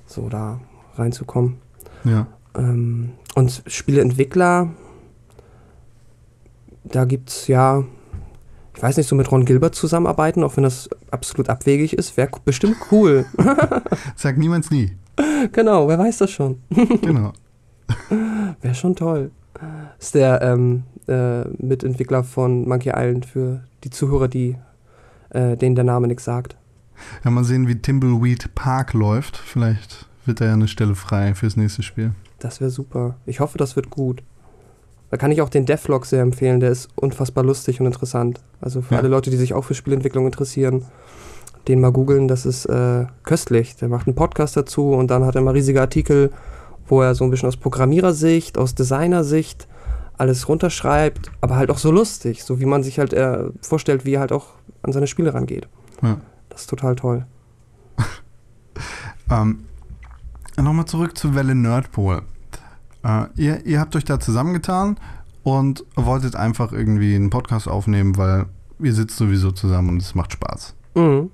So 0.05 0.29
da 0.29 0.59
reinzukommen. 0.95 1.57
Ja. 2.03 2.27
Ähm, 2.55 3.11
und 3.35 3.63
Spieleentwickler, 3.67 4.69
da 6.83 7.05
gibt 7.05 7.29
es 7.29 7.47
ja, 7.47 7.83
ich 8.79 8.83
weiß 8.83 8.95
nicht, 8.95 9.09
so 9.09 9.15
mit 9.17 9.29
Ron 9.29 9.43
Gilbert 9.43 9.75
zusammenarbeiten, 9.75 10.41
auch 10.41 10.55
wenn 10.55 10.63
das 10.63 10.89
absolut 11.11 11.49
abwegig 11.49 11.91
ist, 11.91 12.15
wäre 12.15 12.29
bestimmt 12.45 12.77
cool. 12.93 13.25
Sag 14.15 14.37
niemals 14.37 14.71
nie. 14.71 14.95
genau, 15.51 15.89
wer 15.89 15.99
weiß 15.99 16.19
das 16.19 16.31
schon. 16.31 16.61
Genau. 17.01 17.33
Wäre 18.61 18.75
schon 18.75 18.95
toll. 18.95 19.31
Ist 19.99 20.15
der 20.15 20.41
ähm, 20.41 20.83
äh, 21.09 21.43
Mitentwickler 21.57 22.23
von 22.23 22.69
Monkey 22.69 22.93
Island 22.95 23.25
für 23.25 23.65
die 23.83 23.89
Zuhörer, 23.89 24.29
die 24.29 24.55
äh, 25.31 25.57
denen 25.57 25.75
der 25.75 25.83
Name 25.83 26.07
nichts 26.07 26.23
sagt. 26.23 26.55
Ja, 27.25 27.31
mal 27.31 27.43
sehen, 27.43 27.67
wie 27.67 27.75
Timbleweed 27.75 28.55
Park 28.55 28.93
läuft. 28.93 29.35
Vielleicht 29.35 30.07
wird 30.23 30.39
da 30.39 30.45
ja 30.45 30.53
eine 30.53 30.69
Stelle 30.69 30.95
frei 30.95 31.35
fürs 31.35 31.57
nächste 31.57 31.83
Spiel. 31.83 32.13
Das 32.39 32.61
wäre 32.61 32.71
super. 32.71 33.17
Ich 33.25 33.41
hoffe, 33.41 33.57
das 33.57 33.75
wird 33.75 33.89
gut. 33.89 34.23
Da 35.11 35.17
kann 35.17 35.31
ich 35.31 35.41
auch 35.41 35.49
den 35.49 35.65
Devlog 35.65 36.05
sehr 36.05 36.21
empfehlen, 36.21 36.59
der 36.59 36.69
ist 36.69 36.89
unfassbar 36.95 37.43
lustig 37.43 37.79
und 37.79 37.87
interessant. 37.87 38.41
Also 38.61 38.81
für 38.81 38.93
Ja. 38.95 38.99
alle 38.99 39.09
Leute, 39.09 39.29
die 39.31 39.37
sich 39.37 39.53
auch 39.53 39.63
für 39.63 39.73
Spielentwicklung 39.73 40.25
interessieren, 40.25 40.85
den 41.67 41.81
mal 41.81 41.91
googeln, 41.91 42.27
das 42.27 42.45
ist 42.45 42.65
äh, 42.65 43.05
köstlich. 43.23 43.75
Der 43.77 43.89
macht 43.89 44.07
einen 44.07 44.15
Podcast 44.15 44.55
dazu 44.55 44.91
und 44.93 45.09
dann 45.11 45.25
hat 45.25 45.35
er 45.35 45.41
mal 45.41 45.51
riesige 45.51 45.81
Artikel, 45.81 46.31
wo 46.87 47.01
er 47.01 47.15
so 47.15 47.23
ein 47.23 47.31
bisschen 47.31 47.47
aus 47.47 47.57
Programmierersicht, 47.57 48.57
aus 48.57 48.75
Designersicht 48.75 49.67
alles 50.17 50.47
runterschreibt, 50.49 51.31
aber 51.41 51.55
halt 51.55 51.69
auch 51.71 51.77
so 51.77 51.91
lustig, 51.91 52.43
so 52.43 52.59
wie 52.59 52.65
man 52.65 52.83
sich 52.83 52.99
halt 52.99 53.13
äh, 53.13 53.45
vorstellt, 53.61 54.05
wie 54.05 54.15
er 54.15 54.19
halt 54.19 54.31
auch 54.31 54.47
an 54.83 54.91
seine 54.91 55.07
Spiele 55.07 55.33
rangeht. 55.33 55.67
Ja. 56.01 56.19
Das 56.49 56.61
ist 56.61 56.69
total 56.69 56.95
toll. 56.95 57.25
Ähm, 59.31 59.65
Nochmal 60.57 60.85
zurück 60.85 61.17
zu 61.17 61.35
Welle 61.35 61.53
Nerdpol. 61.55 62.21
Äh, 63.03 63.25
ihr, 63.35 63.65
ihr 63.65 63.79
habt 63.79 63.95
euch 63.95 64.05
da 64.05 64.19
zusammengetan 64.19 64.97
und 65.43 65.85
wolltet 65.95 66.35
einfach 66.35 66.71
irgendwie 66.71 67.15
einen 67.15 67.29
Podcast 67.29 67.67
aufnehmen, 67.67 68.17
weil 68.17 68.47
ihr 68.79 68.93
sitzt 68.93 69.17
sowieso 69.17 69.51
zusammen 69.51 69.89
und 69.89 70.01
es 70.01 70.15
macht 70.15 70.33
Spaß. 70.33 70.75
Mhm. 70.95 71.31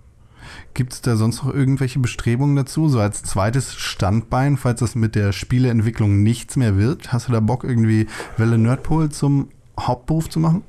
Gibt 0.73 0.93
es 0.93 1.01
da 1.01 1.15
sonst 1.15 1.43
noch 1.43 1.53
irgendwelche 1.53 1.99
Bestrebungen 1.99 2.55
dazu, 2.55 2.87
so 2.87 2.99
als 2.99 3.23
zweites 3.23 3.75
Standbein, 3.75 4.57
falls 4.57 4.79
das 4.79 4.93
mit 4.95 5.15
der 5.15 5.31
Spieleentwicklung 5.31 6.21
nichts 6.21 6.55
mehr 6.55 6.77
wird? 6.77 7.11
Hast 7.11 7.27
du 7.27 7.31
da 7.31 7.39
Bock, 7.39 7.63
irgendwie 7.63 8.07
Welle 8.37 8.57
Nerdpol 8.57 9.09
zum 9.09 9.49
Hauptberuf 9.79 10.29
zu 10.29 10.39
machen? 10.39 10.63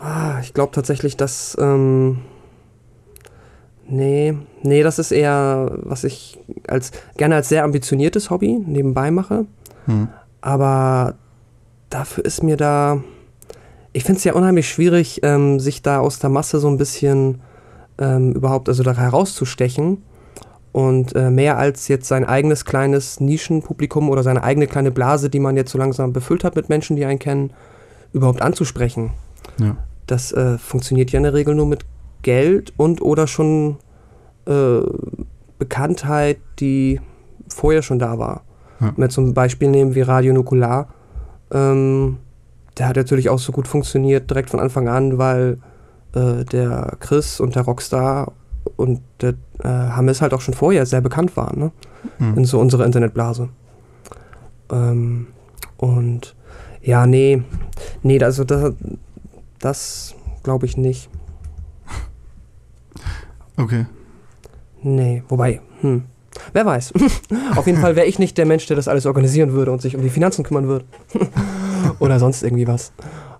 Ah, 0.00 0.40
ich 0.42 0.52
glaube 0.52 0.72
tatsächlich, 0.72 1.16
dass. 1.16 1.56
Ähm, 1.60 2.18
nee, 3.88 4.34
nee, 4.62 4.82
das 4.82 4.98
ist 4.98 5.12
eher, 5.12 5.78
was 5.82 6.04
ich 6.04 6.38
als 6.66 6.92
gerne 7.16 7.36
als 7.36 7.48
sehr 7.48 7.64
ambitioniertes 7.64 8.30
Hobby 8.30 8.58
nebenbei 8.64 9.10
mache. 9.10 9.46
Hm. 9.86 10.08
Aber 10.40 11.14
dafür 11.90 12.24
ist 12.24 12.42
mir 12.42 12.56
da. 12.56 13.02
Ich 13.92 14.04
finde 14.04 14.18
es 14.18 14.24
ja 14.24 14.32
unheimlich 14.32 14.68
schwierig, 14.68 15.20
ähm, 15.22 15.60
sich 15.60 15.82
da 15.82 15.98
aus 15.98 16.18
der 16.18 16.30
Masse 16.30 16.58
so 16.60 16.68
ein 16.68 16.78
bisschen 16.78 17.42
ähm, 17.98 18.32
überhaupt, 18.32 18.68
also 18.68 18.82
da 18.82 18.96
herauszustechen 18.96 19.98
und 20.72 21.14
äh, 21.14 21.30
mehr 21.30 21.58
als 21.58 21.88
jetzt 21.88 22.08
sein 22.08 22.24
eigenes 22.24 22.64
kleines 22.64 23.20
Nischenpublikum 23.20 24.08
oder 24.08 24.22
seine 24.22 24.42
eigene 24.42 24.66
kleine 24.66 24.90
Blase, 24.90 25.28
die 25.28 25.38
man 25.38 25.56
jetzt 25.56 25.70
so 25.70 25.78
langsam 25.78 26.14
befüllt 26.14 26.44
hat 26.44 26.56
mit 26.56 26.70
Menschen, 26.70 26.96
die 26.96 27.04
einen 27.04 27.18
kennen, 27.18 27.52
überhaupt 28.14 28.40
anzusprechen. 28.40 29.12
Ja. 29.58 29.76
Das 30.06 30.32
äh, 30.32 30.56
funktioniert 30.56 31.10
ja 31.12 31.18
in 31.18 31.24
der 31.24 31.34
Regel 31.34 31.54
nur 31.54 31.66
mit 31.66 31.84
Geld 32.22 32.72
und 32.76 33.02
oder 33.02 33.26
schon 33.26 33.76
äh, 34.46 34.80
Bekanntheit, 35.58 36.38
die 36.58 37.00
vorher 37.48 37.82
schon 37.82 37.98
da 37.98 38.18
war. 38.18 38.42
Ja. 38.80 38.88
Wenn 38.88 39.04
wir 39.04 39.08
zum 39.08 39.34
Beispiel 39.34 39.68
nehmen 39.68 39.94
wie 39.94 40.00
Radio 40.02 40.32
Nukular, 40.32 40.88
ähm, 41.52 42.18
der 42.78 42.88
hat 42.88 42.96
natürlich 42.96 43.28
auch 43.28 43.38
so 43.38 43.52
gut 43.52 43.68
funktioniert 43.68 44.30
direkt 44.30 44.50
von 44.50 44.60
Anfang 44.60 44.88
an, 44.88 45.18
weil 45.18 45.58
äh, 46.14 46.44
der 46.44 46.96
Chris 47.00 47.40
und 47.40 47.54
der 47.54 47.62
Rockstar 47.62 48.32
und 48.76 49.00
der 49.20 49.34
äh, 49.62 49.68
Hammes 49.68 50.22
halt 50.22 50.34
auch 50.34 50.40
schon 50.40 50.54
vorher 50.54 50.86
sehr 50.86 51.00
bekannt 51.00 51.36
waren, 51.36 51.58
ne? 51.58 51.72
Hm. 52.18 52.38
in 52.38 52.44
so 52.44 52.58
unserer 52.58 52.84
Internetblase. 52.84 53.48
Ähm, 54.70 55.28
und 55.76 56.34
ja, 56.80 57.06
nee, 57.06 57.42
nee, 58.02 58.22
also 58.22 58.44
das, 58.44 58.74
das 59.58 60.14
glaube 60.42 60.66
ich 60.66 60.76
nicht. 60.76 61.08
Okay. 63.56 63.86
Nee, 64.82 65.22
wobei, 65.28 65.60
hm. 65.80 66.04
Wer 66.52 66.66
weiß. 66.66 66.92
Auf 67.56 67.66
jeden 67.66 67.80
Fall 67.80 67.94
wäre 67.96 68.06
ich 68.06 68.18
nicht 68.18 68.38
der 68.38 68.46
Mensch, 68.46 68.66
der 68.66 68.76
das 68.76 68.88
alles 68.88 69.06
organisieren 69.06 69.52
würde 69.52 69.70
und 69.70 69.82
sich 69.82 69.96
um 69.96 70.02
die 70.02 70.10
Finanzen 70.10 70.44
kümmern 70.44 70.66
würde. 70.66 70.84
Oder 71.98 72.18
sonst 72.18 72.42
irgendwie 72.42 72.66
was. 72.66 72.92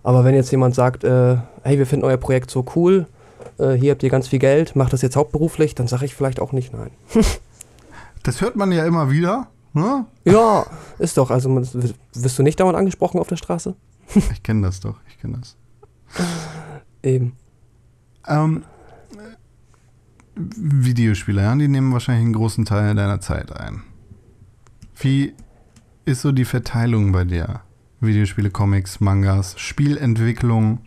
Aber 0.02 0.24
wenn 0.24 0.34
jetzt 0.34 0.50
jemand 0.50 0.74
sagt, 0.74 1.04
äh, 1.04 1.36
hey, 1.62 1.78
wir 1.78 1.86
finden 1.86 2.04
euer 2.04 2.16
Projekt 2.16 2.50
so 2.50 2.64
cool, 2.76 3.06
äh, 3.58 3.72
hier 3.72 3.92
habt 3.92 4.02
ihr 4.02 4.10
ganz 4.10 4.28
viel 4.28 4.38
Geld, 4.38 4.76
macht 4.76 4.92
das 4.92 5.02
jetzt 5.02 5.16
hauptberuflich, 5.16 5.74
dann 5.74 5.86
sage 5.86 6.04
ich 6.04 6.14
vielleicht 6.14 6.40
auch 6.40 6.52
nicht 6.52 6.72
nein. 6.72 6.90
Das 8.24 8.40
hört 8.40 8.54
man 8.54 8.70
ja 8.70 8.86
immer 8.86 9.10
wieder. 9.10 9.48
Ne? 9.72 10.06
Ja, 10.24 10.64
ist 11.00 11.16
doch. 11.18 11.32
Also 11.32 11.50
wirst 11.56 12.38
du 12.38 12.44
nicht 12.44 12.60
dauernd 12.60 12.78
angesprochen 12.78 13.18
auf 13.18 13.26
der 13.26 13.34
Straße? 13.34 13.74
Ich 14.14 14.44
kenne 14.44 14.62
das 14.62 14.78
doch. 14.78 14.94
Ich 15.08 15.18
kenne 15.18 15.38
das. 15.40 15.56
Eben. 17.02 17.32
Ähm, 18.28 18.62
Videospiele, 20.34 21.42
ja, 21.42 21.54
die 21.54 21.68
nehmen 21.68 21.92
wahrscheinlich 21.92 22.24
einen 22.24 22.34
großen 22.34 22.64
Teil 22.64 22.94
deiner 22.94 23.20
Zeit 23.20 23.52
ein. 23.52 23.82
Wie 24.96 25.34
ist 26.04 26.22
so 26.22 26.32
die 26.32 26.44
Verteilung 26.44 27.12
bei 27.12 27.24
dir? 27.24 27.60
Videospiele, 28.00 28.50
Comics, 28.50 29.00
Mangas, 29.00 29.58
Spielentwicklung. 29.58 30.80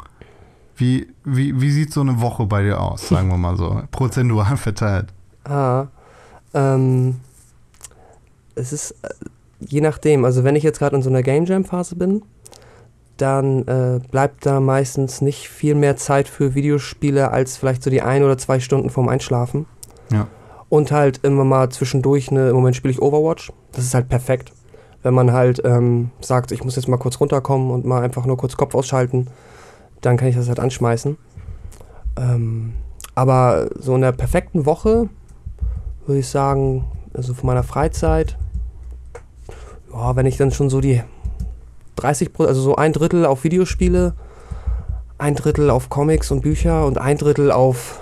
Wie, 0.75 1.07
wie, 1.23 1.61
wie 1.61 1.71
sieht 1.71 1.93
so 1.93 2.01
eine 2.01 2.19
Woche 2.19 2.45
bei 2.45 2.63
dir 2.63 2.81
aus, 2.81 3.07
sagen 3.07 3.29
wir 3.29 3.37
mal 3.37 3.55
so, 3.55 3.83
prozentual 3.91 4.57
verteilt? 4.57 5.13
Ah, 5.45 5.87
ähm, 6.53 7.15
es 8.55 8.73
ist 8.73 8.91
äh, 9.03 9.09
je 9.59 9.81
nachdem. 9.81 10.25
Also 10.25 10.43
wenn 10.43 10.55
ich 10.55 10.63
jetzt 10.63 10.79
gerade 10.79 10.95
in 10.95 11.01
so 11.01 11.09
einer 11.09 11.23
Game 11.23 11.45
Jam 11.45 11.63
Phase 11.63 11.95
bin, 11.95 12.23
dann 13.17 13.67
äh, 13.67 13.99
bleibt 14.11 14.45
da 14.45 14.59
meistens 14.59 15.21
nicht 15.21 15.49
viel 15.49 15.75
mehr 15.75 15.95
Zeit 15.95 16.27
für 16.27 16.55
Videospiele 16.55 17.31
als 17.31 17.57
vielleicht 17.57 17.83
so 17.83 17.89
die 17.89 18.01
ein 18.01 18.23
oder 18.23 18.37
zwei 18.37 18.59
Stunden 18.59 18.89
vorm 18.89 19.07
Einschlafen. 19.07 19.65
Ja. 20.11 20.27
Und 20.69 20.91
halt 20.91 21.19
immer 21.23 21.45
mal 21.45 21.69
zwischendurch 21.69 22.29
eine, 22.29 22.49
im 22.49 22.55
Moment 22.55 22.75
spiele 22.75 22.91
ich 22.91 23.01
Overwatch. 23.01 23.53
Das 23.71 23.85
ist 23.85 23.93
halt 23.93 24.09
perfekt. 24.09 24.51
Wenn 25.03 25.13
man 25.13 25.31
halt 25.31 25.61
ähm, 25.63 26.11
sagt, 26.19 26.51
ich 26.51 26.63
muss 26.63 26.75
jetzt 26.75 26.87
mal 26.87 26.97
kurz 26.97 27.19
runterkommen 27.19 27.71
und 27.71 27.85
mal 27.85 28.03
einfach 28.03 28.25
nur 28.25 28.37
kurz 28.37 28.57
Kopf 28.57 28.75
ausschalten, 28.75 29.27
dann 30.01 30.17
kann 30.17 30.27
ich 30.27 30.35
das 30.35 30.47
halt 30.47 30.59
anschmeißen. 30.59 31.17
Ähm, 32.17 32.73
aber 33.13 33.69
so 33.79 33.95
in 33.95 34.01
der 34.01 34.11
perfekten 34.11 34.65
Woche 34.65 35.09
würde 36.05 36.19
ich 36.19 36.27
sagen, 36.27 36.85
also 37.13 37.33
von 37.33 37.47
meiner 37.47 37.63
Freizeit, 37.63 38.37
ja, 39.93 40.15
wenn 40.15 40.25
ich 40.25 40.37
dann 40.37 40.51
schon 40.51 40.69
so 40.69 40.81
die 40.81 41.01
30 41.95 42.33
Pro- 42.33 42.45
also 42.45 42.61
so 42.61 42.75
ein 42.75 42.93
Drittel 42.93 43.25
auf 43.25 43.43
Videospiele, 43.43 44.13
ein 45.17 45.35
Drittel 45.35 45.69
auf 45.69 45.89
Comics 45.89 46.31
und 46.31 46.41
Bücher 46.41 46.85
und 46.85 46.97
ein 46.97 47.17
Drittel 47.17 47.51
auf 47.51 47.99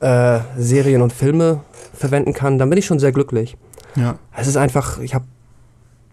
äh, 0.00 0.40
Serien 0.56 1.02
und 1.02 1.12
Filme 1.12 1.60
verwenden 1.94 2.32
kann, 2.32 2.58
dann 2.58 2.68
bin 2.70 2.78
ich 2.78 2.86
schon 2.86 2.98
sehr 2.98 3.12
glücklich. 3.12 3.56
Ja. 3.96 4.16
Es 4.36 4.46
ist 4.46 4.56
einfach, 4.56 4.98
ich 5.00 5.14
habe, 5.14 5.24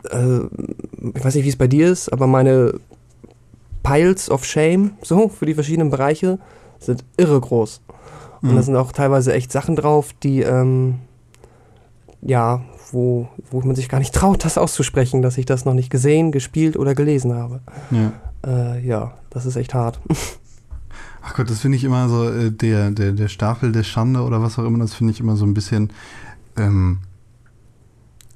äh, 0.09 0.39
ich 1.17 1.23
weiß 1.23 1.35
nicht, 1.35 1.45
wie 1.45 1.49
es 1.49 1.55
bei 1.55 1.67
dir 1.67 1.89
ist, 1.91 2.11
aber 2.11 2.27
meine 2.27 2.73
Piles 3.83 4.29
of 4.29 4.43
Shame, 4.45 4.91
so, 5.01 5.29
für 5.29 5.45
die 5.45 5.53
verschiedenen 5.53 5.89
Bereiche, 5.89 6.39
sind 6.79 7.03
irre 7.17 7.39
groß. 7.39 7.81
Und 8.41 8.51
Mhm. 8.51 8.55
da 8.55 8.61
sind 8.61 8.75
auch 8.75 8.91
teilweise 8.91 9.33
echt 9.33 9.51
Sachen 9.51 9.75
drauf, 9.75 10.09
die, 10.23 10.41
ähm, 10.41 10.95
ja, 12.21 12.61
wo, 12.91 13.27
wo 13.49 13.61
man 13.61 13.75
sich 13.75 13.89
gar 13.89 13.99
nicht 13.99 14.13
traut, 14.13 14.45
das 14.45 14.57
auszusprechen, 14.57 15.21
dass 15.21 15.37
ich 15.37 15.45
das 15.45 15.65
noch 15.65 15.73
nicht 15.73 15.89
gesehen, 15.89 16.31
gespielt 16.31 16.77
oder 16.77 16.95
gelesen 16.95 17.33
habe. 17.33 17.61
ja. 17.91 18.13
Äh, 18.45 18.85
ja, 18.85 19.13
das 19.31 19.45
ist 19.45 19.55
echt 19.55 19.73
hart. 19.73 19.99
Ach 21.23 21.33
Gott, 21.33 21.49
das 21.49 21.59
finde 21.59 21.77
ich 21.77 21.83
immer 21.83 22.07
so, 22.07 22.29
äh, 22.29 22.51
der, 22.51 22.91
der, 22.91 23.11
der 23.11 23.27
Stapel 23.27 23.71
der 23.71 23.83
Schande 23.83 24.21
oder 24.21 24.41
was 24.41 24.57
auch 24.59 24.63
immer, 24.63 24.79
das 24.79 24.93
finde 24.93 25.11
ich 25.11 25.19
immer 25.19 25.35
so 25.35 25.45
ein 25.45 25.53
bisschen, 25.53 25.91
ähm, 26.55 26.99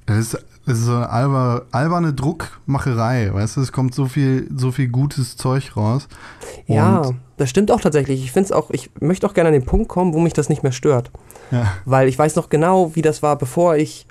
das 0.06 0.18
ist, 0.18 0.44
das 0.66 0.78
ist 0.78 0.84
so 0.84 0.96
eine 0.96 1.08
alber, 1.08 1.66
alberne 1.70 2.12
Druckmacherei, 2.12 3.32
weißt 3.32 3.56
du, 3.56 3.60
es 3.62 3.72
kommt 3.72 3.94
so 3.94 4.06
viel, 4.06 4.48
so 4.54 4.72
viel 4.72 4.88
gutes 4.88 5.36
Zeug 5.36 5.76
raus. 5.76 6.08
ja, 6.66 7.10
das 7.36 7.50
stimmt 7.50 7.70
auch 7.70 7.80
tatsächlich. 7.80 8.22
Ich 8.22 8.30
finde 8.30 8.46
es 8.46 8.52
auch, 8.52 8.70
ich 8.70 8.90
möchte 9.00 9.26
auch 9.26 9.34
gerne 9.34 9.48
an 9.48 9.54
den 9.54 9.64
Punkt 9.64 9.88
kommen, 9.88 10.12
wo 10.12 10.20
mich 10.20 10.32
das 10.32 10.48
nicht 10.48 10.62
mehr 10.62 10.72
stört. 10.72 11.10
Ja, 11.50 11.72
Weil 11.84 12.08
ich 12.08 12.18
weiß 12.18 12.36
noch 12.36 12.48
genau, 12.50 12.94
wie 12.94 13.02
das 13.02 13.22
war, 13.22 13.36
bevor 13.36 13.76
ich, 13.76 14.06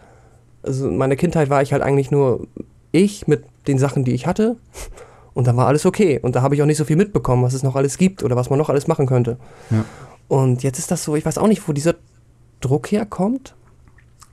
also 0.63 0.87
in 0.89 0.97
meiner 0.97 1.15
Kindheit 1.15 1.49
war 1.49 1.61
ich 1.61 1.73
halt 1.73 1.81
eigentlich 1.81 2.11
nur 2.11 2.47
ich 2.91 3.27
mit 3.27 3.43
den 3.67 3.77
Sachen, 3.79 4.03
die 4.03 4.11
ich 4.13 4.27
hatte. 4.27 4.57
Und 5.33 5.47
dann 5.47 5.55
war 5.55 5.67
alles 5.67 5.85
okay. 5.85 6.19
Und 6.21 6.35
da 6.35 6.41
habe 6.41 6.55
ich 6.55 6.61
auch 6.61 6.65
nicht 6.65 6.77
so 6.77 6.83
viel 6.85 6.97
mitbekommen, 6.97 7.41
was 7.43 7.53
es 7.53 7.63
noch 7.63 7.75
alles 7.75 7.97
gibt 7.97 8.21
oder 8.23 8.35
was 8.35 8.49
man 8.49 8.59
noch 8.59 8.69
alles 8.69 8.87
machen 8.87 9.05
könnte. 9.05 9.37
Ja. 9.69 9.85
Und 10.27 10.63
jetzt 10.63 10.77
ist 10.79 10.91
das 10.91 11.03
so, 11.03 11.15
ich 11.15 11.25
weiß 11.25 11.37
auch 11.37 11.47
nicht, 11.47 11.65
wo 11.67 11.73
dieser 11.73 11.95
Druck 12.59 12.91
herkommt. 12.91 13.55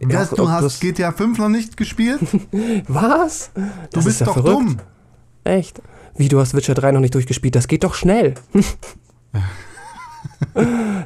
Auch- 0.03 0.35
du 0.35 0.49
hast 0.51 0.62
das- 0.64 0.81
GTA 0.81 1.12
5 1.12 1.39
noch 1.39 1.49
nicht 1.49 1.76
gespielt? 1.76 2.20
Was? 2.89 3.51
Du 3.55 3.61
Das 3.93 4.05
bist 4.05 4.07
ist 4.09 4.20
ja 4.20 4.26
doch 4.26 4.35
verrückt. 4.35 4.57
dumm. 4.61 4.76
Echt? 5.45 5.81
Wie, 6.16 6.29
du 6.29 6.39
hast 6.41 6.55
Witcher 6.55 6.74
3 6.74 6.93
noch 6.93 7.01
nicht 7.01 7.14
durchgespielt? 7.14 7.55
Das 7.55 7.68
geht 7.68 7.85
doch 7.85 7.95
schnell. 7.95 8.35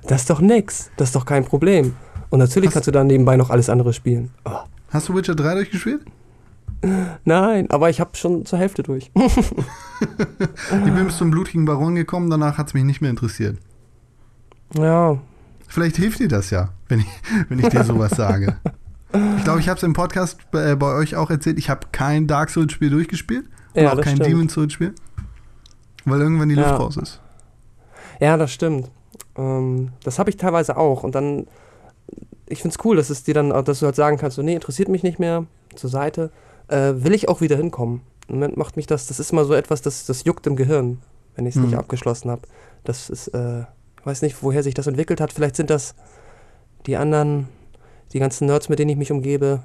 das 0.07 0.23
ist 0.23 0.31
doch 0.31 0.41
nix. 0.41 0.91
Das 0.97 1.09
ist 1.11 1.17
doch 1.17 1.25
kein 1.27 1.45
Problem. 1.45 1.95
Und 2.31 2.39
natürlich 2.39 2.69
Hast- 2.69 2.75
kannst 2.75 2.87
du 2.89 2.93
dann 2.93 3.07
nebenbei 3.07 3.37
noch 3.37 3.51
alles 3.51 3.69
andere 3.69 3.93
spielen. 3.93 4.31
Oh. 4.45 4.51
Hast 4.93 5.09
du 5.09 5.15
Witcher 5.15 5.35
3 5.35 5.55
durchgespielt? 5.55 6.03
Nein, 7.25 7.71
aber 7.71 7.91
ich 7.91 8.01
habe 8.01 8.17
schon 8.17 8.45
zur 8.45 8.59
Hälfte 8.59 8.83
durch. 8.83 9.11
Ich 10.71 10.93
bin 10.93 11.05
bis 11.07 11.17
zum 11.19 11.31
blutigen 11.31 11.65
Baron 11.65 11.95
gekommen, 11.95 12.29
danach 12.29 12.59
hat 12.59 12.67
es 12.69 12.75
mich 12.75 12.83
nicht 12.85 13.01
mehr 13.01 13.11
interessiert. 13.11 13.57
ja, 14.77 15.17
Vielleicht 15.69 15.97
hilft 15.97 16.19
dir 16.19 16.29
das 16.29 16.51
ja, 16.51 16.71
wenn 16.89 17.01
ich, 17.01 17.07
wenn 17.49 17.59
ich 17.61 17.69
dir 17.69 17.85
sowas 17.85 18.11
sage. 18.13 18.57
Ich 19.39 19.45
glaube, 19.45 19.61
ich 19.61 19.69
habe 19.69 19.77
es 19.79 19.83
im 19.85 19.93
Podcast 19.93 20.39
bei, 20.51 20.75
bei 20.75 20.95
euch 20.95 21.17
auch 21.17 21.31
erzählt. 21.31 21.59
Ich 21.59 21.71
habe 21.71 21.87
kein 21.93 22.27
Dark 22.27 22.51
Souls-Spiel 22.51 22.91
durchgespielt. 22.91 23.47
Und 23.75 23.83
Ja, 23.83 23.93
auch 23.93 24.01
kein 24.01 24.17
stimmt. 24.17 24.27
Demon 24.27 24.49
Souls-Spiel. 24.49 24.95
Weil 26.05 26.21
irgendwann 26.21 26.49
die 26.49 26.55
Luft 26.57 26.69
Ja. 26.69 26.77
raus 26.77 26.97
ist. 26.97 27.21
ja, 28.21 28.37
das 28.37 28.53
stimmt. 28.53 28.91
Ähm, 29.37 29.91
das 30.05 30.19
habe 30.19 30.31
ich 30.31 30.37
teilweise 30.37 30.77
auch. 30.77 31.05
Und 31.05 31.15
dann, 31.15 31.47
ich 32.53 32.61
finde 32.63 32.77
es 32.79 32.85
cool, 32.85 32.97
dass 32.97 33.11
es 33.11 33.25
dir 33.25 33.35
dann, 33.35 33.49
dass 33.65 33.81
du 33.81 33.87
halt 33.87 33.97
sagen 33.97 34.19
kannst, 34.19 34.37
so, 34.37 34.43
nee, 34.43 34.55
interessiert 34.55 34.89
mich 34.89 35.03
nicht 35.03 35.19
mehr, 35.19 35.47
zur 35.75 35.91
Seite. 35.91 36.31
Äh, 36.69 36.93
will 36.97 37.15
ich 37.15 37.29
auch 37.29 37.41
wieder 37.41 37.57
hinkommen. 37.57 38.03
Im 38.29 38.37
Moment 38.37 38.57
macht 38.57 38.77
mich 38.77 38.87
das, 38.87 39.07
das 39.07 39.19
ist 39.21 39.33
immer 39.33 39.45
so 39.45 39.55
etwas, 39.55 39.83
das, 39.83 40.07
das 40.07 40.25
juckt 40.25 40.47
im 40.47 40.57
Gehirn, 40.57 40.99
wenn 41.35 41.47
ich 41.47 41.55
es 41.57 41.61
Mhm. 41.61 41.69
nicht 41.69 41.79
abgeschlossen 41.79 42.31
habe. 42.31 42.43
Das 42.85 43.11
ist, 43.11 43.29
äh, 43.29 43.61
ich 43.99 44.07
weiß 44.07 44.23
nicht, 44.23 44.43
woher 44.43 44.63
sich 44.63 44.75
das 44.75 44.87
entwickelt 44.87 45.21
hat. 45.21 45.33
Vielleicht 45.33 45.57
sind 45.57 45.71
das 45.71 45.95
die 46.87 46.97
anderen, 46.97 47.49
die 48.13 48.19
ganzen 48.19 48.47
Nerds, 48.47 48.69
mit 48.69 48.79
denen 48.79 48.91
ich 48.91 48.97
mich 48.97 49.13
umgebe, 49.13 49.63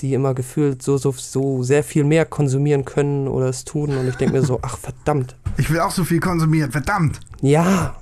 die 0.00 0.14
immer 0.14 0.34
gefühlt 0.34 0.82
so, 0.82 0.96
so, 0.96 1.12
so 1.12 1.62
sehr 1.62 1.84
viel 1.84 2.04
mehr 2.04 2.24
konsumieren 2.24 2.84
können 2.84 3.28
oder 3.28 3.46
es 3.46 3.64
tun. 3.64 3.96
Und 3.96 4.08
ich 4.08 4.16
denke 4.16 4.34
mir 4.34 4.42
so, 4.42 4.58
ach 4.62 4.78
verdammt. 4.78 5.36
Ich 5.58 5.70
will 5.70 5.80
auch 5.80 5.90
so 5.90 6.04
viel 6.04 6.20
konsumieren, 6.20 6.72
verdammt. 6.72 7.20
Ja, 7.40 7.96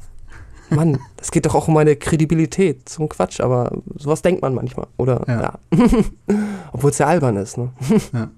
Mann, 0.70 0.98
das 1.16 1.30
geht 1.30 1.46
doch 1.46 1.54
auch 1.54 1.68
um 1.68 1.74
meine 1.74 1.96
Kredibilität. 1.96 2.88
So 2.88 3.02
ein 3.02 3.08
Quatsch, 3.08 3.40
aber 3.40 3.72
sowas 3.96 4.22
denkt 4.22 4.42
man 4.42 4.54
manchmal. 4.54 4.86
Oder, 4.96 5.24
Ja. 5.26 5.40
ja. 5.40 5.58
Obwohl 6.72 6.90
es 6.90 6.98
ja 6.98 7.06
albern 7.06 7.36
ist, 7.36 7.58
ne? 7.58 7.70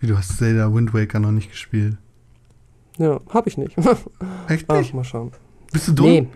Wie, 0.00 0.06
du 0.06 0.16
hast 0.16 0.38
Zelda 0.38 0.72
Wind 0.74 0.94
Waker 0.94 1.20
noch 1.20 1.30
nicht 1.30 1.50
gespielt. 1.50 1.96
Ja, 2.98 3.20
hab 3.30 3.46
ich 3.46 3.56
nicht. 3.58 3.76
Echt 4.48 4.70
nicht? 4.70 4.94
mal 4.94 5.04
schauen. 5.04 5.32
Bist 5.72 5.88
du 5.88 5.92
dumm? 5.92 6.06
Nee, 6.06 6.28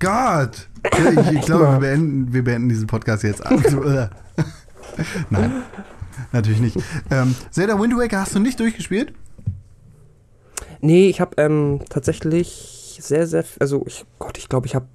Gott! 0.00 0.68
Ja, 0.96 1.10
ich, 1.22 1.32
ich 1.38 1.40
glaube, 1.42 1.64
wir 1.72 1.78
beenden, 1.78 2.32
wir 2.32 2.44
beenden 2.44 2.68
diesen 2.68 2.86
Podcast 2.86 3.24
jetzt. 3.24 3.42
Nein, 5.30 5.62
natürlich 6.32 6.60
nicht. 6.60 6.76
Ähm, 7.10 7.34
Zelda 7.50 7.80
Wind 7.80 7.96
Waker 7.96 8.20
hast 8.20 8.34
du 8.34 8.38
nicht 8.40 8.60
durchgespielt? 8.60 9.12
nee 10.80 11.08
ich 11.08 11.20
habe 11.20 11.34
ähm, 11.42 11.80
tatsächlich 11.88 12.77
sehr, 12.98 13.26
sehr, 13.26 13.44
also 13.60 13.82
ich, 13.86 14.04
Gott, 14.18 14.38
ich 14.38 14.48
glaube, 14.48 14.66
ich 14.66 14.74
habe 14.74 14.86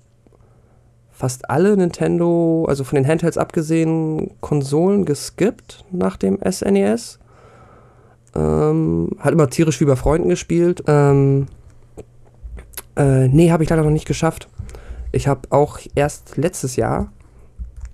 fast 1.12 1.50
alle 1.50 1.78
Nintendo, 1.78 2.66
also 2.68 2.84
von 2.84 2.96
den 2.96 3.08
Handhelds 3.08 3.38
abgesehen, 3.38 4.32
Konsolen 4.42 5.06
geskippt 5.06 5.86
nach 5.92 6.18
dem 6.18 6.40
SNES. 6.44 7.20
Ähm, 8.36 9.12
hat 9.20 9.34
immer 9.34 9.50
tierisch 9.50 9.80
wie 9.80 9.86
bei 9.86 9.96
Freunden 9.96 10.30
gespielt. 10.30 10.84
Ähm, 10.88 11.48
äh, 12.96 13.28
nee, 13.28 13.52
habe 13.52 13.64
ich 13.64 13.70
leider 13.70 13.84
noch 13.84 13.92
nicht 13.92 14.08
geschafft. 14.08 14.50
Ich 15.12 15.28
habe 15.28 15.42
auch 15.52 15.80
erst 15.96 16.38
letztes 16.38 16.76
Jahr 16.76 17.12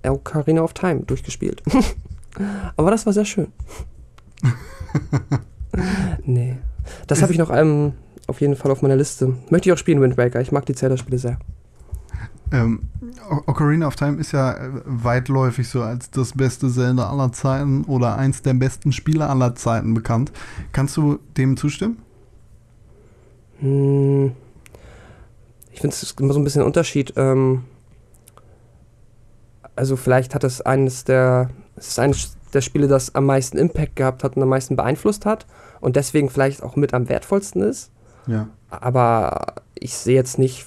Ocarina 0.02 0.62
of 0.62 0.72
Time 0.72 1.00
durchgespielt. 1.00 1.62
Aber 2.76 2.90
das 2.90 3.06
war 3.06 3.12
sehr 3.12 3.26
schön. 3.26 3.48
nee. 6.24 6.56
Das 7.06 7.22
habe 7.22 7.32
ich 7.32 7.38
noch 7.38 7.50
ähm, 7.50 7.92
auf 8.30 8.40
jeden 8.40 8.56
Fall 8.56 8.70
auf 8.70 8.80
meiner 8.80 8.96
Liste. 8.96 9.34
Möchte 9.50 9.68
ich 9.68 9.72
auch 9.72 9.78
spielen, 9.78 10.00
Wind 10.00 10.16
Waker. 10.16 10.40
Ich 10.40 10.52
mag 10.52 10.64
die 10.66 10.74
Zelda-Spiele 10.74 11.18
sehr. 11.18 11.38
Ähm, 12.52 12.88
Ocarina 13.46 13.86
of 13.86 13.96
Time 13.96 14.18
ist 14.18 14.32
ja 14.32 14.54
äh, 14.54 14.70
weitläufig 14.84 15.68
so 15.68 15.82
als 15.82 16.10
das 16.10 16.32
beste 16.32 16.68
Zelda 16.68 17.08
aller 17.08 17.32
Zeiten 17.32 17.84
oder 17.84 18.16
eins 18.16 18.42
der 18.42 18.54
besten 18.54 18.92
Spiele 18.92 19.28
aller 19.28 19.54
Zeiten 19.54 19.94
bekannt. 19.94 20.32
Kannst 20.72 20.96
du 20.96 21.18
dem 21.36 21.56
zustimmen? 21.56 21.98
Hm, 23.60 24.32
ich 25.70 25.80
finde 25.80 25.94
es 25.94 26.14
immer 26.18 26.32
so 26.32 26.40
ein 26.40 26.44
bisschen 26.44 26.62
ein 26.62 26.66
Unterschied. 26.66 27.12
Ähm, 27.16 27.64
also 29.76 29.96
vielleicht 29.96 30.34
hat 30.34 30.44
es 30.44 30.60
eines 30.60 31.04
der, 31.04 31.50
es 31.76 31.88
ist 31.88 31.98
eines 31.98 32.36
der 32.52 32.62
Spiele, 32.62 32.88
das 32.88 33.14
am 33.14 33.26
meisten 33.26 33.58
Impact 33.58 33.96
gehabt 33.96 34.24
hat 34.24 34.36
und 34.36 34.42
am 34.42 34.48
meisten 34.48 34.76
beeinflusst 34.76 35.24
hat 35.24 35.46
und 35.80 35.96
deswegen 35.96 36.30
vielleicht 36.30 36.62
auch 36.62 36.74
mit 36.74 36.94
am 36.94 37.08
wertvollsten 37.08 37.62
ist. 37.62 37.90
Ja. 38.26 38.48
Aber 38.70 39.54
ich 39.74 39.94
sehe 39.94 40.14
jetzt 40.14 40.38
nicht, 40.38 40.66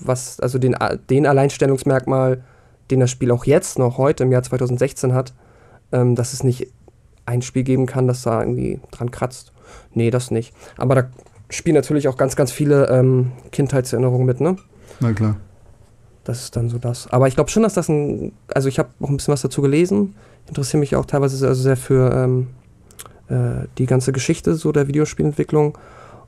was, 0.00 0.40
also 0.40 0.58
den, 0.58 0.76
den 1.10 1.26
Alleinstellungsmerkmal, 1.26 2.42
den 2.90 3.00
das 3.00 3.10
Spiel 3.10 3.30
auch 3.30 3.44
jetzt 3.44 3.78
noch 3.78 3.98
heute 3.98 4.24
im 4.24 4.32
Jahr 4.32 4.42
2016 4.42 5.14
hat, 5.14 5.32
ähm, 5.92 6.14
dass 6.14 6.32
es 6.32 6.42
nicht 6.44 6.72
ein 7.26 7.42
Spiel 7.42 7.62
geben 7.62 7.86
kann, 7.86 8.06
das 8.06 8.22
da 8.22 8.40
irgendwie 8.40 8.80
dran 8.90 9.10
kratzt. 9.10 9.52
Nee, 9.94 10.10
das 10.10 10.30
nicht. 10.30 10.54
Aber 10.76 10.94
da 10.94 11.10
spielen 11.50 11.76
natürlich 11.76 12.08
auch 12.08 12.16
ganz, 12.16 12.36
ganz 12.36 12.50
viele 12.50 12.88
ähm, 12.88 13.32
Kindheitserinnerungen 13.52 14.26
mit, 14.26 14.40
ne? 14.40 14.56
Na 15.00 15.12
klar. 15.12 15.36
Das 16.24 16.44
ist 16.44 16.56
dann 16.56 16.68
so 16.68 16.78
das. 16.78 17.08
Aber 17.12 17.26
ich 17.28 17.34
glaube 17.34 17.50
schon, 17.50 17.64
dass 17.64 17.74
das 17.74 17.88
ein. 17.88 18.32
Also, 18.54 18.68
ich 18.68 18.78
habe 18.78 18.90
auch 19.00 19.08
ein 19.08 19.16
bisschen 19.16 19.32
was 19.32 19.42
dazu 19.42 19.60
gelesen. 19.60 20.14
Interessiere 20.46 20.78
mich 20.78 20.94
auch 20.94 21.06
teilweise 21.06 21.36
sehr, 21.36 21.48
also 21.48 21.62
sehr 21.62 21.76
für 21.76 22.12
ähm, 22.12 22.48
äh, 23.28 23.66
die 23.78 23.86
ganze 23.86 24.12
Geschichte 24.12 24.54
so 24.54 24.70
der 24.72 24.86
Videospielentwicklung. 24.86 25.76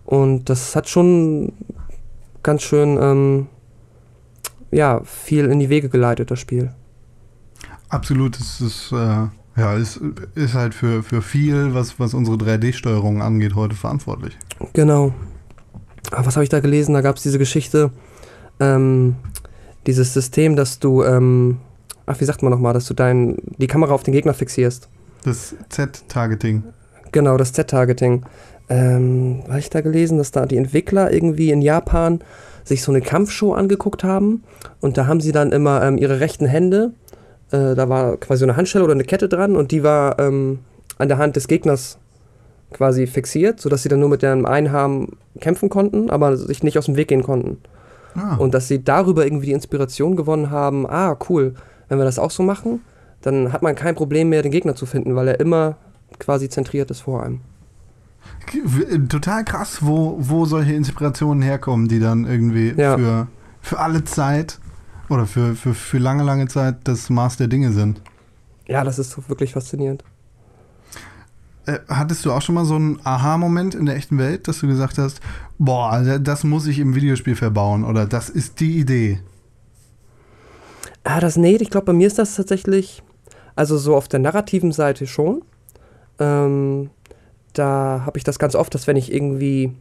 Und 0.05 0.51
das 0.51 0.77
hat 0.77 0.89
schon 0.89 1.53
ganz 2.43 2.63
schön, 2.63 2.99
ähm, 3.01 3.47
ja, 4.71 5.01
viel 5.05 5.47
in 5.47 5.59
die 5.61 5.71
Wege 5.71 5.89
geleitet, 5.89 6.31
das 6.31 6.39
Spiel. 6.39 6.73
Absolut, 7.89 8.39
es 8.39 8.61
ist, 8.61 8.93
äh, 8.93 9.29
ja, 9.57 9.77
es 9.77 10.01
ist 10.35 10.55
halt 10.55 10.75
für, 10.75 11.03
für 11.03 11.23
viel, 11.23 11.75
was, 11.75 11.99
was 12.01 12.13
unsere 12.13 12.37
3D-Steuerung 12.37 13.23
angeht, 13.23 13.55
heute 13.55 13.77
verantwortlich. 13.77 14.37
Genau. 14.73 15.15
Aber 16.11 16.27
was 16.27 16.37
habe 16.37 16.45
ich 16.45 16.51
da 16.51 16.61
gelesen? 16.61 16.95
Da 16.95 17.01
gab 17.01 17.17
es 17.17 17.23
diese 17.23 17.39
Geschichte, 17.39 17.91
ähm, 18.61 19.17
dieses 19.87 20.13
System, 20.13 20.57
dass 20.57 20.81
du, 20.81 21.03
ähm, 21.05 21.59
ach, 22.07 22.21
wie 22.21 22.25
sagt 22.25 22.43
man 22.43 22.51
nochmal, 22.51 22.75
dass 22.75 22.87
du 22.87 22.95
dein, 22.95 23.37
die 23.59 23.67
Kamera 23.67 23.93
auf 23.95 24.03
den 24.03 24.13
Gegner 24.13 24.35
fixierst. 24.35 24.89
Das 25.25 25.55
Z-Targeting. 25.69 26.65
Genau, 27.13 27.37
das 27.37 27.53
Z-Targeting. 27.53 28.27
Ähm, 28.69 29.43
habe 29.49 29.59
ich 29.59 29.71
da 29.71 29.81
gelesen, 29.83 30.19
dass 30.19 30.31
da 30.31 30.47
die 30.47 30.57
Entwickler 30.57 31.13
irgendwie 31.13 31.51
in 31.51 31.61
Japan 31.61 32.21
sich 32.65 32.83
so 32.83 32.93
eine 32.93 33.03
Kampfshow 33.03 33.53
angeguckt 33.53 34.05
haben 34.05 34.43
und 34.81 34.97
da 34.97 35.07
haben 35.07 35.21
sie 35.21 35.33
dann 35.33 35.53
immer 35.53 35.83
ähm, 35.83 35.99
ihre 35.99 36.21
rechten 36.21 36.47
Hände, 36.47 36.93
äh, 37.51 37.75
da 37.75 37.89
war 37.91 38.17
quasi 38.17 38.41
so 38.41 38.47
eine 38.47 38.57
Handschelle 38.57 38.85
oder 38.85 38.95
eine 38.95 39.05
Kette 39.05 39.29
dran 39.29 39.55
und 39.55 39.71
die 39.71 39.83
war 39.83 40.19
ähm, 40.19 40.61
an 40.97 41.09
der 41.09 41.19
Hand 41.19 41.37
des 41.37 41.47
Gegners 41.47 41.99
quasi 42.73 43.07
fixiert, 43.07 43.61
sodass 43.61 43.83
sie 43.83 43.89
dann 43.89 44.01
nur 44.01 44.09
mit 44.09 44.23
dem 44.23 44.47
einen 44.47 44.69
Arm 44.69 45.09
kämpfen 45.41 45.69
konnten, 45.69 46.11
aber 46.11 46.37
sich 46.37 46.63
nicht 46.63 46.79
aus 46.79 46.87
dem 46.87 46.97
Weg 46.97 47.09
gehen 47.09 47.23
konnten. 47.23 47.59
Ah, 48.15 48.37
Und 48.37 48.55
dass 48.55 48.69
sie 48.69 48.83
darüber 48.83 49.25
irgendwie 49.25 49.47
die 49.47 49.53
Inspiration 49.53 50.17
gewonnen 50.17 50.51
haben, 50.51 50.87
ah, 50.89 51.17
cool, 51.29 51.55
wenn 51.89 51.99
wir 51.99 52.05
das 52.05 52.19
auch 52.19 52.31
so 52.31 52.43
machen, 52.43 52.81
dann 53.23 53.53
hat 53.53 53.63
man 53.63 53.75
kein 53.75 53.95
Problem 53.95 54.29
mehr, 54.29 54.43
den 54.43 54.53
Gegner 54.53 54.75
zu 54.75 54.87
finden, 54.87 55.17
weil 55.17 55.29
er 55.29 55.41
immer 55.41 55.77
quasi 56.19 56.49
zentriert 56.49 56.91
ist 56.91 57.01
vor 57.01 57.23
einem. 57.23 57.41
Total 59.09 59.45
krass, 59.45 59.79
wo, 59.81 60.17
wo 60.19 60.45
solche 60.45 60.73
Inspirationen 60.75 61.43
herkommen, 61.43 61.89
die 61.89 61.99
dann 62.01 62.25
irgendwie 62.25 62.75
Ja. 62.77 62.97
für, 62.97 63.29
für 63.61 63.79
alle 63.81 64.05
Zeit 64.05 64.59
oder 65.09 65.27
für, 65.27 65.55
für, 65.55 65.75
für 65.75 65.99
lange, 65.99 66.23
lange 66.23 66.49
Zeit 66.49 66.77
das 66.85 67.11
Maß 67.11 67.37
der 67.37 67.49
Dinge 67.49 67.73
sind. 67.73 68.01
Ja, 68.67 68.85
das 68.85 68.99
ist 68.99 69.29
wirklich 69.29 69.53
faszinierend. 69.53 70.05
Äh, 71.67 71.79
hattest 71.89 72.25
du 72.25 72.33
auch 72.33 72.43
schon 72.43 72.55
mal 72.55 72.65
so 72.67 72.75
einen 72.77 73.01
Aha-Moment 73.05 73.75
in 73.75 73.87
der 73.87 73.97
echten 73.97 74.19
Welt, 74.19 74.49
dass 74.49 74.61
du 74.61 74.67
gesagt 74.67 74.99
hast, 74.99 75.21
boah, 75.59 76.03
da- 76.03 76.19
das 76.19 76.45
muss 76.45 76.67
ich 76.67 76.79
im 76.79 76.95
Videospiel 76.95 77.37
verbauen 77.37 77.85
oder 77.85 78.07
das 78.07 78.29
ist 78.29 78.61
die 78.61 78.79
Idee? 78.79 79.21
Ah, 81.05 81.21
das 81.21 81.37
nee, 81.37 81.57
ich 81.57 81.71
glaube, 81.71 81.87
bei 81.87 81.93
mir 81.93 82.07
ist 82.07 82.19
das 82.19 82.35
tatsächlich, 82.37 83.03
also 83.57 83.77
so 83.79 83.97
auf 83.97 84.09
der 84.09 84.21
narrativen 84.21 84.73
Seite 84.73 85.07
schon. 85.07 85.43
Ähm, 86.19 86.91
da 87.55 88.03
habe 88.05 88.19
ich 88.19 88.25
das 88.25 88.39
ganz 88.39 88.55
oft, 88.55 88.75
dass 88.75 88.87
wenn 88.87 88.97
ich 88.97 89.13
irgendwie 89.13 89.73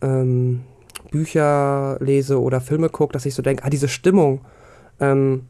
ähm, 0.00 0.62
Bücher 1.10 1.96
lese 2.00 2.40
oder 2.40 2.60
Filme 2.60 2.88
gucke, 2.88 3.12
dass 3.12 3.26
ich 3.26 3.34
so 3.34 3.42
denke, 3.42 3.64
ah, 3.64 3.70
diese 3.70 3.88
Stimmung, 3.88 4.40
ähm, 5.00 5.46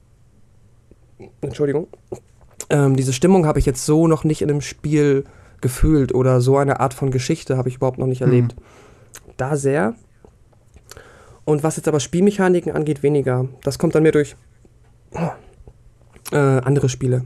Entschuldigung, 1.40 1.86
ähm, 2.70 2.96
diese 2.96 3.12
Stimmung 3.12 3.46
habe 3.46 3.58
ich 3.58 3.66
jetzt 3.66 3.84
so 3.86 4.06
noch 4.06 4.24
nicht 4.24 4.42
in 4.42 4.50
einem 4.50 4.60
Spiel 4.60 5.24
gefühlt 5.60 6.14
oder 6.14 6.40
so 6.40 6.56
eine 6.58 6.80
Art 6.80 6.94
von 6.94 7.10
Geschichte 7.10 7.56
habe 7.56 7.68
ich 7.68 7.76
überhaupt 7.76 7.98
noch 7.98 8.06
nicht 8.06 8.20
Hm. 8.20 8.28
erlebt. 8.28 8.56
Da 9.36 9.56
sehr. 9.56 9.94
Und 11.44 11.62
was 11.62 11.76
jetzt 11.76 11.88
aber 11.88 12.00
Spielmechaniken 12.00 12.72
angeht, 12.72 13.02
weniger. 13.02 13.46
Das 13.62 13.78
kommt 13.78 13.94
dann 13.94 14.02
mir 14.02 14.12
durch 14.12 14.36
äh, 16.32 16.36
andere 16.36 16.88
Spiele. 16.88 17.24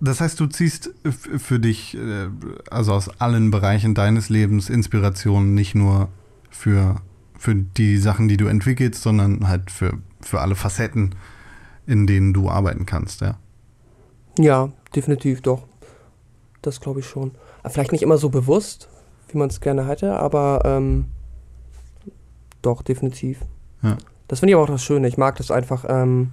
Das 0.00 0.20
heißt, 0.22 0.40
du 0.40 0.46
ziehst 0.46 0.90
für 1.04 1.60
dich, 1.60 1.94
äh, 1.94 2.28
also 2.70 2.94
aus 2.94 3.20
allen 3.20 3.50
Bereichen 3.50 3.94
deines 3.94 4.30
Lebens, 4.30 4.70
Inspiration 4.70 5.54
nicht 5.54 5.74
nur 5.74 6.08
für, 6.48 6.96
für 7.38 7.54
die 7.54 7.98
Sachen, 7.98 8.26
die 8.26 8.38
du 8.38 8.46
entwickelst, 8.46 9.02
sondern 9.02 9.46
halt 9.46 9.70
für, 9.70 9.98
für 10.22 10.40
alle 10.40 10.54
Facetten, 10.54 11.14
in 11.86 12.06
denen 12.06 12.32
du 12.32 12.48
arbeiten 12.48 12.86
kannst, 12.86 13.20
ja. 13.20 13.36
Ja, 14.38 14.70
definitiv 14.94 15.42
doch. 15.42 15.66
Das 16.62 16.80
glaube 16.80 17.00
ich 17.00 17.06
schon. 17.06 17.32
Vielleicht 17.68 17.92
nicht 17.92 18.02
immer 18.02 18.16
so 18.16 18.30
bewusst, 18.30 18.88
wie 19.28 19.38
man 19.38 19.50
es 19.50 19.60
gerne 19.60 19.86
hätte, 19.86 20.18
aber 20.18 20.62
ähm, 20.64 21.06
doch, 22.62 22.80
definitiv. 22.80 23.40
Ja. 23.82 23.98
Das 24.28 24.40
finde 24.40 24.52
ich 24.52 24.54
aber 24.54 24.64
auch 24.64 24.70
das 24.70 24.84
Schöne. 24.84 25.08
Ich 25.08 25.18
mag 25.18 25.36
das 25.36 25.50
einfach, 25.50 25.84
ähm, 25.88 26.30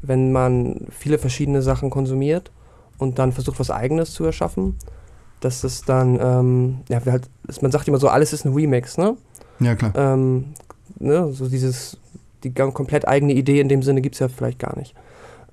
wenn 0.00 0.32
man 0.32 0.86
viele 0.90 1.18
verschiedene 1.18 1.60
Sachen 1.60 1.90
konsumiert 1.90 2.50
und 3.02 3.18
dann 3.18 3.32
versucht, 3.32 3.58
was 3.60 3.70
Eigenes 3.70 4.12
zu 4.14 4.24
erschaffen. 4.24 4.76
Dass 5.40 5.64
es 5.64 5.82
dann, 5.82 6.18
ähm, 6.22 6.78
ja, 6.88 7.04
wir 7.04 7.12
halt, 7.12 7.28
man 7.60 7.72
sagt 7.72 7.88
immer 7.88 7.98
so, 7.98 8.08
alles 8.08 8.32
ist 8.32 8.44
ein 8.44 8.54
Remix, 8.54 8.96
ne? 8.96 9.16
Ja, 9.58 9.74
klar. 9.74 9.92
Ähm, 9.96 10.54
ne, 10.98 11.32
so 11.32 11.48
dieses, 11.48 11.96
die 12.44 12.52
komplett 12.52 13.06
eigene 13.08 13.32
Idee 13.32 13.60
in 13.60 13.68
dem 13.68 13.82
Sinne 13.82 14.00
gibt 14.02 14.14
es 14.14 14.20
ja 14.20 14.28
vielleicht 14.28 14.60
gar 14.60 14.76
nicht. 14.78 14.94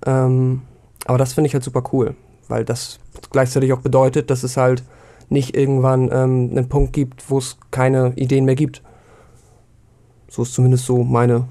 Ähm, 0.05 0.61
aber 1.05 1.17
das 1.17 1.33
finde 1.33 1.47
ich 1.47 1.53
halt 1.53 1.63
super 1.63 1.83
cool, 1.91 2.15
weil 2.47 2.65
das 2.65 2.99
gleichzeitig 3.31 3.73
auch 3.73 3.81
bedeutet, 3.81 4.29
dass 4.29 4.43
es 4.43 4.57
halt 4.57 4.83
nicht 5.29 5.55
irgendwann 5.55 6.09
ähm, 6.11 6.49
einen 6.51 6.69
Punkt 6.69 6.93
gibt, 6.93 7.29
wo 7.29 7.39
es 7.39 7.57
keine 7.71 8.13
Ideen 8.15 8.45
mehr 8.45 8.55
gibt. 8.55 8.81
So 10.29 10.43
ist 10.43 10.53
zumindest 10.53 10.85
so 10.85 11.03
meine, 11.03 11.47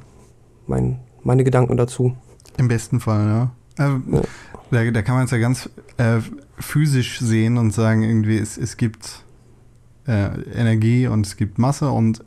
mein, 0.66 1.00
meine 1.22 1.44
Gedanken 1.44 1.76
dazu. 1.76 2.14
Im 2.56 2.68
besten 2.68 3.00
Fall, 3.00 3.26
ja. 3.26 3.50
Also, 3.76 4.00
Ja. 4.12 4.20
da, 4.70 4.90
da 4.90 5.02
kann 5.02 5.16
man 5.16 5.24
es 5.24 5.30
ja 5.30 5.38
ganz 5.38 5.68
äh, 5.98 6.20
physisch 6.58 7.20
sehen 7.20 7.58
und 7.58 7.72
sagen, 7.72 8.02
irgendwie, 8.02 8.38
es, 8.38 8.56
es 8.56 8.76
gibt 8.76 9.24
äh, 10.06 10.40
Energie 10.54 11.06
und 11.06 11.26
es 11.26 11.36
gibt 11.36 11.58
Masse 11.58 11.90
und 11.90 12.24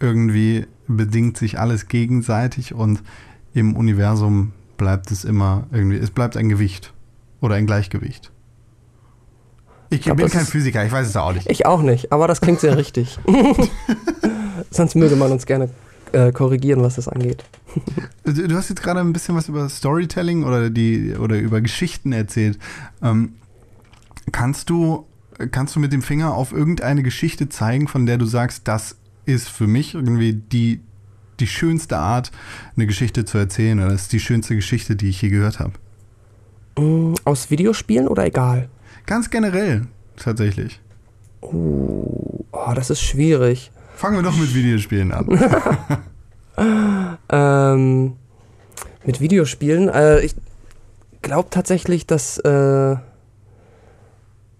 irgendwie 0.00 0.66
bedingt 0.88 1.36
sich 1.36 1.58
alles 1.58 1.88
gegenseitig 1.88 2.74
und 2.74 3.02
im 3.54 3.76
Universum 3.76 4.52
bleibt 4.76 5.10
es 5.10 5.24
immer 5.24 5.66
irgendwie, 5.70 5.96
es 5.96 6.10
bleibt 6.10 6.36
ein 6.36 6.48
Gewicht 6.48 6.92
oder 7.40 7.54
ein 7.54 7.66
Gleichgewicht. 7.66 8.32
Ich, 9.90 10.02
glaub, 10.02 10.16
bin 10.16 10.28
kein 10.28 10.46
Physiker, 10.46 10.84
ich 10.84 10.90
weiß 10.90 11.06
es 11.06 11.16
auch 11.16 11.32
nicht. 11.32 11.50
Ich 11.50 11.66
auch 11.66 11.82
nicht, 11.82 12.12
aber 12.12 12.26
das 12.26 12.40
klingt 12.40 12.60
sehr 12.60 12.78
richtig. 12.78 13.18
Sonst 14.70 14.94
möge 14.94 15.16
man 15.16 15.30
uns 15.30 15.44
gerne 15.44 15.68
äh, 16.12 16.32
korrigieren, 16.32 16.82
was 16.82 16.96
das 16.96 17.08
angeht. 17.08 17.44
Du, 18.24 18.54
hast 18.54 18.68
jetzt 18.68 18.82
gerade 18.82 19.00
ein 19.00 19.12
bisschen 19.12 19.34
was 19.34 19.48
über 19.48 19.68
Storytelling 19.68 20.44
oder 20.44 20.70
die 20.70 21.14
oder 21.16 21.38
über 21.38 21.60
Geschichten 21.60 22.12
erzählt. 22.12 22.56
Ähm, 23.02 23.34
kannst 24.30 24.70
du 24.70 25.06
kannst 25.50 25.74
du 25.74 25.80
mit 25.80 25.92
dem 25.92 26.02
Finger 26.02 26.34
auf 26.34 26.52
irgendeine 26.52 27.02
Geschichte 27.02 27.48
zeigen, 27.48 27.88
von 27.88 28.06
der 28.06 28.18
du 28.18 28.24
sagst, 28.24 28.68
das 28.68 28.96
ist 29.24 29.48
für 29.48 29.66
mich 29.66 29.94
irgendwie 29.94 30.34
die 30.34 30.80
die 31.40 31.46
schönste 31.48 31.98
Art, 31.98 32.30
eine 32.76 32.86
Geschichte 32.86 33.24
zu 33.24 33.38
erzählen 33.38 33.80
oder 33.80 33.88
das 33.88 34.02
ist 34.02 34.12
die 34.12 34.20
schönste 34.20 34.54
Geschichte, 34.54 34.94
die 34.94 35.08
ich 35.08 35.20
je 35.20 35.30
gehört 35.30 35.58
habe? 35.58 35.72
Mm, 36.78 37.14
aus 37.24 37.50
Videospielen 37.50 38.06
oder 38.06 38.24
egal? 38.24 38.68
Ganz 39.06 39.30
generell 39.30 39.88
tatsächlich. 40.16 40.80
Uh, 41.42 42.44
oh, 42.52 42.72
das 42.74 42.90
ist 42.90 43.00
schwierig. 43.00 43.72
Fangen 43.94 44.16
wir 44.16 44.22
doch 44.22 44.36
mit 44.36 44.54
Videospielen 44.54 45.12
an. 45.12 45.26
Ähm, 47.30 48.12
mit 49.06 49.20
Videospielen, 49.20 49.88
äh, 49.88 50.20
ich 50.20 50.34
glaube 51.22 51.48
tatsächlich, 51.50 52.06
dass 52.06 52.36
äh, 52.38 52.96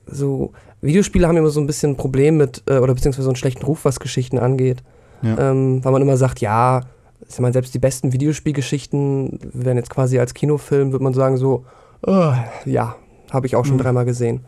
so 0.07 0.53
Videospiele 0.81 1.29
haben 1.29 1.37
immer 1.37 1.51
so 1.51 1.61
ein 1.61 1.67
bisschen 1.67 1.93
ein 1.93 1.97
Problem 1.97 2.39
mit, 2.39 2.63
äh, 2.67 2.79
oder 2.79 2.95
beziehungsweise 2.95 3.25
so 3.25 3.29
einen 3.31 3.37
schlechten 3.37 3.65
Ruf, 3.65 3.85
was 3.85 4.01
Geschichten 4.01 4.39
angeht. 4.39 4.83
Ja. 5.21 5.51
Ähm, 5.51 5.85
weil 5.85 5.93
man 5.93 6.01
immer 6.03 6.17
sagt, 6.17 6.41
ja, 6.41 6.81
ich 7.29 7.39
meine, 7.41 7.53
selbst 7.53 7.75
die 7.75 7.79
besten 7.79 8.13
Videospielgeschichten 8.13 9.39
werden 9.53 9.77
jetzt 9.77 9.91
quasi 9.91 10.19
als 10.19 10.33
Kinofilm, 10.35 10.93
würde 10.93 11.05
man 11.05 11.15
sagen, 11.15 11.37
so, 11.37 11.67
oh, 12.07 12.33
ja, 12.65 12.97
habe 13.31 13.47
ich 13.47 13.55
auch 13.55 13.67
schon 13.67 13.77
Mhm. 13.77 13.81
dreimal 13.83 14.05
gesehen. 14.07 14.41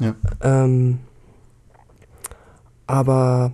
Ja. 0.00 0.14
Ähm, 0.42 0.98
aber 2.86 3.52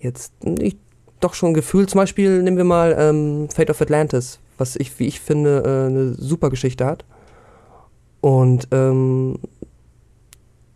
jetzt 0.00 0.32
ich, 0.42 0.76
doch 1.20 1.34
schon 1.34 1.50
ein 1.50 1.54
Gefühl, 1.54 1.86
zum 1.86 1.98
Beispiel 1.98 2.42
nehmen 2.42 2.56
wir 2.56 2.64
mal 2.64 2.96
ähm, 2.98 3.48
Fate 3.50 3.70
of 3.70 3.80
Atlantis, 3.80 4.40
was 4.58 4.76
ich, 4.76 4.98
wie 4.98 5.06
ich 5.06 5.20
finde, 5.20 5.62
äh, 5.64 5.90
eine 5.90 6.14
super 6.14 6.50
Geschichte 6.50 6.84
hat. 6.86 7.04
Und 8.20 8.68
ähm, 8.72 9.38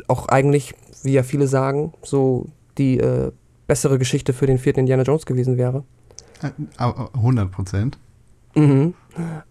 auch 0.06 0.28
eigentlich, 0.28 0.74
wie 1.02 1.12
ja 1.12 1.22
viele 1.22 1.48
sagen, 1.48 1.92
so 2.02 2.46
die 2.78 2.98
äh, 2.98 3.32
bessere 3.66 3.98
Geschichte 3.98 4.32
für 4.32 4.46
den 4.46 4.58
vierten 4.58 4.80
Indiana 4.80 5.02
Jones 5.02 5.26
gewesen 5.26 5.56
wäre. 5.56 5.84
Äh, 6.42 6.50
aber 6.76 7.10
100 7.14 7.50
Prozent. 7.50 7.98
Mhm. 8.54 8.94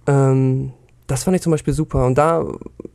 Ähm, 0.07 0.73
das 1.07 1.23
fand 1.23 1.35
ich 1.35 1.41
zum 1.41 1.51
Beispiel 1.51 1.73
super. 1.73 2.05
Und 2.05 2.17
da, 2.17 2.45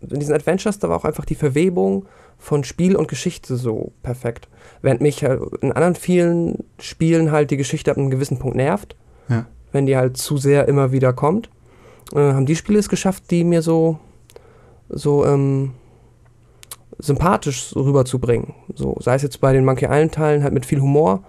in 0.01 0.21
diesen 0.21 0.35
Adventures, 0.35 0.79
da 0.79 0.89
war 0.89 0.97
auch 0.97 1.05
einfach 1.05 1.25
die 1.25 1.35
Verwebung 1.35 2.07
von 2.39 2.65
Spiel 2.65 2.97
und 2.97 3.09
Geschichte 3.09 3.57
so 3.57 3.93
perfekt. 4.03 4.49
Während 4.81 5.01
mich 5.01 5.25
halt 5.25 5.41
in 5.61 5.73
anderen 5.73 5.95
vielen 5.97 6.65
Spielen 6.79 7.33
halt 7.33 7.51
die 7.51 7.57
Geschichte 7.57 7.91
ab 7.91 7.97
einem 7.99 8.11
gewissen 8.11 8.39
Punkt 8.39 8.57
nervt, 8.57 8.97
Ja. 9.29 9.47
wenn 9.73 9.87
die 9.87 9.97
halt 9.97 10.17
zu 10.17 10.37
sehr 10.39 10.69
immer 10.69 10.93
wieder 10.93 11.13
kommt, 11.13 11.51
äh, 12.15 12.19
haben 12.33 12.47
die 12.47 12.57
Spiele 12.57 12.79
es 12.79 12.89
geschafft, 12.89 13.31
die 13.31 13.45
mir 13.45 13.61
so, 13.63 13.99
so 14.89 15.27
ähm, 15.27 15.73
sympathisch 16.99 17.65
so 17.69 17.81
rüberzubringen. 17.83 18.55
So, 18.75 18.97
sei 19.01 19.15
es 19.15 19.23
jetzt 19.23 19.41
bei 19.41 19.53
den 19.53 19.65
Monkey 19.65 19.85
Island 19.87 20.15
Teilen 20.15 20.43
halt 20.43 20.55
mit 20.55 20.67
viel 20.67 20.81
Humor 20.81 21.23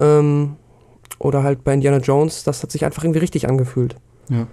ähm, 0.00 0.56
oder 1.18 1.42
halt 1.42 1.64
bei 1.64 1.74
Indiana 1.74 1.98
Jones, 1.98 2.44
das 2.44 2.62
hat 2.62 2.70
sich 2.72 2.84
einfach 2.84 3.04
irgendwie 3.04 3.20
richtig 3.20 3.48
angefühlt. 3.48 3.96
Ja. 4.28 4.46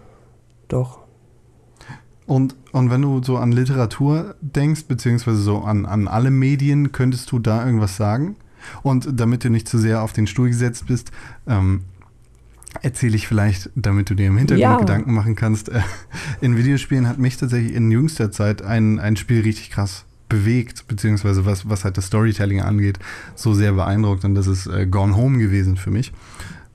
Doch. 0.68 1.00
Und, 2.28 2.56
und 2.72 2.90
wenn 2.90 3.02
du 3.02 3.22
so 3.22 3.38
an 3.38 3.52
Literatur 3.52 4.36
denkst, 4.42 4.86
beziehungsweise 4.86 5.38
so 5.38 5.60
an, 5.60 5.86
an 5.86 6.08
alle 6.08 6.32
Medien, 6.32 6.92
könntest 6.92 7.32
du 7.32 7.40
da 7.40 7.66
irgendwas 7.66 7.98
sagen? 7.98 8.36
Und 8.82 9.08
damit 9.20 9.44
du 9.44 9.50
nicht 9.50 9.68
zu 9.68 9.78
sehr 9.78 10.02
auf 10.02 10.12
den 10.12 10.26
Stuhl 10.26 10.48
gesetzt 10.48 10.88
bist, 10.88 11.12
ähm, 11.48 11.82
erzähle 12.82 13.16
ich 13.16 13.28
vielleicht, 13.28 13.70
damit 13.76 14.10
du 14.10 14.16
dir 14.16 14.28
im 14.28 14.38
Hintergrund 14.38 14.62
Ja. 14.62 14.78
Gedanken 14.78 15.14
machen 15.14 15.36
kannst. 15.36 15.70
Äh, 15.70 15.82
in 16.42 16.58
Videospielen 16.58 17.08
hat 17.08 17.20
mich 17.20 17.38
tatsächlich 17.38 17.76
in 17.76 17.92
jüngster 17.92 18.32
Zeit 18.32 18.64
ein, 18.64 19.00
ein 19.00 19.16
Spiel 19.18 19.42
richtig 19.42 19.70
krass 19.70 20.06
bewegt, 20.28 20.88
beziehungsweise 20.88 21.46
was, 21.46 21.70
was 21.70 21.86
halt 21.86 21.98
das 21.98 22.08
Storytelling 22.08 22.62
angeht, 22.62 22.98
so 23.36 23.54
sehr 23.54 23.74
beeindruckt. 23.74 24.26
Und 24.26 24.34
das 24.34 24.48
ist 24.48 24.66
äh, 24.66 24.88
Gone 24.88 25.16
Home 25.16 25.38
gewesen 25.38 25.78
für 25.78 25.92
mich. 25.92 26.12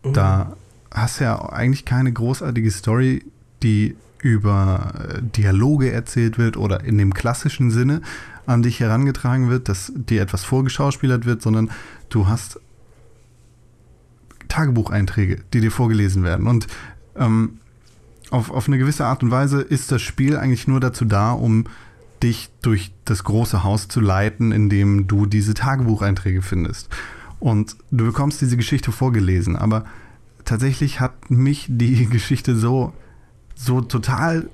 Da 0.03 0.57
hast 0.91 1.21
du 1.21 1.25
ja 1.25 1.51
eigentlich 1.51 1.85
keine 1.85 2.11
großartige 2.13 2.71
Story, 2.71 3.25
die 3.63 3.97
über 4.23 4.93
äh, 4.97 5.23
Dialoge 5.23 5.93
erzählt 5.93 6.39
wird 6.39 6.57
oder 6.57 6.85
in 6.85 6.99
dem 6.99 7.15
klassischen 7.15 7.71
Sinne 7.71 8.03
an 8.47 8.63
dich 8.63 8.81
herangetragen 8.81 9.49
wird, 9.49 9.69
dass 9.69 9.93
dir 9.95 10.23
etwas 10.23 10.45
vorgeschauspielert 10.45 11.25
wird, 11.25 11.43
sondern 11.43 11.71
du 12.09 12.29
hast 12.29 12.61
Tagebucheinträge, 14.49 15.39
die 15.53 15.61
dir 15.61 15.71
vorgelesen 15.71 16.25
werden. 16.25 16.47
Und 16.47 16.67
ähm, 17.17 17.61
auf, 18.31 18.51
auf 18.51 18.69
eine 18.69 18.79
gewisse 18.79 19.07
Art 19.07 19.23
und 19.23 19.31
Weise 19.31 19.61
ist 19.61 19.91
das 19.93 20.03
Spiel 20.03 20.37
eigentlich 20.37 20.69
nur 20.69 20.81
dazu 20.81 21.05
da, 21.05 21.33
um 21.33 21.65
dich 22.23 22.51
durch 22.61 22.93
das 23.05 23.25
große 23.25 23.65
Haus 23.65 23.89
zu 23.89 24.01
leiten, 24.01 24.53
in 24.53 24.69
dem 24.69 25.07
du 25.07 25.27
diese 25.27 25.55
Tagebucheinträge 25.55 26.43
findest. 26.43 26.89
Und 27.39 27.77
du 27.91 28.05
bekommst 28.05 28.41
diese 28.41 28.59
Geschichte 28.59 28.93
vorgelesen, 28.93 29.57
aber 29.57 29.85
tatsächlich 30.45 31.01
hat 31.01 31.31
mich 31.31 31.67
die 31.69 32.07
Geschichte 32.11 32.55
so, 32.55 32.93
so 33.61 33.81
total 33.81 34.49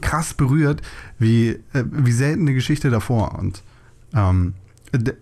krass 0.00 0.34
berührt, 0.34 0.82
wie, 1.18 1.50
äh, 1.72 1.84
wie 1.90 2.12
selten 2.12 2.42
eine 2.42 2.54
Geschichte 2.54 2.90
davor. 2.90 3.38
Und 3.38 3.62
ähm, 4.14 4.54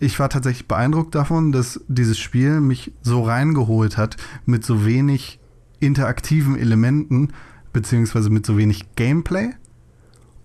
ich 0.00 0.18
war 0.18 0.30
tatsächlich 0.30 0.66
beeindruckt 0.66 1.14
davon, 1.14 1.52
dass 1.52 1.80
dieses 1.88 2.18
Spiel 2.18 2.60
mich 2.60 2.92
so 3.02 3.22
reingeholt 3.22 3.96
hat 3.96 4.16
mit 4.46 4.64
so 4.64 4.86
wenig 4.86 5.38
interaktiven 5.80 6.56
Elementen, 6.56 7.32
beziehungsweise 7.72 8.30
mit 8.30 8.46
so 8.46 8.56
wenig 8.56 8.94
Gameplay 8.96 9.50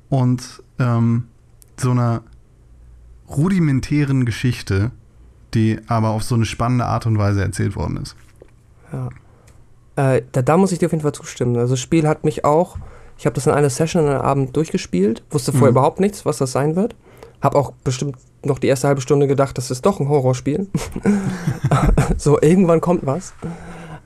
und 0.09 0.61
ähm, 0.77 1.25
so 1.77 1.91
einer 1.91 2.21
rudimentären 3.29 4.25
Geschichte, 4.25 4.91
die 5.53 5.79
aber 5.87 6.09
auf 6.09 6.23
so 6.23 6.35
eine 6.35 6.45
spannende 6.45 6.85
Art 6.85 7.05
und 7.05 7.17
Weise 7.17 7.41
erzählt 7.41 7.75
worden 7.75 7.97
ist. 7.97 8.15
Ja. 8.91 9.09
Äh, 9.95 10.21
da, 10.31 10.41
da 10.41 10.57
muss 10.57 10.71
ich 10.71 10.79
dir 10.79 10.87
auf 10.87 10.91
jeden 10.91 11.03
Fall 11.03 11.11
zustimmen. 11.13 11.55
Also 11.57 11.73
das 11.73 11.79
Spiel 11.79 12.07
hat 12.07 12.23
mich 12.23 12.45
auch, 12.45 12.77
ich 13.17 13.25
habe 13.25 13.35
das 13.35 13.45
in 13.47 13.53
einer 13.53 13.69
Session 13.69 14.03
an 14.03 14.09
einem 14.09 14.21
Abend 14.21 14.57
durchgespielt, 14.57 15.23
wusste 15.29 15.51
vorher 15.51 15.69
Mhm. 15.71 15.77
überhaupt 15.77 15.99
nichts, 15.99 16.25
was 16.25 16.37
das 16.37 16.51
sein 16.51 16.75
wird. 16.75 16.95
Habe 17.41 17.57
auch 17.57 17.71
bestimmt 17.83 18.15
noch 18.43 18.59
die 18.59 18.67
erste 18.67 18.87
halbe 18.87 19.01
Stunde 19.01 19.27
gedacht, 19.27 19.57
das 19.57 19.71
ist 19.71 19.85
doch 19.85 19.99
ein 19.99 20.09
Horrorspiel. 20.09 20.67
so, 22.17 22.41
irgendwann 22.41 22.81
kommt 22.81 23.05
was. 23.05 23.33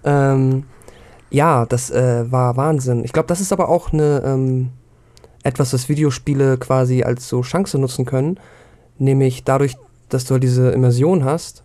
Ähm, 0.03 0.63
ja, 1.29 1.65
das 1.65 1.89
äh, 1.91 2.31
war 2.31 2.55
Wahnsinn. 2.57 3.03
Ich 3.03 3.13
glaube, 3.13 3.27
das 3.27 3.41
ist 3.41 3.51
aber 3.51 3.69
auch 3.69 3.91
eine 3.93 4.21
ähm, 4.25 4.69
etwas, 5.43 5.73
was 5.73 5.89
Videospiele 5.89 6.57
quasi 6.57 7.03
als 7.03 7.27
so 7.27 7.41
Chance 7.41 7.77
nutzen 7.79 8.05
können. 8.05 8.39
Nämlich 8.99 9.43
dadurch, 9.43 9.75
dass 10.09 10.25
du 10.25 10.33
halt 10.33 10.43
diese 10.43 10.69
Immersion 10.71 11.23
hast, 11.25 11.63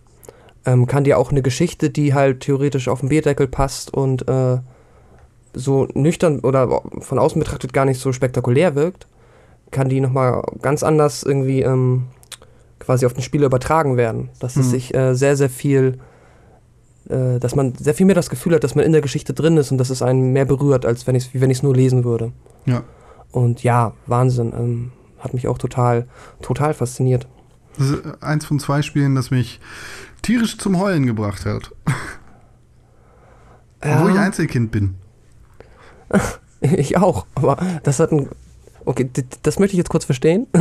ähm, 0.65 0.87
kann 0.87 1.03
dir 1.03 1.17
auch 1.17 1.31
eine 1.31 1.41
Geschichte, 1.41 1.89
die 1.89 2.13
halt 2.13 2.41
theoretisch 2.41 2.87
auf 2.87 3.01
den 3.01 3.09
Bierdeckel 3.09 3.47
passt 3.47 3.93
und 3.93 4.27
äh, 4.27 4.57
so 5.53 5.87
nüchtern 5.93 6.39
oder 6.39 6.81
von 6.99 7.19
außen 7.19 7.39
betrachtet 7.39 7.73
gar 7.73 7.85
nicht 7.85 7.99
so 7.99 8.11
spektakulär 8.11 8.75
wirkt, 8.75 9.07
kann 9.71 9.89
die 9.89 9.99
nochmal 9.99 10.41
ganz 10.61 10.83
anders 10.83 11.23
irgendwie 11.23 11.61
ähm, 11.61 12.05
quasi 12.79 13.05
auf 13.05 13.13
den 13.13 13.21
Spieler 13.23 13.45
übertragen 13.47 13.97
werden. 13.97 14.29
Dass 14.39 14.55
es 14.55 14.67
Mhm. 14.67 14.71
sich 14.71 14.93
äh, 14.95 15.13
sehr, 15.15 15.35
sehr 15.37 15.49
viel, 15.49 15.99
äh, 17.09 17.39
dass 17.39 17.55
man 17.55 17.75
sehr 17.75 17.93
viel 17.93 18.05
mehr 18.05 18.15
das 18.15 18.29
Gefühl 18.29 18.55
hat, 18.55 18.63
dass 18.63 18.75
man 18.75 18.85
in 18.85 18.91
der 18.93 19.01
Geschichte 19.01 19.33
drin 19.33 19.57
ist 19.57 19.71
und 19.71 19.77
dass 19.77 19.89
es 19.89 20.01
einen 20.01 20.33
mehr 20.33 20.45
berührt, 20.45 20.85
als 20.85 21.05
wenn 21.07 21.15
ich 21.15 21.33
wie 21.33 21.41
wenn 21.41 21.49
ich 21.49 21.57
es 21.57 21.63
nur 21.63 21.75
lesen 21.75 22.03
würde. 22.03 22.31
Ja. 22.65 22.83
Und 23.31 23.63
ja, 23.63 23.93
Wahnsinn. 24.07 24.53
Ähm, 24.57 24.91
hat 25.19 25.33
mich 25.33 25.47
auch 25.47 25.57
total, 25.57 26.05
total 26.41 26.73
fasziniert. 26.73 27.27
Das 27.77 27.89
ist 27.89 28.03
eins 28.21 28.45
von 28.45 28.59
zwei 28.59 28.81
Spielen, 28.81 29.15
das 29.15 29.31
mich 29.31 29.61
tierisch 30.23 30.57
zum 30.57 30.79
Heulen 30.79 31.05
gebracht 31.05 31.45
hat. 31.45 31.71
Obwohl 33.81 34.11
ich 34.11 34.17
Einzelkind 34.17 34.71
bin. 34.71 34.95
Ich 36.61 36.95
auch, 36.97 37.25
aber 37.35 37.57
das 37.83 37.99
hat 37.99 38.13
ein. 38.13 38.29
Okay, 38.85 39.09
das 39.41 39.59
möchte 39.59 39.73
ich 39.73 39.77
jetzt 39.79 39.89
kurz 39.89 40.05
verstehen. 40.05 40.47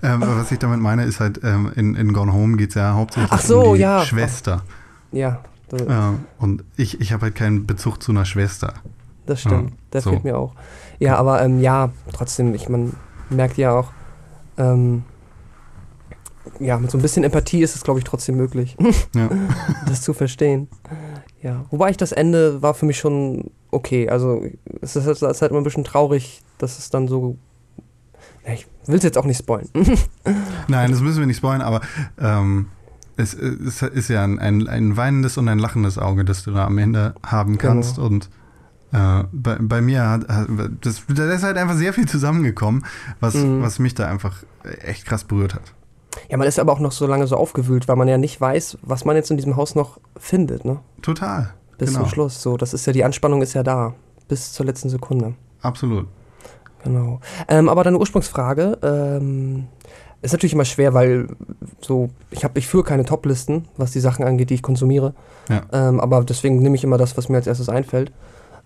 Ähm, 0.00 0.22
was 0.24 0.52
ich 0.52 0.60
damit 0.60 0.78
meine, 0.78 1.04
ist 1.04 1.18
halt, 1.18 1.40
ähm, 1.42 1.72
in, 1.74 1.96
in 1.96 2.12
Gone 2.12 2.32
Home 2.32 2.56
geht 2.56 2.68
es 2.68 2.76
ja 2.76 2.94
hauptsächlich 2.94 3.32
Ach 3.32 3.40
so, 3.40 3.70
um 3.70 3.74
die 3.74 3.80
ja. 3.80 4.04
Schwester. 4.04 4.62
ja, 5.10 5.40
das, 5.68 5.82
Ja, 5.88 6.14
und 6.38 6.62
ich, 6.76 7.00
ich 7.00 7.12
habe 7.12 7.22
halt 7.22 7.34
keinen 7.34 7.66
Bezug 7.66 8.00
zu 8.00 8.12
einer 8.12 8.24
Schwester. 8.24 8.74
das 9.26 9.40
stimmt. 9.40 9.70
Ja, 9.70 9.76
der 9.92 10.00
so. 10.00 10.10
fehlt 10.10 10.22
mir 10.22 10.38
auch. 10.38 10.54
Ja, 11.00 11.16
aber 11.16 11.42
ähm, 11.42 11.58
ja, 11.60 11.90
trotzdem, 12.12 12.54
ich 12.54 12.68
man 12.68 12.94
merkt 13.28 13.58
ja 13.58 13.72
auch, 13.72 13.90
ähm, 14.56 15.02
ja, 16.58 16.78
mit 16.78 16.90
so 16.90 16.98
ein 16.98 17.02
bisschen 17.02 17.24
Empathie 17.24 17.62
ist 17.62 17.76
es, 17.76 17.82
glaube 17.84 17.98
ich, 18.00 18.04
trotzdem 18.04 18.36
möglich, 18.36 18.76
Ja. 19.14 19.28
das 19.86 20.02
zu 20.02 20.12
verstehen. 20.14 20.68
Ja, 21.42 21.64
wobei 21.70 21.90
ich 21.90 21.96
das 21.96 22.12
Ende 22.12 22.62
war 22.62 22.74
für 22.74 22.86
mich 22.86 22.98
schon 22.98 23.50
okay. 23.70 24.08
Also 24.08 24.44
es 24.80 24.96
ist, 24.96 25.06
es 25.06 25.22
ist 25.22 25.42
halt 25.42 25.50
immer 25.50 25.60
ein 25.60 25.64
bisschen 25.64 25.84
traurig, 25.84 26.42
dass 26.58 26.78
es 26.78 26.90
dann 26.90 27.08
so. 27.08 27.36
Ja, 28.46 28.52
ich 28.54 28.66
will 28.86 28.96
es 28.96 29.04
jetzt 29.04 29.18
auch 29.18 29.24
nicht 29.24 29.38
spoilen. 29.38 29.68
Nein, 30.68 30.90
das 30.90 31.00
müssen 31.00 31.20
wir 31.20 31.26
nicht 31.26 31.36
spoilern, 31.36 31.62
aber 31.62 31.80
ähm, 32.18 32.66
es, 33.16 33.34
es 33.34 33.82
ist 33.82 34.08
ja 34.08 34.24
ein, 34.24 34.38
ein, 34.38 34.66
ein 34.68 34.96
weinendes 34.96 35.36
und 35.38 35.48
ein 35.48 35.58
lachendes 35.58 35.98
Auge, 35.98 36.24
das 36.24 36.42
du 36.44 36.50
da 36.52 36.66
am 36.66 36.78
Ende 36.78 37.14
haben 37.24 37.58
kannst. 37.58 37.96
Genau. 37.96 38.06
Und 38.08 38.30
äh, 38.92 39.24
bei, 39.32 39.56
bei 39.60 39.80
mir 39.80 40.08
hat, 40.08 40.28
hat 40.28 40.48
das, 40.80 41.02
da 41.08 41.30
ist 41.32 41.42
halt 41.44 41.56
einfach 41.56 41.76
sehr 41.76 41.92
viel 41.92 42.08
zusammengekommen, 42.08 42.84
was, 43.20 43.34
Mhm. 43.34 43.62
was 43.62 43.78
mich 43.78 43.94
da 43.94 44.08
einfach 44.08 44.42
echt 44.80 45.06
krass 45.06 45.24
berührt 45.24 45.54
hat. 45.54 45.72
Ja, 46.28 46.36
man 46.36 46.46
ist 46.46 46.58
aber 46.58 46.72
auch 46.72 46.78
noch 46.78 46.92
so 46.92 47.06
lange 47.06 47.26
so 47.26 47.36
aufgewühlt, 47.36 47.88
weil 47.88 47.96
man 47.96 48.08
ja 48.08 48.18
nicht 48.18 48.40
weiß, 48.40 48.78
was 48.82 49.04
man 49.04 49.16
jetzt 49.16 49.30
in 49.30 49.36
diesem 49.36 49.56
Haus 49.56 49.74
noch 49.74 49.98
findet, 50.16 50.64
ne? 50.64 50.80
Total. 51.00 51.50
Bis 51.78 51.90
Genau. 51.90 52.00
zum 52.02 52.08
Schluss. 52.10 52.42
So, 52.42 52.56
das 52.56 52.74
ist 52.74 52.86
ja, 52.86 52.92
die 52.92 53.04
Anspannung 53.04 53.42
ist 53.42 53.54
ja 53.54 53.62
da. 53.62 53.94
Bis 54.28 54.52
zur 54.52 54.66
letzten 54.66 54.88
Sekunde. 54.90 55.34
Absolut. 55.62 56.06
Genau. 56.84 57.20
Ähm, 57.48 57.68
aber 57.68 57.84
deine 57.84 57.98
Ursprungsfrage 57.98 58.78
ähm, 58.82 59.66
ist 60.20 60.32
natürlich 60.32 60.52
immer 60.54 60.64
schwer, 60.64 60.94
weil 60.94 61.28
so, 61.80 62.10
ich 62.30 62.44
habe, 62.44 62.58
ich 62.58 62.66
führe 62.66 62.84
keine 62.84 63.04
Top-Listen, 63.04 63.66
was 63.76 63.92
die 63.92 64.00
Sachen 64.00 64.24
angeht, 64.24 64.50
die 64.50 64.54
ich 64.54 64.62
konsumiere. 64.62 65.14
Ja. 65.48 65.62
Ähm, 65.72 66.00
aber 66.00 66.24
deswegen 66.24 66.58
nehme 66.60 66.76
ich 66.76 66.84
immer 66.84 66.98
das, 66.98 67.16
was 67.16 67.28
mir 67.28 67.36
als 67.36 67.46
erstes 67.46 67.68
einfällt. 67.68 68.12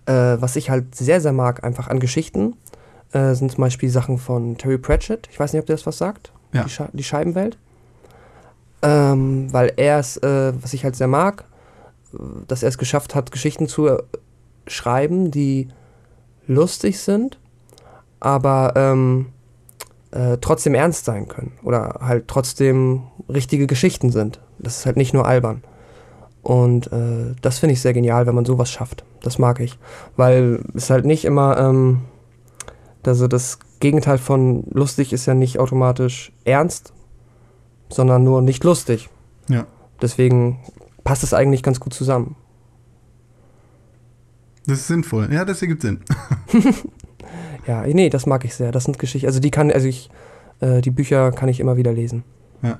Äh, 0.05 0.37
was 0.39 0.55
ich 0.55 0.69
halt 0.69 0.95
sehr, 0.95 1.21
sehr 1.21 1.33
mag, 1.33 1.63
einfach 1.63 1.87
an 1.89 1.99
Geschichten, 1.99 2.55
äh, 3.11 3.33
sind 3.33 3.51
zum 3.51 3.61
Beispiel 3.61 3.89
Sachen 3.89 4.17
von 4.17 4.57
Terry 4.57 4.77
Pratchett. 4.77 5.27
Ich 5.31 5.39
weiß 5.39 5.53
nicht, 5.53 5.59
ob 5.61 5.65
der 5.65 5.75
das 5.75 5.85
was 5.85 5.97
sagt. 5.97 6.31
Ja. 6.57 6.63
Die, 6.63 6.69
Sche 6.69 6.89
die 6.93 7.03
Scheibenwelt. 7.03 7.57
Ähm, 8.81 9.51
weil 9.51 9.73
er 9.77 9.99
es, 9.99 10.17
äh, 10.17 10.53
was 10.61 10.73
ich 10.73 10.83
halt 10.83 10.95
sehr 10.95 11.07
mag, 11.07 11.45
dass 12.47 12.63
er 12.63 12.69
es 12.69 12.77
geschafft 12.77 13.15
hat, 13.15 13.31
Geschichten 13.31 13.67
zu 13.67 13.87
äh, 13.87 13.97
schreiben, 14.67 15.31
die 15.31 15.69
lustig 16.45 16.99
sind, 16.99 17.39
aber 18.19 18.73
ähm, 18.75 19.27
äh, 20.11 20.37
trotzdem 20.39 20.75
ernst 20.75 21.05
sein 21.05 21.27
können. 21.27 21.53
Oder 21.63 21.99
halt 22.01 22.27
trotzdem 22.27 23.03
richtige 23.29 23.67
Geschichten 23.67 24.11
sind. 24.11 24.39
Das 24.59 24.79
ist 24.79 24.85
halt 24.85 24.97
nicht 24.97 25.13
nur 25.13 25.27
albern. 25.27 25.63
Und 26.41 26.91
äh, 26.93 27.35
das 27.41 27.59
finde 27.59 27.73
ich 27.73 27.81
sehr 27.81 27.93
genial, 27.93 28.25
wenn 28.25 28.35
man 28.35 28.45
sowas 28.45 28.71
schafft. 28.71 29.03
Das 29.21 29.37
mag 29.37 29.59
ich. 29.59 29.77
Weil 30.15 30.63
es 30.73 30.89
halt 30.89 31.05
nicht 31.05 31.25
immer, 31.25 31.57
ähm, 31.57 32.01
also 33.05 33.27
das 33.27 33.59
Gegenteil 33.79 34.17
von 34.17 34.63
lustig 34.71 35.13
ist 35.13 35.25
ja 35.25 35.33
nicht 35.33 35.59
automatisch 35.59 36.31
ernst, 36.45 36.93
sondern 37.89 38.23
nur 38.23 38.41
nicht 38.41 38.63
lustig. 38.63 39.09
Ja. 39.47 39.65
Deswegen 40.01 40.59
passt 41.03 41.23
es 41.23 41.33
eigentlich 41.33 41.63
ganz 41.63 41.79
gut 41.79 41.93
zusammen. 41.93 42.35
Das 44.65 44.79
ist 44.79 44.87
sinnvoll. 44.87 45.29
Ja, 45.31 45.45
das 45.45 45.61
ergibt 45.61 45.81
Sinn. 45.81 46.01
Ja, 47.67 47.81
nee, 47.85 48.09
das 48.09 48.25
mag 48.25 48.45
ich 48.45 48.55
sehr. 48.55 48.71
Das 48.71 48.85
sind 48.85 48.97
Geschichten, 48.97 49.27
also 49.27 49.41
die 49.41 49.51
kann, 49.51 49.69
also 49.71 49.89
ich, 49.89 50.09
äh, 50.61 50.79
die 50.79 50.89
Bücher 50.89 51.33
kann 51.33 51.49
ich 51.49 51.59
immer 51.59 51.75
wieder 51.75 51.91
lesen. 51.91 52.23
Ja, 52.61 52.79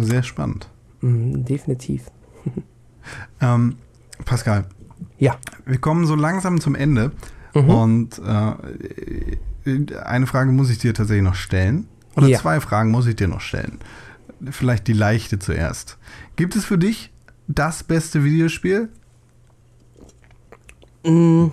sehr 0.00 0.22
spannend. 0.22 0.68
Mhm, 1.00 1.44
definitiv. 1.44 2.10
Ähm, 3.40 3.78
Pascal. 4.26 4.66
Ja. 5.18 5.36
Wir 5.64 5.78
kommen 5.78 6.04
so 6.04 6.14
langsam 6.14 6.60
zum 6.60 6.74
Ende. 6.74 7.12
Mhm. 7.54 7.70
Und 7.70 8.18
äh, 8.24 9.96
eine 10.04 10.26
Frage 10.26 10.52
muss 10.52 10.70
ich 10.70 10.78
dir 10.78 10.94
tatsächlich 10.94 11.24
noch 11.24 11.34
stellen. 11.34 11.86
Oder 12.16 12.28
Ja. 12.28 12.38
zwei 12.38 12.60
Fragen 12.60 12.90
muss 12.90 13.06
ich 13.06 13.16
dir 13.16 13.28
noch 13.28 13.40
stellen. 13.40 13.78
Vielleicht 14.50 14.86
die 14.88 14.92
leichte 14.92 15.38
zuerst. 15.38 15.98
Gibt 16.36 16.56
es 16.56 16.64
für 16.64 16.78
dich 16.78 17.12
das 17.46 17.82
beste 17.82 18.24
Videospiel? 18.24 18.88
Mm. 21.04 21.46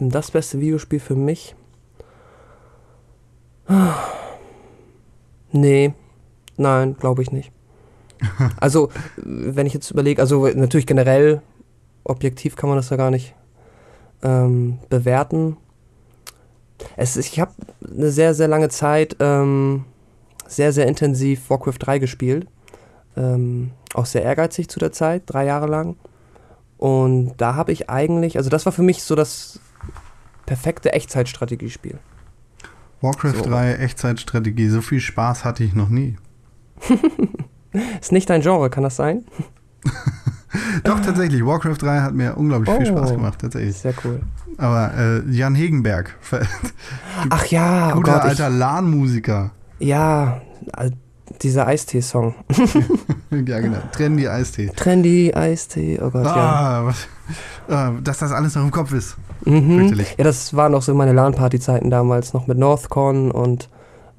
Das 0.00 0.30
beste 0.30 0.58
Videospiel 0.60 1.00
für 1.00 1.14
mich? 1.14 1.54
Nee, 5.52 5.94
nein, 6.56 6.96
glaube 6.98 7.22
ich 7.22 7.30
nicht. 7.32 7.52
Also, 8.60 8.90
wenn 9.16 9.66
ich 9.66 9.74
jetzt 9.74 9.90
überlege, 9.90 10.20
also 10.20 10.46
natürlich 10.48 10.86
generell, 10.86 11.40
objektiv 12.04 12.56
kann 12.56 12.68
man 12.68 12.76
das 12.76 12.90
ja 12.90 12.96
gar 12.96 13.10
nicht 13.10 13.34
ähm, 14.22 14.78
bewerten. 14.88 15.56
Es 16.96 17.16
ist, 17.16 17.28
ich 17.28 17.40
habe 17.40 17.52
eine 17.84 18.10
sehr, 18.10 18.34
sehr 18.34 18.48
lange 18.48 18.68
Zeit 18.68 19.16
ähm, 19.20 19.84
sehr, 20.46 20.72
sehr 20.72 20.86
intensiv 20.86 21.48
Warcraft 21.48 21.78
3 21.78 21.98
gespielt. 21.98 22.46
Ähm, 23.16 23.70
auch 23.94 24.06
sehr 24.06 24.22
ehrgeizig 24.22 24.68
zu 24.68 24.78
der 24.78 24.92
Zeit, 24.92 25.22
drei 25.26 25.44
Jahre 25.44 25.66
lang. 25.66 25.96
Und 26.76 27.34
da 27.36 27.54
habe 27.54 27.72
ich 27.72 27.90
eigentlich, 27.90 28.36
also 28.36 28.50
das 28.50 28.64
war 28.66 28.72
für 28.72 28.82
mich 28.82 29.02
so 29.02 29.14
das 29.14 29.60
perfekte 30.46 30.92
Echtzeitstrategiespiel. 30.92 31.98
Warcraft 33.00 33.36
So. 33.36 33.42
3 33.42 33.74
Echtzeitstrategie. 33.74 34.68
So 34.68 34.80
viel 34.80 35.00
Spaß 35.00 35.44
hatte 35.44 35.64
ich 35.64 35.74
noch 35.74 35.88
nie. 35.88 36.16
Ist 38.00 38.12
nicht 38.12 38.28
dein 38.28 38.42
Genre, 38.42 38.70
kann 38.70 38.82
das 38.82 38.96
sein? 38.96 39.24
Doch, 40.84 41.00
tatsächlich. 41.00 41.44
Warcraft 41.44 41.76
3 41.80 42.00
hat 42.00 42.14
mir 42.14 42.36
unglaublich 42.36 42.70
viel 42.76 42.92
Oh. 42.92 42.96
Spaß 42.98 43.10
gemacht, 43.12 43.38
tatsächlich. 43.40 43.76
Sehr 43.76 43.94
cool. 44.04 44.20
Aber 44.58 44.92
äh, 44.96 45.30
Jan 45.30 45.54
Hegenberg, 45.54 46.14
Ach 47.30 47.44
ja, 47.46 47.90
oh 47.92 47.96
guter 47.96 48.12
Gott, 48.12 48.22
ich, 48.24 48.28
alter 48.30 48.50
LAN-Musiker. 48.50 49.50
ja, 49.78 50.40
äh, 50.76 50.90
dieser 51.42 51.66
Eistee-Song. 51.68 52.34
ja, 53.30 53.60
genau. 53.60 53.78
Trendy 53.92 54.28
Eistee. 54.28 54.70
Trendy, 54.76 55.32
Eistee, 55.32 55.98
oh 56.02 56.10
Gott, 56.10 56.26
ja. 56.26 56.34
Ah, 56.34 56.82
was, 56.84 57.06
ah, 57.68 57.92
dass 58.02 58.18
das 58.18 58.32
alles 58.32 58.54
noch 58.56 58.62
im 58.64 58.70
Kopf 58.72 58.92
ist. 58.92 59.16
Mhm. 59.46 59.94
Ja, 60.18 60.24
das 60.24 60.54
waren 60.54 60.74
auch 60.74 60.82
so 60.82 60.92
meine 60.94 61.12
LAN-Party-Zeiten 61.12 61.88
damals, 61.88 62.34
noch 62.34 62.46
mit 62.46 62.58
Northcon 62.58 63.30
und 63.30 63.68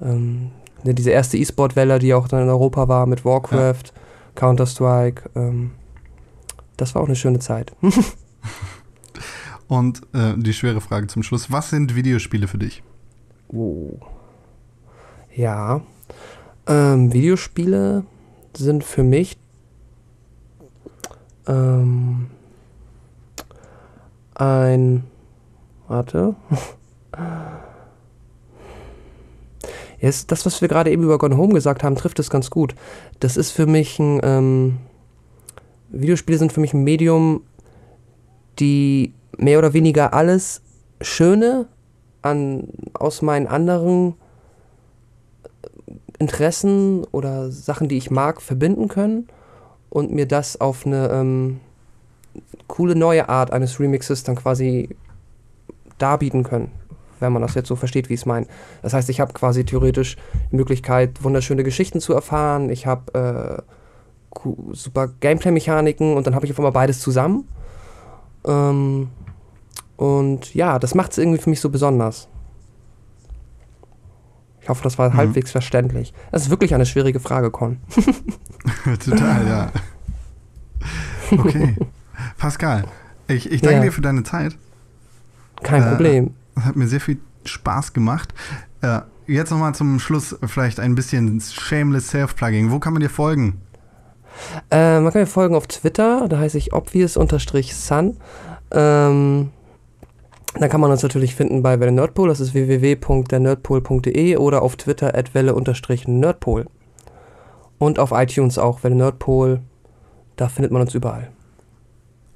ähm, 0.01 0.49
diese 0.83 1.11
erste 1.11 1.37
E-Sport-Welle, 1.37 1.99
die 1.99 2.13
auch 2.15 2.27
dann 2.27 2.43
in 2.43 2.49
Europa 2.49 2.87
war 2.87 3.05
mit 3.05 3.23
Warcraft, 3.25 3.93
Counter-Strike. 4.35 5.29
Ähm, 5.35 5.71
das 6.81 6.95
war 6.95 7.03
auch 7.03 7.07
eine 7.07 7.15
schöne 7.15 7.39
Zeit. 7.39 7.73
Und 9.67 10.01
äh, 10.13 10.33
die 10.35 10.53
schwere 10.53 10.81
Frage 10.81 11.07
zum 11.07 11.23
Schluss. 11.23 11.51
Was 11.51 11.69
sind 11.69 11.95
Videospiele 11.95 12.47
für 12.47 12.57
dich? 12.57 12.83
Oh. 13.47 13.99
Ja. 15.33 15.81
Ähm, 16.67 17.13
Videospiele 17.13 18.03
sind 18.53 18.83
für 18.83 19.03
mich 19.03 19.37
ähm, 21.47 22.31
ein. 24.33 25.03
Warte. 25.87 26.35
Jetzt, 29.99 30.31
das, 30.31 30.47
was 30.47 30.61
wir 30.61 30.67
gerade 30.67 30.89
eben 30.89 31.03
über 31.03 31.19
Gone 31.19 31.37
Home 31.37 31.53
gesagt 31.53 31.83
haben, 31.83 31.95
trifft 31.95 32.17
es 32.17 32.31
ganz 32.31 32.49
gut. 32.49 32.73
Das 33.19 33.37
ist 33.37 33.51
für 33.51 33.67
mich 33.67 33.99
ein. 33.99 34.19
Ähm, 34.23 34.77
Videospiele 35.91 36.37
sind 36.37 36.53
für 36.53 36.61
mich 36.61 36.73
ein 36.73 36.83
Medium, 36.83 37.43
die 38.59 39.13
mehr 39.37 39.59
oder 39.59 39.73
weniger 39.73 40.13
alles 40.13 40.61
Schöne 41.01 41.67
an, 42.21 42.67
aus 42.93 43.21
meinen 43.21 43.47
anderen 43.47 44.15
Interessen 46.19 47.03
oder 47.11 47.51
Sachen, 47.51 47.87
die 47.87 47.97
ich 47.97 48.11
mag, 48.11 48.41
verbinden 48.41 48.87
können 48.87 49.27
und 49.89 50.11
mir 50.11 50.27
das 50.27 50.61
auf 50.61 50.85
eine 50.85 51.09
ähm, 51.09 51.59
coole 52.67 52.95
neue 52.95 53.27
Art 53.27 53.51
eines 53.51 53.79
Remixes 53.79 54.23
dann 54.23 54.35
quasi 54.35 54.89
darbieten 55.97 56.43
können, 56.43 56.71
wenn 57.19 57.33
man 57.33 57.41
das 57.41 57.55
jetzt 57.55 57.67
so 57.67 57.75
versteht, 57.75 58.09
wie 58.09 58.13
ich 58.13 58.21
es 58.21 58.25
meine. 58.25 58.45
Das 58.83 58.93
heißt, 58.93 59.09
ich 59.09 59.19
habe 59.19 59.33
quasi 59.33 59.65
theoretisch 59.65 60.15
die 60.51 60.55
Möglichkeit, 60.55 61.23
wunderschöne 61.23 61.63
Geschichten 61.63 61.99
zu 61.99 62.13
erfahren, 62.13 62.69
ich 62.69 62.85
habe 62.85 63.63
äh, 63.67 63.71
super 64.71 65.07
Gameplay-Mechaniken 65.19 66.15
und 66.15 66.25
dann 66.27 66.35
habe 66.35 66.45
ich 66.45 66.51
auf 66.51 66.59
einmal 66.59 66.71
beides 66.71 66.99
zusammen. 66.99 67.47
Ähm, 68.45 69.09
und 69.97 70.53
ja, 70.55 70.79
das 70.79 70.95
macht 70.95 71.11
es 71.11 71.17
irgendwie 71.17 71.37
für 71.41 71.49
mich 71.49 71.61
so 71.61 71.69
besonders. 71.69 72.27
Ich 74.61 74.69
hoffe, 74.69 74.83
das 74.83 74.97
war 74.97 75.09
Mhm. 75.09 75.17
halbwegs 75.17 75.51
verständlich. 75.51 76.13
Das 76.31 76.43
ist 76.43 76.49
wirklich 76.49 76.73
eine 76.75 76.85
schwierige 76.85 77.19
Frage, 77.19 77.51
Con. 77.51 77.77
Total, 79.03 79.47
ja. 79.47 79.71
Okay. 81.31 81.75
Pascal, 82.37 82.85
ich, 83.27 83.51
ich 83.51 83.61
danke 83.61 83.77
Ja. 83.77 83.83
dir 83.83 83.91
für 83.91 84.01
deine 84.01 84.23
Zeit. 84.23 84.55
Kein 85.63 85.83
Äh, 85.83 85.89
Problem. 85.89 86.33
Hat 86.59 86.75
mir 86.75 86.87
sehr 86.87 86.99
viel 86.99 87.19
Spaß 87.45 87.93
gemacht. 87.93 88.33
Äh, 88.81 89.01
jetzt 89.27 89.51
nochmal 89.51 89.73
zum 89.75 89.99
Schluss 89.99 90.35
vielleicht 90.45 90.79
ein 90.79 90.95
bisschen 90.95 91.39
shameless 91.39 92.09
Self-Plugging. 92.09 92.71
Wo 92.71 92.79
kann 92.79 92.93
man 92.93 93.01
dir 93.01 93.09
folgen? 93.09 93.61
Äh, 94.69 94.99
man 94.99 95.11
kann 95.11 95.21
mir 95.21 95.27
folgen 95.27 95.55
auf 95.55 95.67
Twitter, 95.67 96.27
da 96.27 96.39
heiße 96.39 96.57
ich 96.57 96.73
obvious-sun. 96.73 98.17
Ähm, 98.71 99.51
Dann 100.59 100.69
kann 100.69 100.81
man 100.81 100.91
uns 100.91 101.03
natürlich 101.03 101.35
finden 101.35 101.61
bei 101.61 101.79
Welle 101.79 101.91
Nerdpol, 101.91 102.27
das 102.27 102.39
ist 102.39 102.53
www.dernerdpol.de 102.53 104.37
oder 104.37 104.61
auf 104.61 104.75
Twitter 104.75 105.15
at 105.15 105.33
Welle-Nerdpol. 105.33 106.65
Und 107.77 107.99
auf 107.99 108.11
iTunes 108.11 108.57
auch, 108.57 108.83
Welle 108.83 108.95
Nerdpol, 108.95 109.61
da 110.35 110.49
findet 110.49 110.71
man 110.71 110.81
uns 110.81 110.93
überall. 110.93 111.31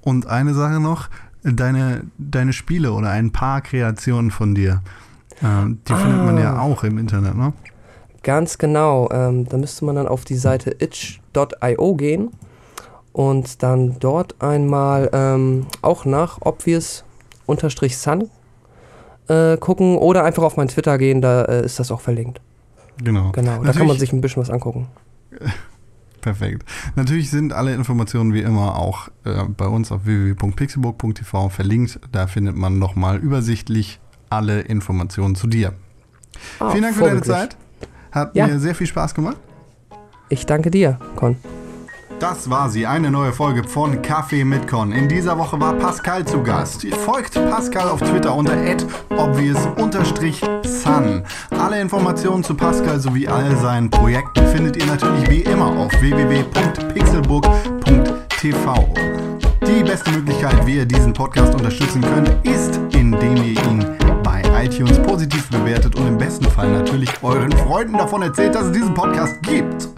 Und 0.04 0.28
eine 0.28 0.54
Sache 0.54 0.80
noch, 0.80 1.10
deine, 1.44 2.06
deine 2.18 2.54
Spiele 2.54 2.94
oder 2.94 3.10
ein 3.10 3.32
paar 3.32 3.62
Kreationen 3.62 4.32
von 4.32 4.56
dir, 4.56 4.82
äh, 5.42 5.74
die 5.88 5.94
ah. 5.94 5.98
findet 5.98 6.26
man 6.26 6.38
ja 6.38 6.60
auch 6.60 6.84
im 6.84 6.98
Internet, 6.98 7.36
ne? 7.36 7.54
Ganz 8.24 8.58
genau. 8.58 9.10
Ähm, 9.12 9.48
da 9.48 9.58
müsste 9.58 9.86
man 9.86 9.96
dann 9.96 10.08
auf 10.08 10.26
die 10.26 10.38
Seite 10.38 10.72
itch.io 11.36 11.96
gehen 11.96 12.32
und 13.14 13.64
dann 13.64 13.98
dort 14.00 14.42
einmal 14.42 15.10
ähm, 15.14 15.68
auch 15.82 16.06
nach 16.06 16.40
obvious-sun 16.42 18.30
äh, 19.28 19.58
gucken 19.58 19.98
oder 19.98 20.24
einfach 20.24 20.44
auf 20.44 20.58
mein 20.58 20.68
Twitter 20.68 20.98
gehen, 20.98 21.22
da 21.22 21.44
äh, 21.44 21.66
ist 21.66 21.80
das 21.80 21.92
auch 21.92 22.02
verlinkt. 22.02 22.42
Genau. 23.04 23.32
Genau, 23.32 23.52
Natürlich, 23.52 23.72
da 23.74 23.80
kann 23.80 23.88
man 23.88 23.98
sich 23.98 24.14
ein 24.14 24.22
bisschen 24.22 24.42
was 24.42 24.50
angucken. 24.50 24.88
Perfekt. 26.22 26.64
Natürlich 26.96 27.30
sind 27.30 27.54
alle 27.54 27.74
Informationen 27.74 28.34
wie 28.34 28.42
immer 28.42 28.80
auch 28.80 29.10
äh, 29.26 29.44
bei 29.56 29.68
uns 29.68 29.92
auf 29.92 30.06
www.pixelburg.tv 30.06 31.50
verlinkt. 31.50 32.00
Da 32.12 32.26
findet 32.26 32.56
man 32.56 32.80
nochmal 32.80 33.18
übersichtlich 33.18 34.00
alle 34.30 34.62
Informationen 34.62 35.36
zu 35.36 35.46
dir. 35.46 35.74
Oh, 36.60 36.72
Vielen 36.72 36.84
Dank 36.84 36.96
für 36.96 37.04
deine 37.04 37.22
Zeit. 37.22 37.56
Hat 38.12 38.36
ja. 38.36 38.48
mir 38.48 38.60
sehr 38.60 38.74
viel 38.74 38.88
Spaß 38.88 39.14
gemacht. 39.14 39.38
Ich 40.30 40.46
danke 40.46 40.72
dir, 40.72 40.98
Con. 41.16 41.36
Das 42.20 42.50
war 42.50 42.70
sie, 42.70 42.86
eine 42.88 43.12
neue 43.12 43.34
Folge 43.34 43.66
von 43.66 44.02
Kaffee 44.02 44.46
mit 44.46 44.70
Con. 44.70 44.94
In 44.94 45.10
dieser 45.10 45.38
Woche 45.38 45.60
war 45.60 45.74
Pascal 45.74 46.24
zu 46.26 46.42
Gast. 46.42 46.88
Folgt 47.06 47.34
Pascal 47.34 47.90
auf 47.90 48.00
Twitter 48.00 48.34
unter 48.34 48.54
obvious-sun. 49.18 51.24
Alle 51.60 51.82
Informationen 51.82 52.42
zu 52.44 52.56
Pascal 52.56 53.02
sowie 53.02 53.28
all 53.28 53.58
seinen 53.58 53.90
Projekten 53.90 54.48
findet 54.48 54.78
ihr 54.78 54.86
natürlich 54.86 55.30
wie 55.30 55.42
immer 55.42 55.78
auf 55.78 55.92
www.pixelburg.tv. 56.00 58.94
Die 59.68 59.84
beste 59.84 60.12
Möglichkeit, 60.12 60.66
wie 60.66 60.78
ihr 60.78 60.86
diesen 60.86 61.12
Podcast 61.12 61.54
unterstützen 61.54 62.02
könnt, 62.02 62.30
ist, 62.44 62.80
indem 62.94 63.36
ihr 63.36 63.62
ihn 63.62 63.86
bei 64.24 64.42
iTunes 64.64 64.98
positiv 65.00 65.50
bewertet 65.50 65.96
und 65.96 66.08
im 66.08 66.18
besten 66.18 66.46
Fall 66.46 66.72
natürlich 66.72 67.10
euren 67.24 67.52
Freunden 67.52 67.98
davon 67.98 68.22
erzählt, 68.22 68.56
dass 68.56 68.68
es 68.68 68.72
diesen 68.72 68.94
Podcast 68.94 69.36
gibt. 69.44 69.90